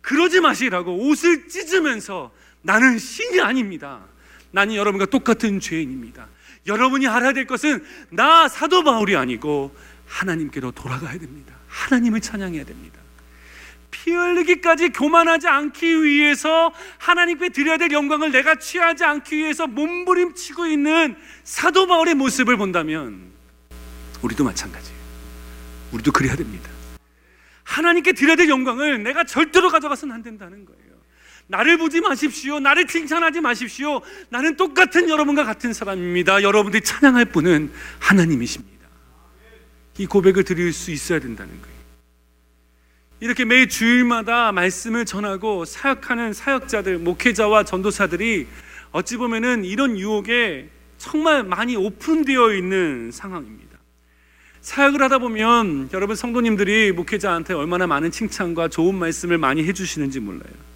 그러지 0.00 0.40
마시라고 0.40 0.92
옷을 1.08 1.48
찢으면서 1.48 2.32
나는 2.62 2.98
신이 2.98 3.40
아닙니다. 3.40 4.00
나는 4.50 4.74
여러분과 4.74 5.06
똑같은 5.06 5.60
죄인입니다. 5.60 6.26
여러분이 6.68 7.08
알아야 7.08 7.32
될 7.32 7.46
것은 7.46 7.84
나 8.10 8.46
사도 8.46 8.84
바울이 8.84 9.16
아니고 9.16 9.74
하나님께로 10.06 10.70
돌아가야 10.72 11.18
됩니다. 11.18 11.54
하나님을 11.66 12.20
찬양해야 12.20 12.64
됩니다. 12.64 12.98
피 13.90 14.12
흘리기까지 14.12 14.90
교만하지 14.90 15.48
않기 15.48 16.02
위해서 16.04 16.72
하나님께 16.98 17.48
드려야 17.48 17.78
될 17.78 17.90
영광을 17.90 18.30
내가 18.30 18.56
취하지 18.56 19.04
않기 19.04 19.36
위해서 19.36 19.66
몸부림치고 19.66 20.66
있는 20.66 21.16
사도 21.42 21.86
바울의 21.86 22.14
모습을 22.14 22.56
본다면 22.56 23.32
우리도 24.22 24.44
마찬가지예요. 24.44 24.98
우리도 25.92 26.12
그래야 26.12 26.36
됩니다. 26.36 26.70
하나님께 27.64 28.12
드려야 28.12 28.36
될 28.36 28.48
영광을 28.48 29.02
내가 29.02 29.24
절대로 29.24 29.70
가져가서는 29.70 30.14
안 30.14 30.22
된다는 30.22 30.64
거예요. 30.64 30.87
나를 31.48 31.78
보지 31.78 32.00
마십시오. 32.00 32.60
나를 32.60 32.86
칭찬하지 32.86 33.40
마십시오. 33.40 34.00
나는 34.28 34.56
똑같은 34.56 35.08
여러분과 35.08 35.44
같은 35.44 35.72
사람입니다. 35.72 36.42
여러분들이 36.42 36.82
찬양할 36.82 37.26
분은 37.26 37.72
하나님이십니다. 37.98 38.86
이 39.98 40.06
고백을 40.06 40.44
드릴 40.44 40.72
수 40.72 40.90
있어야 40.90 41.18
된다는 41.18 41.50
거예요. 41.60 41.78
이렇게 43.20 43.44
매 43.44 43.66
주일마다 43.66 44.52
말씀을 44.52 45.04
전하고 45.04 45.64
사역하는 45.64 46.32
사역자들, 46.32 46.98
목회자와 46.98 47.64
전도사들이 47.64 48.46
어찌 48.92 49.16
보면은 49.16 49.64
이런 49.64 49.98
유혹에 49.98 50.68
정말 50.98 51.42
많이 51.42 51.74
오픈되어 51.76 52.54
있는 52.54 53.10
상황입니다. 53.10 53.78
사역을 54.60 55.02
하다 55.02 55.18
보면 55.18 55.88
여러분 55.92 56.14
성도님들이 56.14 56.92
목회자한테 56.92 57.54
얼마나 57.54 57.86
많은 57.86 58.10
칭찬과 58.10 58.68
좋은 58.68 58.94
말씀을 58.94 59.38
많이 59.38 59.64
해주시는지 59.64 60.20
몰라요. 60.20 60.67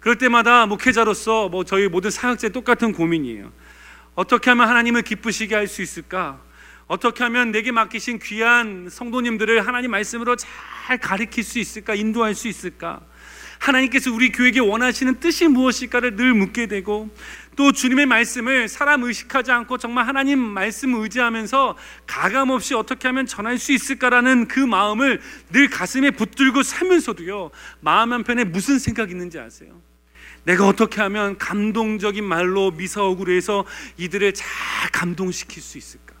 그럴 0.00 0.16
때마다 0.16 0.66
목회자로서 0.66 1.48
뭐 1.48 1.64
저희 1.64 1.88
모든 1.88 2.10
사역자의 2.10 2.52
똑같은 2.52 2.92
고민이에요. 2.92 3.52
어떻게 4.14 4.50
하면 4.50 4.68
하나님을 4.68 5.02
기쁘시게 5.02 5.54
할 5.54 5.68
수 5.68 5.82
있을까? 5.82 6.40
어떻게 6.86 7.22
하면 7.24 7.52
내게 7.52 7.70
맡기신 7.70 8.18
귀한 8.20 8.88
성도님들을 8.90 9.66
하나님 9.66 9.90
말씀으로 9.90 10.36
잘 10.36 10.98
가르칠 10.98 11.44
수 11.44 11.58
있을까? 11.58 11.94
인도할 11.94 12.34
수 12.34 12.48
있을까? 12.48 13.00
하나님께서 13.58 14.12
우리 14.12 14.32
교회에게 14.32 14.60
원하시는 14.60 15.20
뜻이 15.20 15.48
무엇일까를 15.48 16.16
늘 16.16 16.32
묻게 16.32 16.66
되고 16.66 17.10
또 17.56 17.72
주님의 17.72 18.06
말씀을 18.06 18.68
사람 18.68 19.02
의식하지 19.02 19.50
않고 19.50 19.78
정말 19.78 20.06
하나님 20.06 20.38
말씀 20.38 20.94
의지하면서 20.94 21.76
가감 22.06 22.50
없이 22.50 22.74
어떻게 22.74 23.08
하면 23.08 23.26
전할 23.26 23.58
수 23.58 23.72
있을까라는 23.72 24.46
그 24.46 24.60
마음을 24.60 25.20
늘 25.50 25.68
가슴에 25.68 26.12
붙들고 26.12 26.62
살면서도요 26.62 27.50
마음 27.80 28.12
한편에 28.12 28.44
무슨 28.44 28.78
생각이 28.78 29.10
있는지 29.10 29.38
아세요? 29.40 29.80
내가 30.44 30.66
어떻게 30.66 31.00
하면 31.00 31.36
감동적인 31.38 32.24
말로 32.24 32.70
미사옥으로 32.70 33.32
해서 33.32 33.64
이들을 33.96 34.32
잘 34.34 34.46
감동시킬 34.92 35.62
수 35.62 35.78
있을까? 35.78 36.18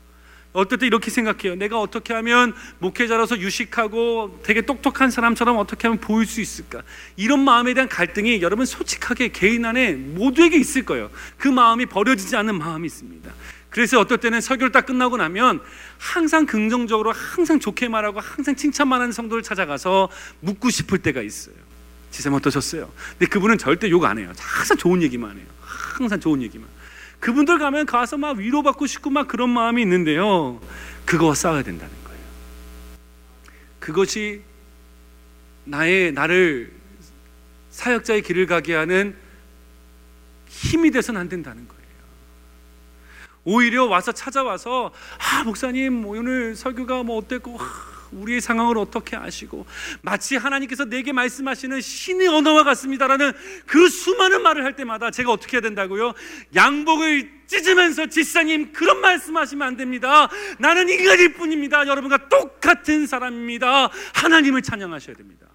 어떨 0.52 0.78
때 0.78 0.86
이렇게 0.86 1.10
생각해요. 1.10 1.54
내가 1.56 1.78
어떻게 1.80 2.14
하면 2.14 2.54
목회자로서 2.78 3.38
유식하고 3.38 4.40
되게 4.42 4.62
똑똑한 4.62 5.10
사람처럼 5.10 5.56
어떻게 5.58 5.86
하면 5.86 6.00
보일 6.00 6.26
수 6.26 6.40
있을까? 6.40 6.82
이런 7.16 7.40
마음에 7.40 7.74
대한 7.74 7.88
갈등이 7.88 8.40
여러분 8.40 8.64
솔직하게 8.66 9.28
개인 9.28 9.64
안에 9.64 9.92
모두에게 9.92 10.56
있을 10.56 10.84
거예요. 10.84 11.10
그 11.36 11.48
마음이 11.48 11.86
버려지지 11.86 12.34
않는 12.36 12.58
마음이 12.58 12.86
있습니다. 12.86 13.30
그래서 13.70 14.00
어떨 14.00 14.18
때는 14.18 14.40
설교를 14.40 14.72
딱 14.72 14.86
끝나고 14.86 15.18
나면 15.18 15.60
항상 15.98 16.46
긍정적으로 16.46 17.12
항상 17.12 17.60
좋게 17.60 17.88
말하고 17.88 18.18
항상 18.18 18.56
칭찬만 18.56 19.00
하는 19.00 19.12
성도를 19.12 19.42
찾아가서 19.42 20.08
묻고 20.40 20.70
싶을 20.70 20.98
때가 20.98 21.20
있어요. 21.20 21.67
지쌤 22.10 22.32
어떠셨어요? 22.34 22.90
근데 23.10 23.26
그분은 23.26 23.58
절대 23.58 23.90
욕 23.90 24.04
안 24.04 24.18
해요. 24.18 24.32
항상 24.38 24.76
좋은 24.76 25.02
얘기만 25.02 25.36
해요. 25.36 25.46
항상 25.60 26.20
좋은 26.20 26.42
얘기만. 26.42 26.68
그분들 27.20 27.58
가면 27.58 27.86
가서 27.86 28.16
막 28.16 28.36
위로받고 28.36 28.86
싶고 28.86 29.10
막 29.10 29.26
그런 29.28 29.50
마음이 29.50 29.82
있는데요. 29.82 30.60
그거와 31.04 31.34
싸워야 31.34 31.62
된다는 31.62 31.92
거예요. 32.04 32.20
그것이 33.80 34.42
나의 35.64 36.12
나를 36.12 36.72
사역자의 37.70 38.22
길을 38.22 38.46
가게 38.46 38.74
하는 38.74 39.16
힘이 40.48 40.90
돼서는 40.90 41.20
안 41.20 41.28
된다는 41.28 41.66
거예요. 41.68 41.78
오히려 43.44 43.84
와서 43.86 44.12
찾아와서 44.12 44.92
아 45.18 45.44
목사님 45.44 46.04
오늘 46.06 46.54
설교가 46.54 47.02
뭐 47.02 47.18
어땠고 47.18 47.58
우리의 48.12 48.40
상황을 48.40 48.78
어떻게 48.78 49.16
아시고 49.16 49.66
마치 50.02 50.36
하나님께서 50.36 50.84
내게 50.84 51.12
말씀하시는 51.12 51.80
신의 51.80 52.28
언어와 52.28 52.64
같습니다라는 52.64 53.32
그 53.66 53.88
수많은 53.88 54.42
말을 54.42 54.64
할 54.64 54.76
때마다 54.76 55.10
제가 55.10 55.32
어떻게 55.32 55.56
해야 55.56 55.60
된다고요? 55.62 56.14
양복을 56.54 57.38
찢으면서 57.46 58.06
지사님 58.06 58.72
그런 58.72 59.00
말씀하시면 59.00 59.66
안 59.66 59.76
됩니다. 59.76 60.28
나는 60.58 60.88
인간일 60.88 61.34
뿐입니다. 61.34 61.86
여러분과 61.86 62.28
똑같은 62.28 63.06
사람입니다. 63.06 63.90
하나님을 64.14 64.62
찬양하셔야 64.62 65.16
됩니다. 65.16 65.46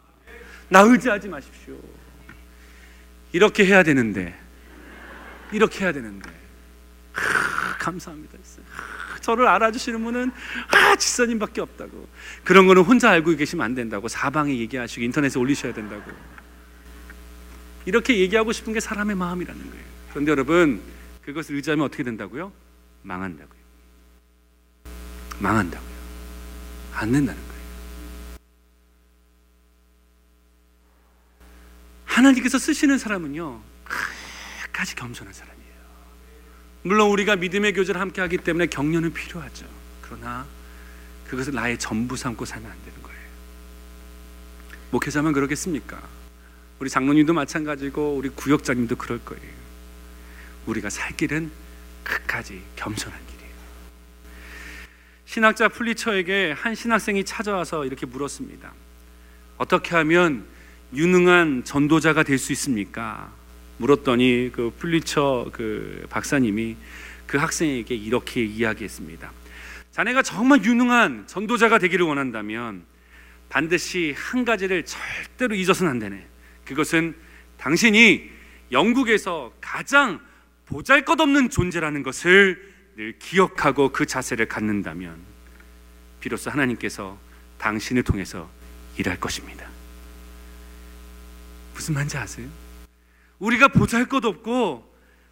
나 0.69 0.81
의지하지 0.81 1.27
마십시오. 1.27 1.77
이렇게 3.31 3.65
해야 3.65 3.83
되는데 3.83 4.39
이렇게 5.51 5.85
해야 5.85 5.91
되는데 5.91 6.29
하, 7.13 7.77
감사합니다. 7.77 8.37
저를 9.23 9.47
알아주시는 9.47 10.03
분은 10.03 10.31
아 10.67 10.95
지사님밖에 10.95 11.61
없다고. 11.61 12.07
그런 12.43 12.67
거는 12.67 12.83
혼자 12.83 13.09
알고 13.09 13.35
계시면 13.35 13.65
안 13.65 13.73
된다고. 13.73 14.07
사방에 14.07 14.55
얘기하시고 14.59 15.01
인터넷에 15.01 15.39
올리셔야 15.39 15.73
된다고. 15.73 16.11
이렇게 17.85 18.19
얘기하고 18.19 18.51
싶은 18.51 18.73
게 18.73 18.79
사람의 18.79 19.15
마음이라는 19.15 19.69
거예요. 19.71 19.85
그런데 20.11 20.31
여러분 20.31 20.81
그것을 21.23 21.55
의지하면 21.55 21.85
어떻게 21.85 22.03
된다고요? 22.03 22.51
망한다고요. 23.01 23.63
망한다고요. 25.39 25.93
안 26.93 27.11
된다는 27.11 27.41
거예요. 27.41 27.53
하나님께서 32.05 32.59
쓰시는 32.59 32.97
사람은요 32.97 33.61
끝까지 34.63 34.95
겸손한 34.95 35.33
사람이에요. 35.33 35.52
물론 36.83 37.09
우리가 37.11 37.35
믿음의 37.37 37.73
교제를 37.73 37.99
함께 37.99 38.21
하기 38.21 38.37
때문에 38.39 38.67
격려는 38.67 39.13
필요하죠. 39.13 39.65
그러나 40.01 40.45
그것을 41.27 41.53
나의 41.53 41.79
전부 41.79 42.15
삼고 42.17 42.45
살면 42.45 42.69
안 42.69 42.77
되는 42.83 43.01
거예요. 43.01 43.19
목회자만 44.91 45.33
그러겠습니까? 45.33 46.01
우리 46.79 46.89
장로님도 46.89 47.33
마찬가지고 47.33 48.15
우리 48.15 48.29
구역장님도 48.29 48.97
그럴 48.97 49.19
거예요. 49.23 49.43
우리가 50.65 50.89
살 50.89 51.15
길은 51.15 51.49
끝까지 52.03 52.61
겸손한 52.75 53.17
길이에요. 53.27 53.53
신학자 55.25 55.69
플리처에게 55.69 56.51
한 56.51 56.75
신학생이 56.75 57.23
찾아와서 57.23 57.85
이렇게 57.85 58.05
물었습니다. 58.05 58.73
어떻게 59.57 59.95
하면 59.95 60.45
유능한 60.93 61.63
전도자가 61.63 62.23
될 62.23 62.37
수 62.37 62.51
있습니까? 62.51 63.31
물었더니 63.83 64.51
그 64.53 64.73
플리처 64.79 65.49
그 65.51 66.05
박사님이 66.09 66.77
그 67.27 67.37
학생에게 67.37 67.93
이렇게 67.93 68.43
이야기했습니다. 68.43 69.31
자네가 69.91 70.21
정말 70.21 70.63
유능한 70.63 71.27
전도자가 71.27 71.79
되기를 71.79 72.05
원한다면 72.05 72.85
반드시 73.49 74.15
한 74.17 74.45
가지를 74.45 74.85
절대로 74.85 75.55
잊어서는 75.55 75.91
안 75.91 75.99
되네. 75.99 76.25
그것은 76.65 77.13
당신이 77.57 78.29
영국에서 78.71 79.53
가장 79.59 80.21
보잘 80.65 81.03
것 81.03 81.19
없는 81.19 81.49
존재라는 81.49 82.03
것을 82.03 82.73
늘 82.95 83.19
기억하고 83.19 83.89
그 83.89 84.05
자세를 84.05 84.47
갖는다면 84.47 85.17
비로소 86.21 86.49
하나님께서 86.49 87.17
당신을 87.57 88.03
통해서 88.03 88.49
일할 88.97 89.19
것입니다. 89.19 89.67
무슨 91.73 91.95
말인지 91.95 92.17
아세요? 92.17 92.62
우리가 93.43 93.67
보잘 93.67 94.05
것 94.05 94.23
없고 94.23 94.89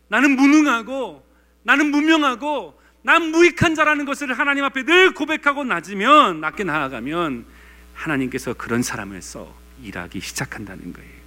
나는 0.10 0.36
무능하고 0.36 1.26
나는 1.64 1.92
무명하고 1.92 2.80
난 3.04 3.32
무익한 3.32 3.74
자라는 3.74 4.06
것을 4.06 4.38
하나님 4.38 4.66
앞에 4.66 4.84
늘 4.84 5.14
고백하고 5.14 5.64
낮으면 5.64 6.42
낮게 6.42 6.66
나아가면 6.66 7.46
하나님께서 7.94 8.54
그런 8.54 8.84
사람을 8.84 9.22
써 9.22 9.54
일하기 9.82 10.20
시작한다는 10.20 10.94
거예요. 10.94 11.22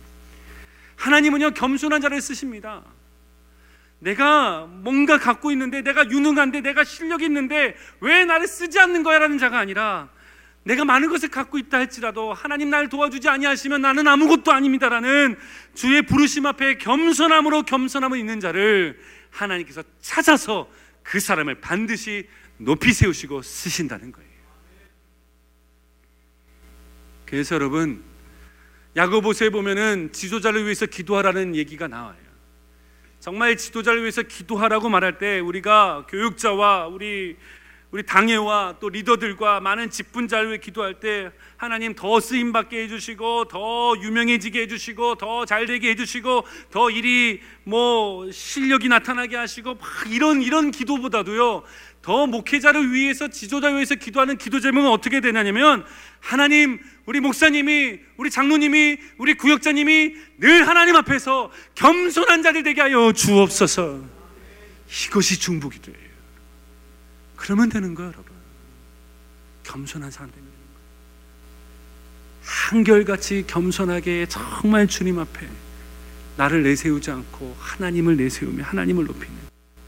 하나님은요 0.96 1.52
겸손한 1.52 2.00
자를 2.00 2.20
쓰십니다. 2.20 2.82
내가 3.98 4.66
뭔가 4.66 5.18
갖고 5.18 5.50
있는데 5.52 5.80
내가 5.80 6.08
유능한데 6.10 6.60
내가 6.60 6.84
실력이 6.84 7.24
있는데 7.24 7.74
왜 8.00 8.26
나를 8.26 8.46
쓰지 8.46 8.78
않는 8.78 9.02
거야라는 9.02 9.38
자가 9.38 9.58
아니라 9.58 10.10
내가 10.64 10.84
많은 10.84 11.10
것을 11.10 11.28
갖고 11.28 11.58
있다 11.58 11.78
할지라도 11.78 12.32
하나님 12.32 12.70
날 12.70 12.88
도와주지 12.88 13.28
아니하시면 13.28 13.82
나는 13.82 14.08
아무것도 14.08 14.50
아닙니다라는 14.50 15.36
주의 15.74 16.02
부르심 16.02 16.46
앞에 16.46 16.78
겸손함으로 16.78 17.64
겸손함을 17.64 18.18
있는 18.18 18.40
자를 18.40 18.98
하나님께서 19.30 19.82
찾아서 20.00 20.68
그 21.02 21.20
사람을 21.20 21.60
반드시 21.60 22.26
높이 22.56 22.92
세우시고 22.92 23.42
쓰신다는 23.42 24.10
거예요. 24.10 24.30
그래서 27.26 27.56
여러분 27.56 28.02
야고보서에 28.96 29.50
보면은 29.50 30.12
지도자를 30.12 30.64
위해서 30.64 30.86
기도하라는 30.86 31.56
얘기가 31.56 31.88
나와요. 31.88 32.16
정말 33.20 33.56
지도자를 33.56 34.00
위해서 34.00 34.22
기도하라고 34.22 34.88
말할 34.88 35.18
때 35.18 35.40
우리가 35.40 36.06
교육자와 36.08 36.86
우리 36.86 37.36
우리 37.94 38.02
당회와 38.02 38.78
또 38.80 38.88
리더들과 38.88 39.60
많은 39.60 39.88
직분자를 39.88 40.48
위해 40.48 40.58
기도할 40.58 40.94
때 40.98 41.30
하나님 41.56 41.94
더 41.94 42.18
쓰임 42.18 42.52
받게 42.52 42.82
해주시고 42.82 43.44
더 43.44 43.94
유명해지게 44.02 44.62
해주시고 44.62 45.14
더 45.14 45.46
잘되게 45.46 45.90
해주시고 45.90 46.44
더 46.72 46.90
일이 46.90 47.40
뭐 47.62 48.28
실력이 48.32 48.88
나타나게 48.88 49.36
하시고 49.36 49.76
막 49.76 49.88
이런 50.08 50.42
이런 50.42 50.72
기도보다도요 50.72 51.62
더 52.02 52.26
목회자를 52.26 52.92
위해서 52.92 53.28
지도자를 53.28 53.76
위해서 53.76 53.94
기도하는 53.94 54.38
기도 54.38 54.58
제목은 54.58 54.90
어떻게 54.90 55.20
되냐면 55.20 55.84
하나님 56.18 56.80
우리 57.06 57.20
목사님이 57.20 58.00
우리 58.16 58.28
장로님이 58.28 58.98
우리 59.18 59.34
구역자님이 59.34 60.16
늘 60.38 60.66
하나님 60.66 60.96
앞에서 60.96 61.52
겸손한 61.76 62.42
자들 62.42 62.64
되게 62.64 62.80
하여 62.80 63.12
주옵소서 63.12 64.02
이것이 65.06 65.38
중보기도예요. 65.38 66.03
그러면 67.44 67.68
되는 67.68 67.94
거예요, 67.94 68.10
여러분. 68.10 68.32
겸손한 69.64 70.10
사람 70.10 70.30
되는 70.30 70.42
거예요. 70.42 70.58
한결같이 72.42 73.44
겸손하게 73.46 74.26
정말 74.30 74.86
주님 74.86 75.18
앞에 75.18 75.46
나를 76.38 76.62
내세우지 76.62 77.10
않고 77.10 77.54
하나님을 77.58 78.16
내세우며 78.16 78.64
하나님을 78.64 79.04
높이는 79.04 79.28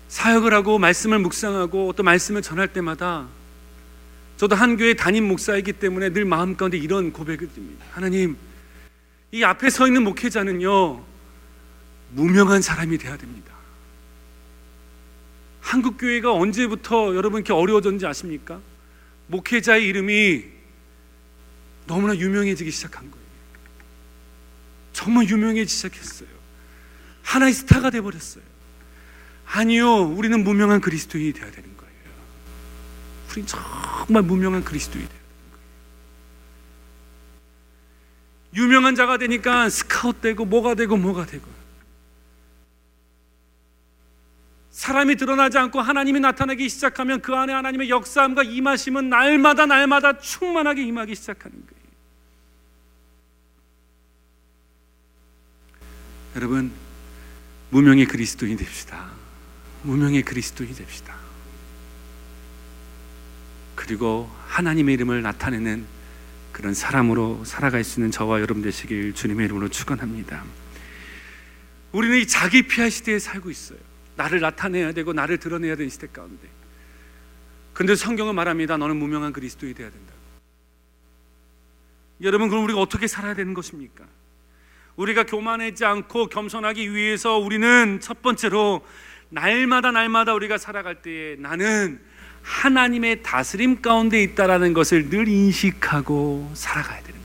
사역을 0.08 0.52
하고 0.52 0.78
말씀을 0.78 1.18
묵상하고 1.18 1.94
또 1.94 2.02
말씀을 2.02 2.42
전할 2.42 2.68
때마다 2.68 3.26
저도 4.36 4.54
한 4.54 4.76
교회 4.76 4.92
담임 4.92 5.26
목사이기 5.26 5.72
때문에 5.72 6.10
늘 6.12 6.26
마음 6.26 6.58
가운데 6.58 6.76
이런 6.76 7.10
고백을 7.10 7.48
드립니다. 7.48 7.86
하나님, 7.90 8.36
이 9.32 9.42
앞에 9.42 9.70
서 9.70 9.86
있는 9.86 10.04
목회자는요, 10.04 11.02
무명한 12.10 12.60
사람이 12.60 12.98
돼야 12.98 13.16
됩니다. 13.16 13.55
한국 15.66 15.98
교회가 15.98 16.32
언제부터 16.32 17.16
여러분 17.16 17.40
이렇게 17.40 17.52
어려워졌는지 17.52 18.06
아십니까? 18.06 18.60
목회자의 19.26 19.84
이름이 19.84 20.44
너무나 21.88 22.16
유명해지기 22.16 22.70
시작한 22.70 23.10
거예요. 23.10 23.26
정말 24.92 25.28
유명해지기 25.28 25.68
시작했어요. 25.68 26.28
하나의 27.22 27.52
스타가 27.52 27.90
돼 27.90 28.00
버렸어요. 28.00 28.44
아니요, 29.44 30.02
우리는 30.02 30.44
무명한 30.44 30.80
그리스도인이 30.80 31.32
되어야 31.32 31.50
되는 31.50 31.76
거예요. 31.76 31.92
우린 33.32 33.44
정말 33.44 34.22
무명한 34.22 34.62
그리스도인이 34.62 35.08
되어야 35.08 35.20
되는 35.20 35.50
거예요. 38.52 38.64
유명한 38.64 38.94
자가 38.94 39.18
되니까 39.18 39.68
스카웃 39.68 40.20
되고 40.20 40.44
뭐가 40.44 40.76
되고 40.76 40.96
뭐가 40.96 41.26
되고 41.26 41.55
사람이 44.76 45.16
드러나지 45.16 45.56
않고 45.56 45.80
하나님이 45.80 46.20
나타나기 46.20 46.68
시작하면 46.68 47.22
그 47.22 47.34
안에 47.34 47.50
하나님의 47.50 47.88
역사함과 47.88 48.42
임하심은 48.42 49.08
날마다 49.08 49.64
날마다 49.64 50.18
충만하게 50.18 50.82
임하기 50.82 51.14
시작하는 51.14 51.56
거예요. 51.56 51.86
여러분 56.36 56.70
무명의 57.70 58.04
그리스도인이 58.04 58.58
됩시다. 58.58 59.08
무명의 59.82 60.22
그리스도인이 60.22 60.74
됩시다. 60.74 61.16
그리고 63.76 64.30
하나님의 64.46 64.94
이름을 64.96 65.22
나타내는 65.22 65.86
그런 66.52 66.74
사람으로 66.74 67.46
살아갈 67.46 67.82
수 67.82 67.98
있는 67.98 68.10
저와 68.10 68.42
여러분 68.42 68.60
되시길 68.60 69.14
주님의 69.14 69.46
이름으로 69.46 69.70
축원합니다. 69.70 70.44
우리는 71.92 72.18
이 72.18 72.26
자기 72.26 72.66
피할 72.66 72.90
시대에 72.90 73.18
살고 73.18 73.48
있어요. 73.50 73.85
나를 74.16 74.40
나타내야 74.40 74.92
되고 74.92 75.12
나를 75.12 75.38
드러내야 75.38 75.76
되는 75.76 75.88
시대 75.88 76.06
가운데. 76.06 76.48
근데 77.72 77.94
성경은 77.94 78.34
말합니다. 78.34 78.76
너는 78.76 78.96
무명한 78.96 79.32
그리스도이 79.32 79.74
되어야 79.74 79.90
된다고. 79.90 80.16
여러분 82.22 82.48
그럼 82.48 82.64
우리가 82.64 82.80
어떻게 82.80 83.06
살아야 83.06 83.34
되는 83.34 83.52
것입니까? 83.52 84.04
우리가 84.96 85.24
교만하지 85.24 85.84
않고 85.84 86.28
겸손하기 86.28 86.94
위해서 86.94 87.36
우리는 87.36 88.00
첫 88.00 88.22
번째로 88.22 88.84
날마다 89.28 89.90
날마다 89.90 90.32
우리가 90.32 90.56
살아갈 90.56 91.02
때에 91.02 91.36
나는 91.36 92.00
하나님의 92.42 93.22
다스림 93.22 93.82
가운데 93.82 94.22
있다라는 94.22 94.72
것을 94.72 95.10
늘 95.10 95.28
인식하고 95.28 96.50
살아가야 96.54 97.02
거예요. 97.02 97.15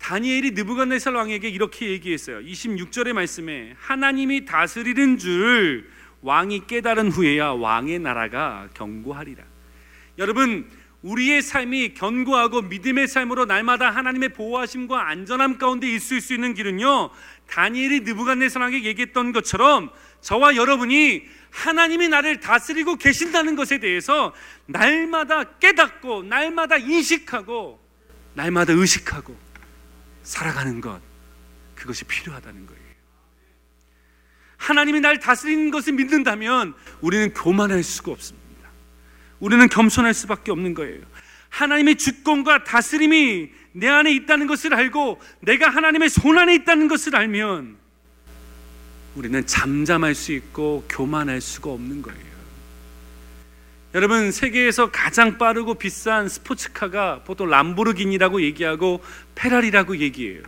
다니엘이 0.00 0.52
느부갓네살 0.52 1.14
왕에게 1.14 1.48
이렇게 1.48 1.90
얘기했어요. 1.90 2.40
26절의 2.40 3.12
말씀에 3.12 3.74
하나님이 3.78 4.44
다스리는 4.44 5.18
줄 5.18 5.90
왕이 6.22 6.66
깨달은 6.66 7.10
후에야 7.10 7.52
왕의 7.52 8.00
나라가 8.00 8.68
견고하리라. 8.74 9.44
여러분 10.18 10.68
우리의 11.02 11.40
삶이 11.40 11.94
견고하고 11.94 12.62
믿음의 12.62 13.08
삶으로 13.08 13.46
날마다 13.46 13.90
하나님의 13.90 14.30
보호하심과 14.30 15.08
안전함 15.08 15.58
가운데 15.58 15.88
있을 15.88 16.20
수 16.20 16.34
있는 16.34 16.54
길은요. 16.54 17.10
다니엘이 17.48 18.00
느부갓네살에게 18.00 18.84
얘기했던 18.84 19.32
것처럼 19.32 19.90
저와 20.20 20.56
여러분이 20.56 21.24
하나님이 21.50 22.08
나를 22.08 22.40
다스리고 22.40 22.96
계신다는 22.96 23.56
것에 23.56 23.78
대해서 23.78 24.34
날마다 24.66 25.44
깨닫고 25.58 26.24
날마다 26.24 26.76
인식하고 26.76 27.80
날마다 28.34 28.72
의식하고 28.72 29.49
살아가는 30.22 30.80
것 30.80 31.00
그것이 31.74 32.04
필요하다는 32.04 32.66
거예요. 32.66 32.80
하나님이 34.56 35.00
날 35.00 35.18
다스리는 35.18 35.70
것을 35.70 35.94
믿는다면 35.94 36.74
우리는 37.00 37.32
교만할 37.32 37.82
수가 37.82 38.12
없습니다. 38.12 38.68
우리는 39.40 39.66
겸손할 39.68 40.12
수밖에 40.12 40.50
없는 40.50 40.74
거예요. 40.74 41.00
하나님의 41.48 41.96
주권과 41.96 42.64
다스림이 42.64 43.50
내 43.72 43.88
안에 43.88 44.12
있다는 44.12 44.46
것을 44.46 44.74
알고 44.74 45.20
내가 45.40 45.68
하나님의 45.68 46.10
손 46.10 46.38
안에 46.38 46.54
있다는 46.56 46.88
것을 46.88 47.16
알면 47.16 47.78
우리는 49.16 49.46
잠잠할 49.46 50.14
수 50.14 50.32
있고 50.32 50.84
교만할 50.88 51.40
수가 51.40 51.70
없는 51.70 52.02
거예요. 52.02 52.29
여러분 53.94 54.30
세계에서 54.30 54.90
가장 54.92 55.36
빠르고 55.36 55.74
비싼 55.74 56.28
스포츠카가 56.28 57.22
보통 57.24 57.48
람보르기니라고 57.50 58.40
얘기하고 58.42 59.02
페라리라고 59.34 59.96
얘기해요. 59.98 60.42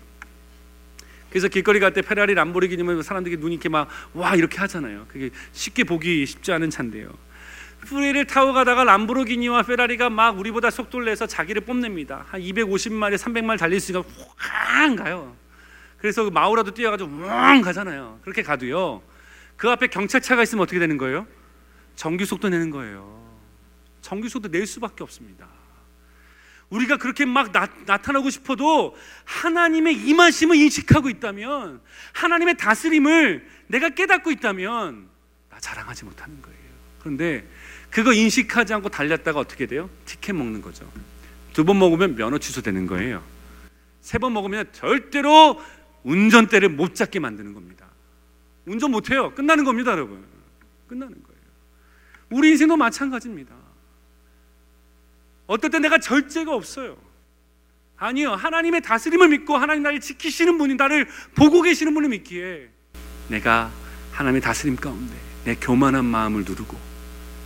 그래서 1.31 1.49
길거리 1.49 1.81
갈 1.81 1.93
때 1.93 2.03
페라리 2.03 2.35
람보르기니면 2.35 3.03
사람들이 3.03 3.39
눈이 3.39 3.55
이렇게 3.55 3.69
막 3.69 3.89
와 4.15 4.37
이렇게 4.37 4.59
하잖아요. 4.59 5.07
그게 5.09 5.31
쉽게 5.53 5.85
보기 5.85 6.25
쉽지 6.27 6.53
않은 6.53 6.71
차인데요. 6.71 7.11
프리를 7.81 8.25
타고 8.27 8.53
가다가 8.53 8.85
람보르기니와 8.85 9.63
페라리가 9.65 10.09
막 10.09 10.39
우리보다 10.39 10.71
속도를 10.71 11.07
내서 11.07 11.27
자기를 11.27 11.63
뽐냅니다. 11.63 12.27
한 12.29 12.41
250마리, 12.41 13.17
300마리 13.17 13.59
달릴 13.59 13.81
수 13.81 13.91
있으니까 13.91 14.09
확 14.37 14.95
가요. 14.97 15.35
그래서 15.99 16.23
그 16.23 16.31
마우라도 16.31 16.75
뛰어가지고 16.75 17.23
왕 17.23 17.61
가잖아요. 17.61 18.21
그렇게 18.23 18.43
가도요. 18.43 19.03
그 19.57 19.69
앞에 19.69 19.89
경찰차가 19.89 20.45
있으면 20.45 20.63
어떻게 20.63 20.79
되는 20.79 20.97
거예요? 20.97 21.27
정규 21.97 22.25
속도 22.25 22.49
내는 22.49 22.71
거예요. 22.71 23.22
정규 24.03 24.29
속도 24.29 24.51
낼 24.51 24.67
수밖에 24.67 25.03
없습니다. 25.03 25.49
우리가 26.69 26.97
그렇게 26.97 27.25
막 27.25 27.53
나, 27.53 27.67
타나고 27.99 28.29
싶어도 28.31 28.97
하나님의 29.25 29.95
임하심을 29.95 30.57
인식하고 30.57 31.09
있다면 31.11 31.81
하나님의 32.13 32.57
다스림을 32.57 33.47
내가 33.69 33.91
깨닫고 33.91 34.31
있다면 34.31 35.09
나 35.51 35.61
자랑하지 35.61 36.05
못하는 36.05 36.41
거예요. 36.43 36.59
그런데 37.01 37.47
그거 37.91 38.13
인식하지 38.13 38.73
않고 38.75 38.89
달렸다가 38.89 39.39
어떻게 39.41 39.67
돼요? 39.67 39.89
티켓 40.07 40.33
먹는 40.35 40.61
거죠. 40.63 40.91
두 41.53 41.65
번 41.65 41.79
먹으면 41.79 42.17
면허 42.17 42.39
취소되는 42.39 42.87
거예요. 42.87 43.23
세 44.01 44.19
번 44.19 44.33
먹으면 44.33 44.67
절대로 44.73 45.61
운전대를 46.03 46.71
못 46.71 46.95
잡게 46.95 47.21
만드는 47.21 47.53
겁니다. 47.55 47.87
운전 48.65 48.91
못 48.91 49.11
해요. 49.11 49.33
끝나는 49.35 49.65
겁니다, 49.65 49.93
여러분. 49.93 50.25
끝나는 50.89 51.23
거예요. 51.23 51.41
우리 52.31 52.51
인생도 52.51 52.77
마찬가지입니다. 52.79 53.55
어떨 55.53 55.69
때 55.71 55.79
내가 55.79 55.99
절제가 55.99 56.55
없어요. 56.55 56.97
아니요. 57.99 58.33
하나님의 58.33 58.81
다스림을 58.81 59.29
믿고 59.29 59.55
하나님 59.55 59.83
나를 59.83 60.01
지키시는 60.01 60.57
분이 60.57 60.77
나를 60.77 61.07
보고 61.35 61.61
계시는 61.61 61.93
분을 61.93 62.09
믿기에 62.09 62.71
내가 63.29 63.71
하나님의 64.13 64.41
다스림 64.41 64.77
가운데 64.77 65.15
내 65.45 65.55
교만한 65.55 66.07
마음을 66.07 66.45
누르고 66.45 66.79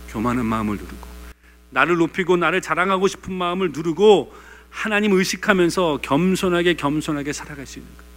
교만한 0.09 0.45
마음을 0.45 0.77
누르고 0.77 1.07
나를 1.71 1.97
높이고 1.97 2.37
나를 2.37 2.61
자랑하고 2.61 3.09
싶은 3.09 3.33
마음을 3.33 3.73
누르고 3.73 4.33
하나님 4.69 5.11
의식하면서 5.11 5.99
겸손하게 6.01 6.75
겸손하게 6.75 7.33
살아갈 7.33 7.65
수 7.65 7.79
있는 7.79 7.91
거예요. 7.93 8.07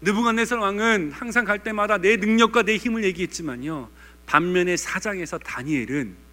느부갓네살 0.00 0.58
왕은 0.58 1.12
항상 1.12 1.44
갈 1.44 1.58
때마다 1.58 1.98
내 1.98 2.16
능력과 2.16 2.62
내 2.62 2.76
힘을 2.76 3.04
얘기했지만요. 3.04 3.90
반면에 4.24 4.78
사장에서 4.78 5.36
다니엘은 5.36 6.29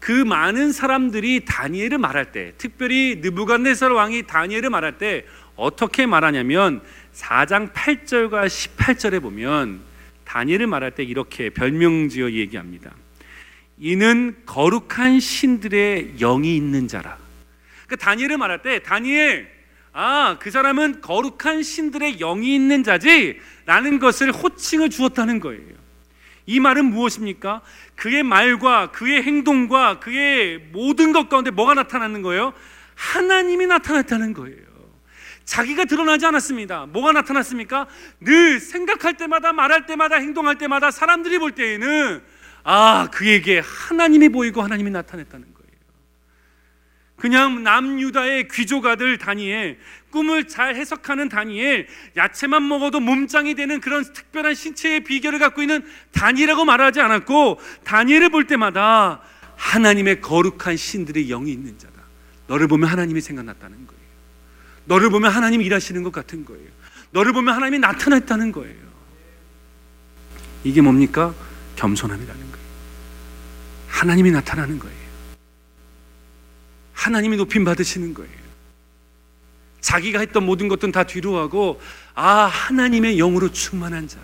그 0.00 0.12
많은 0.12 0.72
사람들이 0.72 1.44
다니엘을 1.44 1.98
말할 1.98 2.32
때, 2.32 2.54
특별히 2.56 3.20
느부갓네살 3.20 3.92
왕이 3.92 4.26
다니엘을 4.26 4.70
말할 4.70 4.98
때 4.98 5.24
어떻게 5.56 6.06
말하냐면 6.06 6.80
4장 7.12 7.72
8절과 7.72 8.46
18절에 8.46 9.20
보면 9.20 9.80
다니엘을 10.24 10.66
말할 10.66 10.92
때 10.92 11.04
이렇게 11.04 11.50
별명지어 11.50 12.30
얘기합니다. 12.30 12.92
이는 13.78 14.36
거룩한 14.46 15.20
신들의 15.20 16.16
영이 16.16 16.56
있는 16.56 16.88
자라. 16.88 17.18
그 17.86 17.96
다니엘을 17.96 18.38
말할 18.38 18.62
때 18.62 18.82
다니엘 18.82 19.60
아, 19.92 20.36
그 20.38 20.50
사람은 20.50 21.00
거룩한 21.00 21.62
신들의 21.62 22.18
영이 22.18 22.54
있는 22.54 22.84
자지 22.84 23.40
라는 23.66 23.98
것을 23.98 24.30
호칭을 24.30 24.88
주었다는 24.88 25.40
거예요. 25.40 25.79
이 26.46 26.60
말은 26.60 26.86
무엇입니까? 26.86 27.62
그의 27.96 28.22
말과 28.22 28.90
그의 28.90 29.22
행동과 29.22 30.00
그의 30.00 30.58
모든 30.72 31.12
것 31.12 31.28
가운데 31.28 31.50
뭐가 31.50 31.74
나타나는 31.74 32.22
거예요? 32.22 32.52
하나님이 32.94 33.66
나타났다는 33.66 34.34
거예요. 34.34 34.70
자기가 35.44 35.84
드러나지 35.86 36.26
않았습니다. 36.26 36.86
뭐가 36.86 37.12
나타났습니까? 37.12 37.88
늘 38.20 38.60
생각할 38.60 39.14
때마다 39.14 39.52
말할 39.52 39.86
때마다 39.86 40.16
행동할 40.16 40.58
때마다 40.58 40.90
사람들이 40.90 41.38
볼 41.38 41.52
때에는 41.52 42.22
아, 42.62 43.08
그에게 43.12 43.60
하나님이 43.64 44.28
보이고 44.28 44.62
하나님이 44.62 44.90
나타났다는 44.90 45.54
거예요. 45.54 45.60
그냥 47.16 47.62
남유다의 47.62 48.48
귀족 48.48 48.86
아들 48.86 49.18
다니엘, 49.18 49.78
꿈을 50.10 50.48
잘 50.48 50.76
해석하는 50.76 51.28
다니엘, 51.28 51.86
야채만 52.16 52.66
먹어도 52.66 53.00
몸짱이 53.00 53.54
되는 53.54 53.80
그런 53.80 54.04
특별한 54.04 54.54
신체의 54.54 55.04
비결을 55.04 55.38
갖고 55.38 55.62
있는 55.62 55.84
다니엘이라고 56.12 56.64
말하지 56.64 57.00
않았고, 57.00 57.60
다니엘을 57.84 58.30
볼 58.30 58.46
때마다 58.46 59.22
하나님의 59.56 60.20
거룩한 60.20 60.76
신들의 60.76 61.26
영이 61.28 61.52
있는 61.52 61.78
자다. 61.78 61.94
너를 62.46 62.66
보면 62.66 62.88
하나님이 62.88 63.20
생각났다는 63.20 63.86
거예요. 63.86 64.00
너를 64.84 65.10
보면 65.10 65.30
하나님이 65.30 65.64
일하시는 65.66 66.02
것 66.02 66.12
같은 66.12 66.44
거예요. 66.44 66.68
너를 67.12 67.32
보면 67.32 67.54
하나님이 67.54 67.78
나타났다는 67.78 68.52
거예요. 68.52 68.90
이게 70.64 70.80
뭡니까? 70.80 71.34
겸손함이라는 71.76 72.40
거예요. 72.40 72.66
하나님이 73.88 74.30
나타나는 74.30 74.78
거예요. 74.78 74.96
하나님이 76.92 77.36
높임 77.36 77.64
받으시는 77.64 78.14
거예요. 78.14 78.39
자기가 79.80 80.20
했던 80.20 80.44
모든 80.44 80.68
것들은 80.68 80.92
다 80.92 81.04
뒤로 81.04 81.38
하고 81.38 81.80
아 82.14 82.44
하나님의 82.44 83.16
영으로 83.16 83.50
충만한 83.50 84.08
자. 84.08 84.18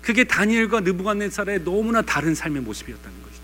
그게 0.00 0.24
다니엘과 0.24 0.80
느부갓네살의 0.80 1.64
너무나 1.64 2.02
다른 2.02 2.34
삶의 2.34 2.62
모습이었다는 2.62 3.22
것이죠. 3.22 3.42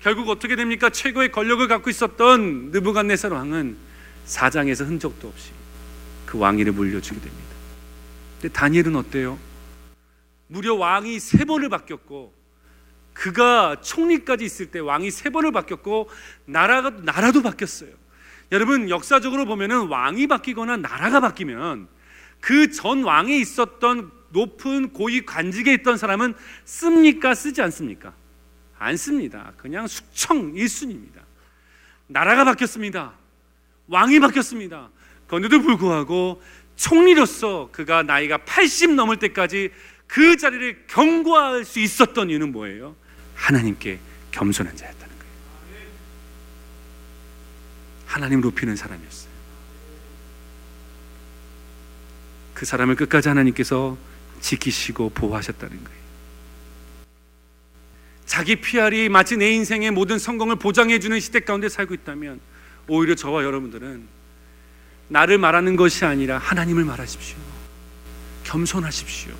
결국 0.00 0.28
어떻게 0.28 0.56
됩니까? 0.56 0.90
최고의 0.90 1.32
권력을 1.32 1.66
갖고 1.66 1.90
있었던 1.90 2.70
느부갓네살 2.70 3.32
왕은 3.32 3.76
사장에서 4.24 4.84
흔적도 4.84 5.28
없이 5.28 5.50
그 6.24 6.38
왕위를 6.38 6.72
물려주게 6.72 7.20
됩니다. 7.20 7.48
근데 8.40 8.52
다니엘은 8.52 8.96
어때요? 8.96 9.38
무려 10.46 10.74
왕이 10.74 11.18
세 11.18 11.44
번을 11.44 11.68
바뀌었고 11.68 12.32
그가 13.12 13.80
총리까지 13.82 14.44
있을 14.44 14.66
때 14.70 14.78
왕이 14.78 15.10
세 15.10 15.30
번을 15.30 15.52
바뀌었고 15.52 16.08
나라가 16.44 16.90
나라도 16.90 17.42
바뀌었어요. 17.42 18.01
여러분 18.52 18.88
역사적으로 18.90 19.46
보면은 19.46 19.88
왕이 19.88 20.26
바뀌거나 20.28 20.76
나라가 20.76 21.20
바뀌면 21.20 21.88
그 22.40 22.70
전 22.70 23.02
왕에 23.04 23.36
있었던 23.38 24.10
높은 24.30 24.92
고위 24.92 25.24
관직에 25.24 25.72
있던 25.74 25.96
사람은 25.96 26.34
씁니까 26.64 27.34
쓰지 27.34 27.62
않습니까? 27.62 28.12
안 28.78 28.96
씁니다. 28.96 29.52
그냥 29.56 29.86
숙청 29.86 30.52
일순입니다. 30.54 31.20
나라가 32.08 32.44
바뀌었습니다. 32.44 33.12
왕이 33.88 34.20
바뀌었습니다. 34.20 34.88
그런데도 35.28 35.62
불구하고 35.62 36.42
총리로서 36.76 37.68
그가 37.72 38.02
나이가 38.02 38.38
80 38.38 38.94
넘을 38.94 39.18
때까지 39.18 39.70
그 40.06 40.36
자리를 40.36 40.86
경고할 40.88 41.64
수 41.64 41.78
있었던 41.78 42.28
이유는 42.28 42.52
뭐예요? 42.52 42.96
하나님께 43.34 43.98
겸손한 44.32 44.76
자였다는 44.76 45.14
거예요. 45.18 45.86
하나님 48.12 48.42
높이는 48.42 48.76
사람이었어요. 48.76 49.32
그 52.52 52.66
사람을 52.66 52.94
끝까지 52.94 53.28
하나님께서 53.28 53.96
지키시고 54.38 55.10
보호하셨다는 55.10 55.82
거예요. 55.82 56.02
자기 58.26 58.56
PR이 58.56 59.08
마치 59.08 59.38
내 59.38 59.50
인생의 59.52 59.92
모든 59.92 60.18
성공을 60.18 60.56
보장해주는 60.56 61.20
시대 61.20 61.40
가운데 61.40 61.70
살고 61.70 61.94
있다면 61.94 62.40
오히려 62.86 63.14
저와 63.14 63.44
여러분들은 63.44 64.06
나를 65.08 65.38
말하는 65.38 65.76
것이 65.76 66.04
아니라 66.04 66.36
하나님을 66.36 66.84
말하십시오. 66.84 67.38
겸손하십시오. 68.44 69.32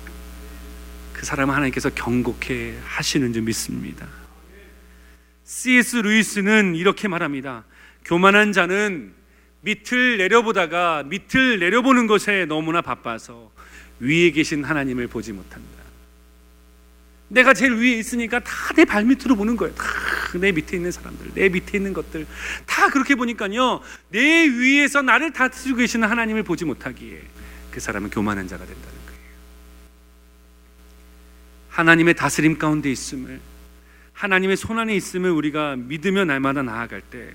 그 1.13 1.27
사람을 1.27 1.53
하나님께서 1.53 1.91
경고케 1.91 2.79
하시는 2.83 3.33
줄 3.33 3.43
믿습니다. 3.43 4.07
C.S. 5.43 5.97
루이스는 5.97 6.75
이렇게 6.75 7.07
말합니다. 7.07 7.65
교만한 8.05 8.51
자는 8.51 9.13
밑을 9.61 10.17
내려보다가 10.17 11.03
밑을 11.03 11.59
내려보는 11.59 12.07
것에 12.07 12.45
너무나 12.45 12.81
바빠서 12.81 13.51
위에 13.99 14.31
계신 14.31 14.63
하나님을 14.63 15.07
보지 15.07 15.31
못한다. 15.31 15.67
내가 17.29 17.53
제일 17.53 17.73
위에 17.73 17.93
있으니까 17.93 18.39
다 18.39 18.73
내 18.75 18.85
발밑으로 18.85 19.35
보는 19.35 19.55
거예요. 19.55 19.73
다 19.75 19.85
내 20.39 20.51
밑에 20.51 20.77
있는 20.77 20.91
사람들, 20.91 21.31
내 21.35 21.47
밑에 21.47 21.77
있는 21.77 21.93
것들 21.93 22.25
다 22.65 22.89
그렇게 22.89 23.13
보니까요. 23.13 23.81
내 24.09 24.19
위에서 24.47 25.03
나를 25.03 25.31
다스리고 25.31 25.77
계시는 25.77 26.09
하나님을 26.09 26.41
보지 26.41 26.65
못하기에 26.65 27.21
그 27.69 27.79
사람은 27.79 28.09
교만한 28.09 28.47
자가 28.47 28.65
된다. 28.65 28.89
하나님의 31.69 32.15
다스림 32.15 32.57
가운데 32.57 32.91
있음을 32.91 33.39
하나님의 34.13 34.57
손 34.57 34.79
안에 34.79 34.95
있음을 34.95 35.29
우리가 35.31 35.75
믿으며 35.75 36.25
날마다 36.25 36.63
나아갈 36.63 37.01
때 37.01 37.31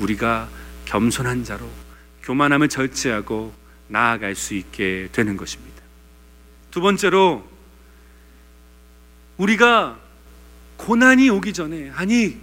우리가 0.00 0.48
겸손한 0.86 1.44
자로 1.44 1.68
교만함을 2.22 2.68
절제하고 2.68 3.54
나아갈 3.88 4.34
수 4.34 4.54
있게 4.54 5.08
되는 5.12 5.36
것입니다. 5.36 5.82
두 6.70 6.80
번째로 6.80 7.46
우리가 9.36 9.98
고난이 10.76 11.30
오기 11.30 11.52
전에 11.52 11.90
아니 11.94 12.38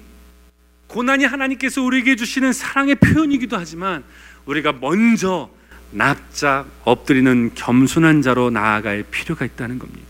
고난이 0.88 1.26
하나님께서 1.26 1.82
우리에게 1.82 2.16
주시는 2.16 2.54
사랑의 2.54 2.96
표현이기도 2.96 3.58
하지만 3.58 4.04
우리가 4.46 4.74
먼저 4.74 5.50
납작 5.92 6.68
엎드리는 6.84 7.54
겸손한 7.56 8.22
자로 8.22 8.50
나아갈 8.50 9.04
필요가 9.04 9.46
있다는 9.46 9.80
겁니다. 9.80 10.08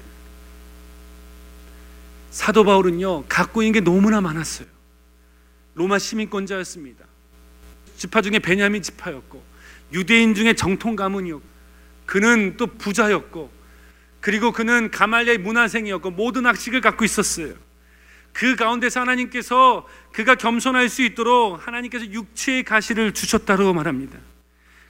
사도 2.29 2.63
바울은요 2.63 3.25
갖고 3.27 3.61
있는 3.61 3.73
게 3.73 3.79
너무나 3.81 4.21
많았어요. 4.21 4.67
로마 5.73 5.99
시민권자였습니다. 5.99 7.10
지파 8.01 8.23
중에 8.23 8.39
베냐민 8.39 8.81
지파였고 8.81 9.43
유대인 9.93 10.33
중에 10.33 10.53
정통 10.53 10.95
가문이었고 10.95 11.43
그는 12.07 12.57
또 12.57 12.65
부자였고 12.65 13.51
그리고 14.21 14.51
그는 14.51 14.89
가말리의 14.89 15.37
문화생이었고 15.37 16.09
모든 16.09 16.47
학식을 16.47 16.81
갖고 16.81 17.05
있었어요. 17.05 17.53
그 18.33 18.55
가운데서 18.55 19.01
하나님께서 19.01 19.87
그가 20.13 20.33
겸손할 20.33 20.89
수 20.89 21.03
있도록 21.03 21.67
하나님께서 21.67 22.05
육체의 22.05 22.63
가시를 22.63 23.13
주셨다고 23.13 23.71
말합니다. 23.71 24.17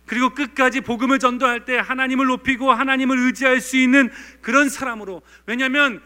그리고 0.05 0.29
끝까지 0.29 0.79
복음을 0.79 1.19
전도할 1.19 1.65
때 1.65 1.77
하나님을 1.77 2.27
높이고 2.27 2.71
하나님을 2.71 3.17
의지할 3.25 3.59
수 3.59 3.75
있는 3.75 4.09
그런 4.41 4.69
사람으로 4.69 5.21
왜냐하면 5.45 6.01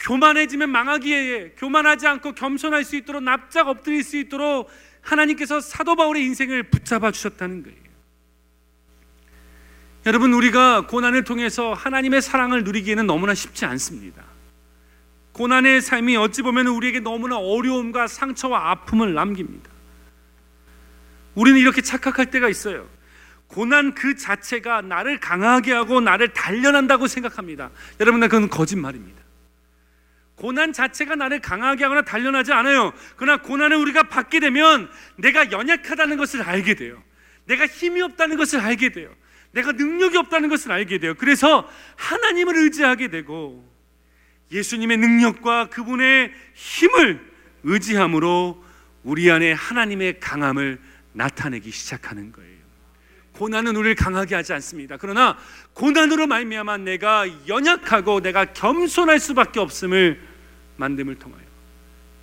교만해지면 0.00 0.70
망하기에 0.70 1.54
교만하지 1.56 2.08
않고 2.08 2.32
겸손할 2.32 2.84
수 2.84 2.96
있도록 2.96 3.22
납작 3.22 3.68
엎드릴 3.68 4.02
수 4.02 4.16
있도록 4.16 4.68
하나님께서 5.02 5.60
사도 5.60 5.96
바울의 5.96 6.24
인생을 6.24 6.64
붙잡아 6.64 7.10
주셨다는 7.10 7.62
거예요. 7.62 7.78
여러분 10.06 10.32
우리가 10.32 10.86
고난을 10.86 11.24
통해서 11.24 11.74
하나님의 11.74 12.22
사랑을 12.22 12.64
누리기에는 12.64 13.06
너무나 13.06 13.34
쉽지 13.34 13.66
않습니다. 13.66 14.24
고난의 15.32 15.80
삶이 15.80 16.16
어찌 16.16 16.42
보면 16.42 16.66
우리에게 16.68 17.00
너무나 17.00 17.36
어려움과 17.38 18.06
상처와 18.06 18.70
아픔을 18.70 19.14
남깁니다. 19.14 19.70
우리는 21.34 21.58
이렇게 21.58 21.82
착각할 21.82 22.30
때가 22.30 22.48
있어요. 22.48 22.88
고난 23.46 23.94
그 23.94 24.16
자체가 24.16 24.82
나를 24.82 25.18
강하게 25.18 25.72
하고 25.72 26.00
나를 26.00 26.32
단련한다고 26.32 27.06
생각합니다. 27.06 27.70
여러분, 27.98 28.20
그건 28.20 28.48
거짓말입니다. 28.48 29.19
고난 30.40 30.72
자체가 30.72 31.16
나를 31.16 31.40
강하게 31.40 31.84
하거나 31.84 32.00
단련하지 32.00 32.54
않아요. 32.54 32.94
그러나 33.16 33.42
고난을 33.42 33.76
우리가 33.76 34.04
받게 34.04 34.40
되면 34.40 34.90
내가 35.16 35.52
연약하다는 35.52 36.16
것을 36.16 36.40
알게 36.40 36.76
돼요. 36.76 37.02
내가 37.44 37.66
힘이 37.66 38.00
없다는 38.00 38.38
것을 38.38 38.58
알게 38.58 38.88
돼요. 38.88 39.14
내가 39.52 39.72
능력이 39.72 40.16
없다는 40.16 40.48
것을 40.48 40.72
알게 40.72 40.96
돼요. 40.96 41.12
그래서 41.18 41.68
하나님을 41.96 42.56
의지하게 42.56 43.08
되고 43.08 43.70
예수님의 44.50 44.96
능력과 44.96 45.68
그분의 45.68 46.32
힘을 46.54 47.20
의지함으로 47.64 48.64
우리 49.02 49.30
안에 49.30 49.52
하나님의 49.52 50.20
강함을 50.20 50.80
나타내기 51.12 51.70
시작하는 51.70 52.32
거예요. 52.32 52.60
고난은 53.32 53.76
우리를 53.76 53.94
강하게 53.94 54.36
하지 54.36 54.54
않습니다. 54.54 54.96
그러나 54.96 55.36
고난으로 55.74 56.26
말미암아 56.26 56.78
내가 56.78 57.26
연약하고 57.46 58.20
내가 58.20 58.46
겸손할 58.46 59.20
수밖에 59.20 59.60
없음을 59.60 60.29
만듦을 60.80 61.18
통하여 61.18 61.42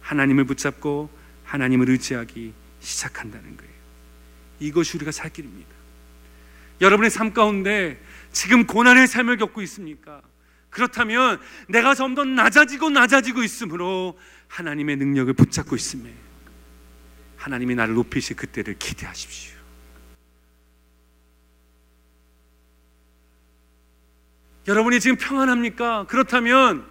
하나님을 0.02 0.46
붙잡고 0.46 1.10
하나님을 1.46 1.90
의지하기 1.90 2.54
시작한다는 2.80 3.56
거예요. 3.58 3.72
이것이 4.60 4.98
우리가 4.98 5.12
살 5.12 5.32
길입니다. 5.32 5.70
여러분의 6.82 7.10
삶 7.10 7.34
가운데 7.34 8.00
지금 8.32 8.66
고난의 8.66 9.08
삶을 9.08 9.38
겪고 9.38 9.62
있습니까? 9.64 10.22
그렇다면 10.70 11.40
내가 11.68 11.96
점점 11.96 12.36
낮아지고 12.36 12.90
낮아지고 12.90 13.44
있으므로 13.44 14.20
하나님의 14.48 14.98
능력을 14.98 15.34
붙잡고 15.34 15.76
있음에 15.76 16.14
하나님이 17.38 17.76
나를 17.76 17.96
높이실 17.96 18.36
그때를 18.36 18.76
기대하십시오. 18.78 19.58
여러분이 24.68 25.00
지금 25.00 25.16
평안합니까? 25.16 26.08
그렇다면 26.08 26.86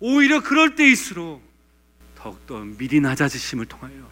오히려 0.00 0.42
그럴 0.42 0.74
때일수록 0.74 1.42
더욱더 2.14 2.60
미리 2.60 3.00
낮아지심을 3.00 3.66
통하여 3.66 4.08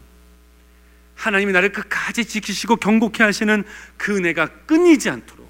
하나님이 1.15 1.53
나를 1.53 1.73
끝까지 1.73 2.25
지키시고 2.25 2.77
경고케 2.77 3.23
하시는 3.23 3.65
그 3.97 4.17
은혜가 4.17 4.47
끊이지 4.67 5.11
않도록 5.11 5.49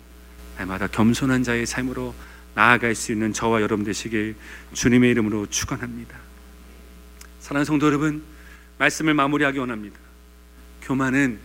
날마다 0.56 0.86
겸손한 0.86 1.42
자의 1.42 1.66
삶으로 1.66 2.14
나아갈 2.54 2.94
수 2.94 3.12
있는 3.12 3.32
저와 3.32 3.60
여러분 3.60 3.84
되시길 3.84 4.34
주님의 4.72 5.10
이름으로 5.10 5.46
축원합니다. 5.46 6.16
사랑하는 7.40 7.66
성도 7.66 7.86
여러분, 7.86 8.24
말씀을 8.78 9.12
마무리하기 9.12 9.58
원합니다. 9.58 9.98
교만은 10.82 11.38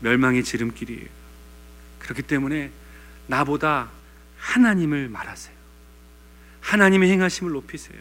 멸망의 0.00 0.42
지름길이에요. 0.44 1.06
그렇기 1.98 2.22
때문에 2.22 2.70
나보다 3.26 3.90
하나님을 4.38 5.08
말하세요. 5.08 5.54
하나님의 6.62 7.10
행하심을 7.10 7.52
높이세요. 7.52 8.00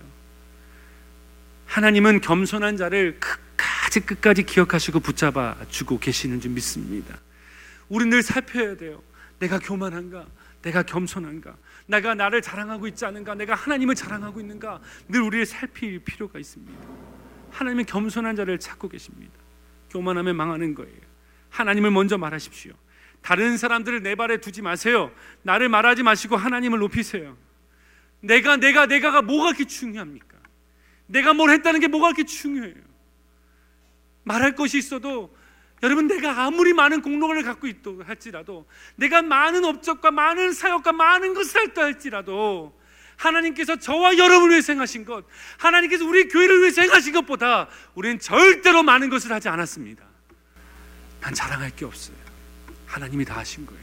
하나님은 1.66 2.22
겸손한 2.22 2.78
자를 2.78 3.20
끝까지 3.20 4.00
끝까지 4.02 4.44
기억하시고 4.44 5.00
붙잡아 5.00 5.56
주고 5.70 6.00
계시는 6.00 6.42
줄 6.42 6.52
믿습니다. 6.52 7.20
우리 7.90 8.06
늘 8.06 8.24
살펴야 8.24 8.76
돼요. 8.76 9.02
내가 9.40 9.60
교만한가? 9.60 10.26
내가 10.62 10.84
겸손한가? 10.84 11.56
내가 11.88 12.16
나를 12.16 12.42
자랑하고 12.42 12.88
있지 12.88 13.06
않은가? 13.06 13.36
내가 13.36 13.54
하나님을 13.54 13.94
자랑하고 13.96 14.40
있는가? 14.40 14.82
늘 15.08 15.22
우리를 15.22 15.46
살필 15.46 16.00
필요가 16.00 16.40
있습니다. 16.40 16.74
하나님은 17.52 17.86
겸손한 17.86 18.36
자를 18.36 18.60
찾고 18.60 18.90
계십니다. 18.90 19.34
교만하면 19.92 20.36
망하는 20.36 20.74
거예요. 20.74 20.98
하나님을 21.50 21.92
먼저 21.92 22.18
말하십시오. 22.18 22.74
다른 23.22 23.58
사람들을 23.58 24.04
내 24.04 24.16
발에 24.16 24.38
두지 24.38 24.62
마세요. 24.62 25.12
나를 25.44 25.70
말하지 25.70 26.04
마시고 26.04 26.36
하나님을 26.36 26.80
높이세요. 26.80 27.38
내가 28.22 28.58
내가 28.58 28.88
내가가 28.88 29.22
뭐가 29.22 29.54
그렇게 29.54 29.66
중요합니까? 29.66 30.35
내가 31.08 31.34
뭘 31.34 31.50
했다는 31.52 31.80
게 31.80 31.88
뭐가 31.88 32.08
그렇게 32.08 32.24
중요해요? 32.24 32.76
말할 34.24 34.56
것이 34.56 34.78
있어도 34.78 35.36
여러분 35.84 36.08
내가 36.08 36.46
아무리 36.46 36.74
많은 36.74 37.02
공로를 37.02 37.44
갖고 37.44 37.68
있다 37.68 37.92
할지라도 38.06 38.66
내가 38.96 39.22
많은 39.22 39.64
업적과 39.66 40.12
많은 40.12 40.54
사역과 40.54 40.94
많은 40.94 41.34
것을 41.34 41.62
했다 41.62 41.84
할지라도 41.84 42.80
하나님께서 43.18 43.78
저와 43.78 44.18
여러분을 44.18 44.52
위해 44.52 44.62
생하신 44.62 45.06
것 45.06 45.26
하나님께서 45.58 46.06
우리 46.06 46.28
교회를 46.28 46.62
위해 46.62 46.72
생하신 46.72 47.14
것보다 47.14 47.68
우리는 47.94 48.20
절대로 48.20 48.84
많은 48.84 49.10
것을 49.10 49.32
하지 49.32 49.48
않았습니다. 49.48 50.04
난 51.22 51.34
자랑할 51.34 51.76
게 51.76 51.86
없어요. 51.86 52.18
하나님이 52.86 53.26
다 53.26 53.38
하신 53.38 53.66
거예요. 53.66 53.82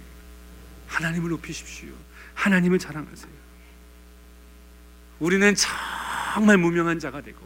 하나님을 0.89 1.31
높이십시오. 1.31 1.91
하나님을 2.35 2.79
자랑하세요. 2.79 3.33
우리는 5.21 5.55
정말 6.33 6.57
무명한 6.57 6.99
자가 6.99 7.21
되고 7.21 7.39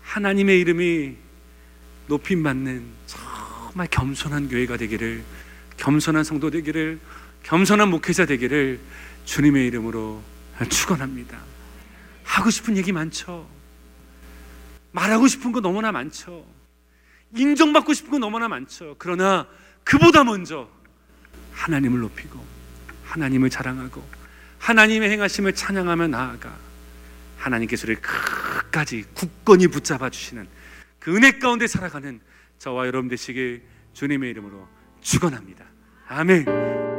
하나님의 0.00 0.60
이름이 0.60 1.14
높임 2.06 2.42
받는 2.42 2.82
정말 3.06 3.86
겸손한 3.88 4.48
교회가 4.48 4.78
되기를 4.78 5.22
겸손한 5.76 6.24
성도 6.24 6.50
되기를 6.50 6.98
겸손한 7.42 7.90
목회자 7.90 8.24
되기를 8.24 8.80
주님의 9.26 9.66
이름으로 9.66 10.22
축원합니다. 10.70 11.38
하고 12.24 12.48
싶은 12.48 12.78
얘기 12.78 12.92
많죠. 12.92 13.46
말하고 14.92 15.28
싶은 15.28 15.52
거 15.52 15.60
너무나 15.60 15.92
많죠. 15.92 16.46
인정받고 17.36 17.92
싶은 17.92 18.10
거 18.10 18.18
너무나 18.18 18.48
많죠. 18.48 18.96
그러나 18.98 19.46
그보다 19.84 20.24
먼저 20.24 20.66
하나님을 21.52 22.00
높이고 22.00 22.42
하나님을 23.04 23.50
자랑하고 23.50 24.02
하나님의 24.58 25.10
행하심을 25.10 25.54
찬양하며 25.54 26.08
나아가 26.08 26.69
하나님께서 27.40 27.86
우리를 27.86 28.02
끝까지 28.02 29.04
굳건히 29.14 29.66
붙잡아 29.66 30.10
주시는 30.10 30.46
그 30.98 31.16
은혜 31.16 31.32
가운데 31.32 31.66
살아가는 31.66 32.20
저와 32.58 32.86
여러분 32.86 33.08
되시길 33.08 33.62
주님의 33.94 34.30
이름으로 34.30 34.68
축원합니다. 35.00 35.64
아멘. 36.08 36.89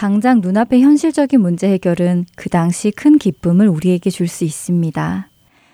당장 0.00 0.40
눈앞의 0.40 0.80
현실적인 0.80 1.42
문제 1.42 1.70
해결은 1.70 2.24
그 2.34 2.48
당시 2.48 2.90
큰 2.90 3.18
기쁨을 3.18 3.68
우리에게 3.68 4.08
줄 4.08 4.28
수 4.28 4.44
있습니다. 4.44 5.28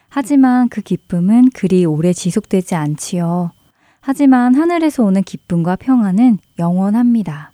하지만 0.08 0.68
그 0.68 0.80
기쁨은 0.80 1.50
그리 1.50 1.84
오래 1.84 2.12
지속되지 2.12 2.74
않지요. 2.74 3.52
하지만 4.00 4.56
하늘에서 4.56 5.04
오는 5.04 5.22
기쁨과 5.22 5.76
평안은 5.76 6.38
영원합니다. 6.58 7.52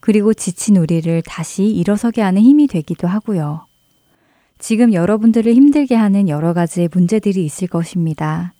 그리고 0.00 0.34
지친 0.34 0.76
우리를 0.76 1.22
다시 1.22 1.64
일어서게 1.64 2.20
하는 2.20 2.42
힘이 2.42 2.66
되기도 2.66 3.08
하고요. 3.08 3.64
지금 4.58 4.92
여러분들을 4.92 5.54
힘들게 5.54 5.94
하는 5.94 6.28
여러 6.28 6.52
가지의 6.52 6.90
문제들이 6.92 7.42
있을 7.42 7.66
것입니다. 7.66 8.52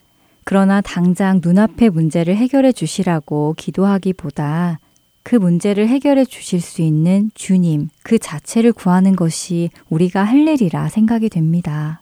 그러나 0.44 0.80
당장 0.80 1.42
눈앞의 1.44 1.90
문제를 1.90 2.36
해결해 2.36 2.72
주시라고 2.72 3.52
기도하기보다 3.58 4.78
그 5.26 5.34
문제를 5.34 5.88
해결해 5.88 6.24
주실 6.24 6.60
수 6.60 6.82
있는 6.82 7.32
주님 7.34 7.88
그 8.04 8.16
자체를 8.16 8.72
구하는 8.72 9.16
것이 9.16 9.70
우리가 9.90 10.22
할 10.22 10.46
일이라 10.46 10.88
생각이 10.88 11.30
됩니다. 11.30 12.00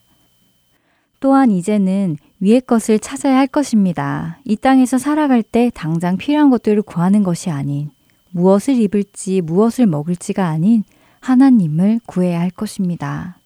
또한 1.21 1.51
이제는 1.51 2.19
위의 2.41 2.61
것을 2.61 2.99
찾아야 2.99 3.39
할 3.39 3.47
것입니다. 3.47 4.41
이 4.45 4.57
땅에서 4.57 4.99
살아갈 4.99 5.43
때 5.43 5.71
당장 5.73 6.19
필요한 6.19 6.51
것들을 6.51 6.83
구하는 6.83 7.23
것이 7.23 7.49
아닌 7.49 7.89
무엇을 8.33 8.75
입을지 8.75 9.41
무엇을 9.41 9.87
먹을지가 9.87 10.47
아닌 10.47 10.85
하나님을 11.21 12.01
구해야 12.05 12.41
할 12.41 12.51
것입니다. 12.51 13.39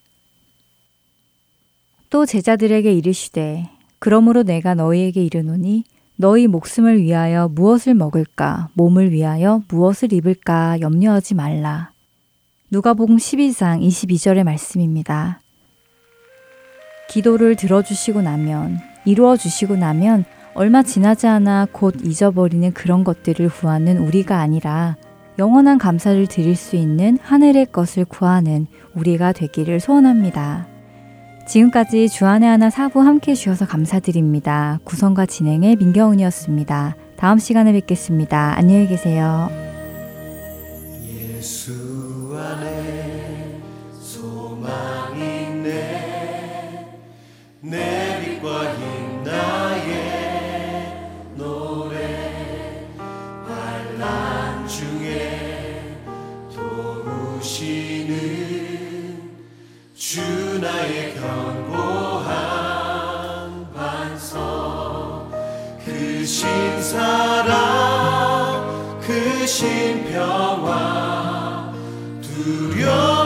또 2.10 2.26
제자들에게 2.26 2.92
이르시되 2.92 3.70
그러므로 4.00 4.42
내가 4.42 4.74
너희에게 4.74 5.22
이르노니 5.22 5.84
너희 6.20 6.48
목숨을 6.48 7.00
위하여 7.00 7.46
무엇을 7.46 7.94
먹을까 7.94 8.70
몸을 8.74 9.12
위하여 9.12 9.62
무엇을 9.68 10.12
입을까 10.12 10.80
염려하지 10.80 11.36
말라. 11.36 11.92
누가복음 12.72 13.18
12장 13.18 13.80
22절의 13.80 14.42
말씀입니다. 14.42 15.40
기도를 17.08 17.54
들어주시고 17.54 18.22
나면, 18.22 18.80
이루어 19.04 19.36
주시고 19.36 19.76
나면 19.76 20.24
얼마 20.54 20.82
지나지 20.82 21.28
않아 21.28 21.68
곧 21.70 21.94
잊어버리는 22.04 22.72
그런 22.72 23.04
것들을 23.04 23.48
구하는 23.48 23.98
우리가 23.98 24.40
아니라 24.40 24.96
영원한 25.38 25.78
감사를 25.78 26.26
드릴 26.26 26.56
수 26.56 26.74
있는 26.74 27.16
하늘의 27.22 27.66
것을 27.66 28.04
구하는 28.04 28.66
우리가 28.92 29.32
되기를 29.32 29.78
소원합니다. 29.78 30.77
지금까지 31.48 32.10
주안의 32.10 32.46
하나 32.46 32.68
사부 32.68 33.00
함께 33.00 33.34
주셔서 33.34 33.66
감사드립니다. 33.66 34.80
구성과 34.84 35.24
진행의 35.24 35.76
민경훈이었습니다. 35.76 36.96
다음 37.16 37.38
시간에 37.38 37.72
뵙겠습니다. 37.72 38.54
안녕히 38.54 38.86
계세요. 38.86 39.48
예수 41.38 41.72
주 60.10 60.22
나의 60.58 61.14
견고한 61.16 62.24
반석 63.74 65.28
그 65.84 66.24
신 66.24 66.48
사랑 66.80 67.52
그 69.02 69.44
신 69.44 70.10
평화 70.10 71.74
두려움 72.22 73.17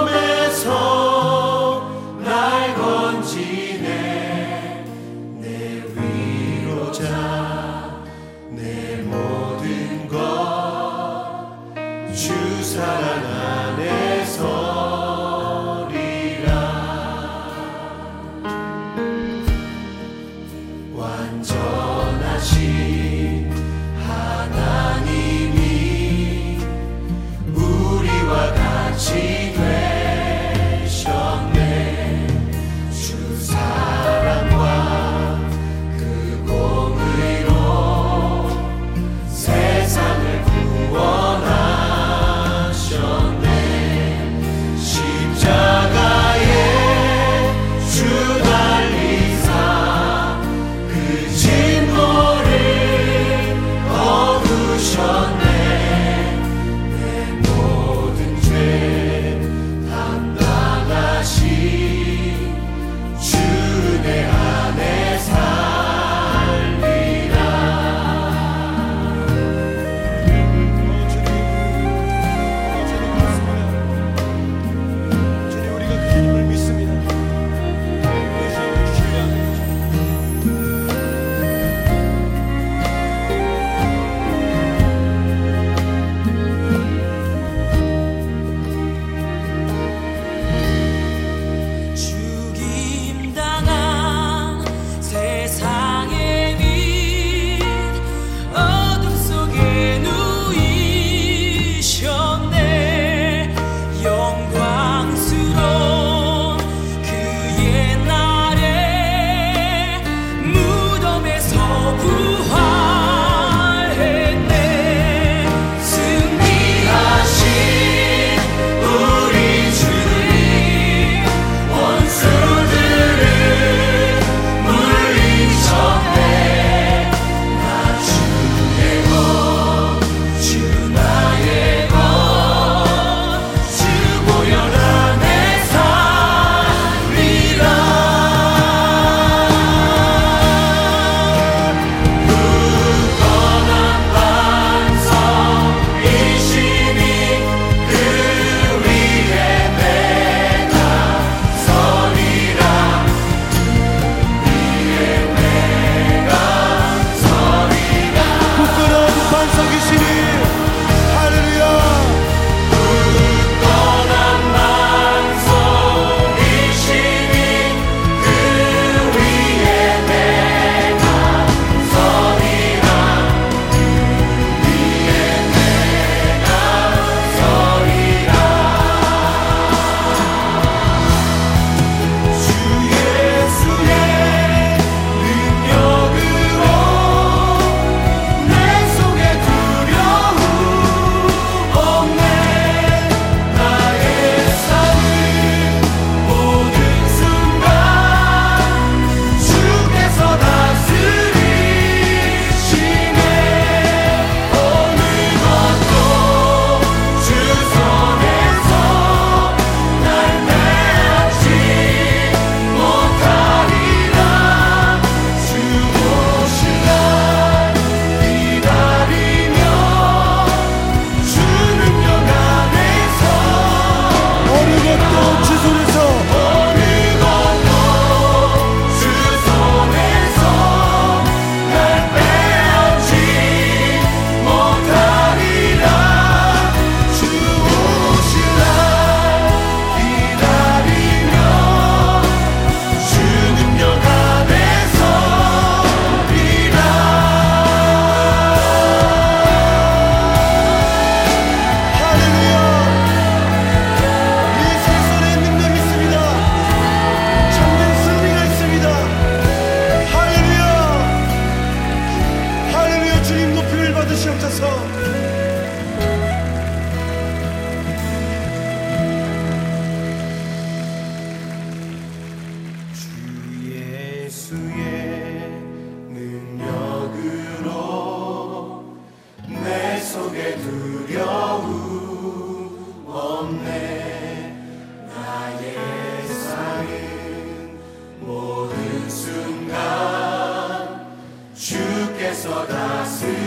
주께 292.43 293.42